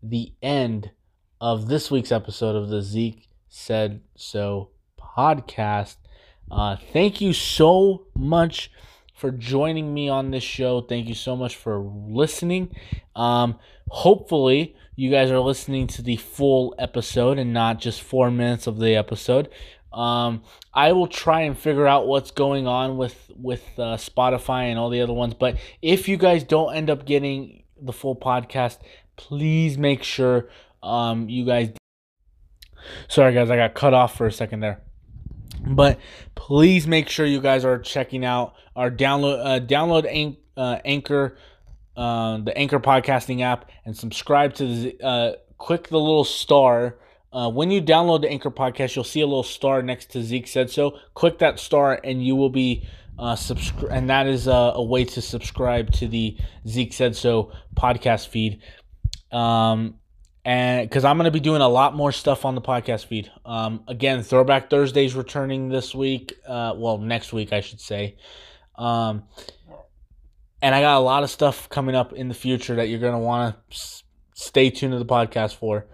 the 0.00 0.32
end 0.40 0.92
of 1.40 1.66
this 1.66 1.90
week's 1.90 2.12
episode 2.12 2.54
of 2.54 2.68
the 2.68 2.80
Zeke 2.80 3.28
Said 3.48 4.02
So 4.14 4.70
podcast. 4.96 5.96
Uh, 6.48 6.76
thank 6.92 7.20
you 7.20 7.32
so 7.32 8.06
much 8.14 8.70
for 9.16 9.32
joining 9.32 9.92
me 9.92 10.08
on 10.08 10.30
this 10.30 10.44
show. 10.44 10.80
Thank 10.82 11.08
you 11.08 11.16
so 11.16 11.34
much 11.34 11.56
for 11.56 11.80
listening. 11.80 12.72
Um, 13.16 13.58
hopefully, 13.88 14.76
you 14.94 15.10
guys 15.10 15.32
are 15.32 15.40
listening 15.40 15.88
to 15.88 16.02
the 16.02 16.18
full 16.18 16.72
episode 16.78 17.40
and 17.40 17.52
not 17.52 17.80
just 17.80 18.00
four 18.00 18.30
minutes 18.30 18.68
of 18.68 18.78
the 18.78 18.94
episode. 18.94 19.48
Um, 19.94 20.42
I 20.72 20.92
will 20.92 21.06
try 21.06 21.42
and 21.42 21.56
figure 21.56 21.86
out 21.86 22.06
what's 22.08 22.32
going 22.32 22.66
on 22.66 22.96
with 22.96 23.30
with 23.36 23.62
uh, 23.78 23.96
Spotify 23.96 24.64
and 24.64 24.78
all 24.78 24.90
the 24.90 25.00
other 25.00 25.12
ones. 25.12 25.34
But 25.34 25.56
if 25.80 26.08
you 26.08 26.16
guys 26.16 26.42
don't 26.42 26.74
end 26.74 26.90
up 26.90 27.06
getting 27.06 27.62
the 27.80 27.92
full 27.92 28.16
podcast, 28.16 28.78
please 29.16 29.78
make 29.78 30.02
sure 30.02 30.48
um, 30.82 31.28
you 31.28 31.46
guys. 31.46 31.72
Sorry, 33.08 33.32
guys, 33.32 33.50
I 33.50 33.56
got 33.56 33.74
cut 33.74 33.94
off 33.94 34.16
for 34.16 34.26
a 34.26 34.32
second 34.32 34.60
there. 34.60 34.82
But 35.66 35.98
please 36.34 36.86
make 36.86 37.08
sure 37.08 37.24
you 37.24 37.40
guys 37.40 37.64
are 37.64 37.78
checking 37.78 38.24
out 38.24 38.54
our 38.74 38.90
download 38.90 39.38
uh, 39.44 39.64
download 39.64 40.12
Anch- 40.12 40.38
uh, 40.56 40.78
Anchor, 40.84 41.38
uh, 41.96 42.38
the 42.38 42.56
Anchor 42.58 42.80
podcasting 42.80 43.42
app, 43.42 43.70
and 43.84 43.96
subscribe 43.96 44.54
to 44.54 44.66
the 44.66 45.00
uh, 45.02 45.32
click 45.56 45.88
the 45.88 46.00
little 46.00 46.24
star 46.24 46.96
uh, 47.34 47.50
when 47.50 47.70
you 47.70 47.82
download 47.82 48.22
the 48.22 48.30
Anchor 48.30 48.50
podcast, 48.50 48.94
you'll 48.94 49.04
see 49.04 49.20
a 49.20 49.26
little 49.26 49.42
star 49.42 49.82
next 49.82 50.12
to 50.12 50.22
Zeke 50.22 50.46
said 50.46 50.70
so. 50.70 50.98
Click 51.14 51.38
that 51.38 51.58
star, 51.58 52.00
and 52.04 52.24
you 52.24 52.36
will 52.36 52.50
be 52.50 52.86
uh, 53.18 53.34
subscribe, 53.34 53.90
and 53.90 54.08
that 54.08 54.26
is 54.28 54.46
a, 54.46 54.72
a, 54.74 54.82
way 54.82 55.04
to 55.04 55.20
subscribe 55.20 55.92
to 55.92 56.06
the 56.06 56.36
Zeke 56.66 56.92
said 56.92 57.16
so 57.16 57.52
podcast 57.74 58.28
feed. 58.28 58.62
Um, 59.32 59.96
and 60.44 60.88
because 60.88 61.04
I'm 61.04 61.16
going 61.16 61.24
to 61.24 61.32
be 61.32 61.40
doing 61.40 61.60
a 61.60 61.68
lot 61.68 61.96
more 61.96 62.12
stuff 62.12 62.44
on 62.44 62.54
the 62.54 62.60
podcast 62.60 63.06
feed. 63.06 63.30
Um, 63.44 63.82
again, 63.88 64.22
Throwback 64.22 64.70
Thursdays 64.70 65.14
returning 65.14 65.70
this 65.70 65.94
week. 65.94 66.34
Uh, 66.46 66.74
well, 66.76 66.98
next 66.98 67.32
week 67.32 67.52
I 67.52 67.60
should 67.60 67.80
say. 67.80 68.16
Um, 68.76 69.24
and 70.60 70.74
I 70.74 70.80
got 70.80 70.98
a 70.98 71.00
lot 71.00 71.22
of 71.22 71.30
stuff 71.30 71.68
coming 71.68 71.94
up 71.94 72.12
in 72.12 72.28
the 72.28 72.34
future 72.34 72.76
that 72.76 72.88
you're 72.88 73.00
going 73.00 73.12
to 73.12 73.18
want 73.18 73.54
to 73.54 73.74
s- 73.74 74.04
stay 74.34 74.70
tuned 74.70 74.92
to 74.92 74.98
the 74.98 75.06
podcast 75.06 75.56
for. 75.56 75.86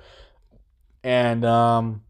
And 1.03 1.44
um, 1.44 2.03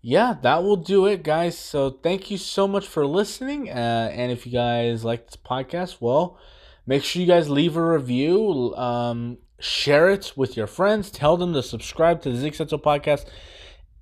yeah, 0.00 0.34
that 0.42 0.62
will 0.62 0.76
do 0.76 1.06
it, 1.06 1.22
guys. 1.22 1.58
So 1.58 1.90
thank 1.90 2.30
you 2.30 2.38
so 2.38 2.68
much 2.68 2.86
for 2.86 3.06
listening. 3.06 3.70
Uh, 3.70 4.10
and 4.12 4.30
if 4.30 4.44
you 4.46 4.52
guys 4.52 5.04
like 5.04 5.26
this 5.26 5.36
podcast, 5.36 5.96
well, 6.00 6.38
make 6.86 7.04
sure 7.04 7.20
you 7.20 7.28
guys 7.28 7.48
leave 7.48 7.76
a 7.76 7.82
review. 7.82 8.74
Um, 8.76 9.38
share 9.58 10.10
it 10.10 10.32
with 10.36 10.56
your 10.56 10.66
friends. 10.66 11.10
Tell 11.10 11.36
them 11.36 11.52
to 11.54 11.62
subscribe 11.62 12.22
to 12.22 12.30
the 12.30 12.36
Zeke 12.36 12.54
Said 12.54 12.70
So 12.70 12.78
podcast. 12.78 13.26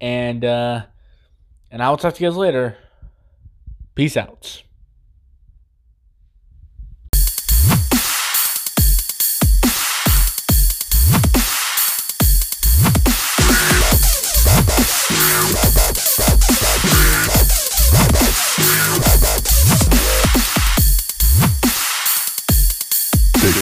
And 0.01 0.45
uh, 0.45 0.87
and 1.71 1.83
I 1.83 1.91
will 1.91 1.97
talk 1.97 2.15
to 2.15 2.25
you 2.25 2.31
guys 2.31 2.37
later. 2.37 2.77
Peace 3.95 4.17
out. 4.17 4.63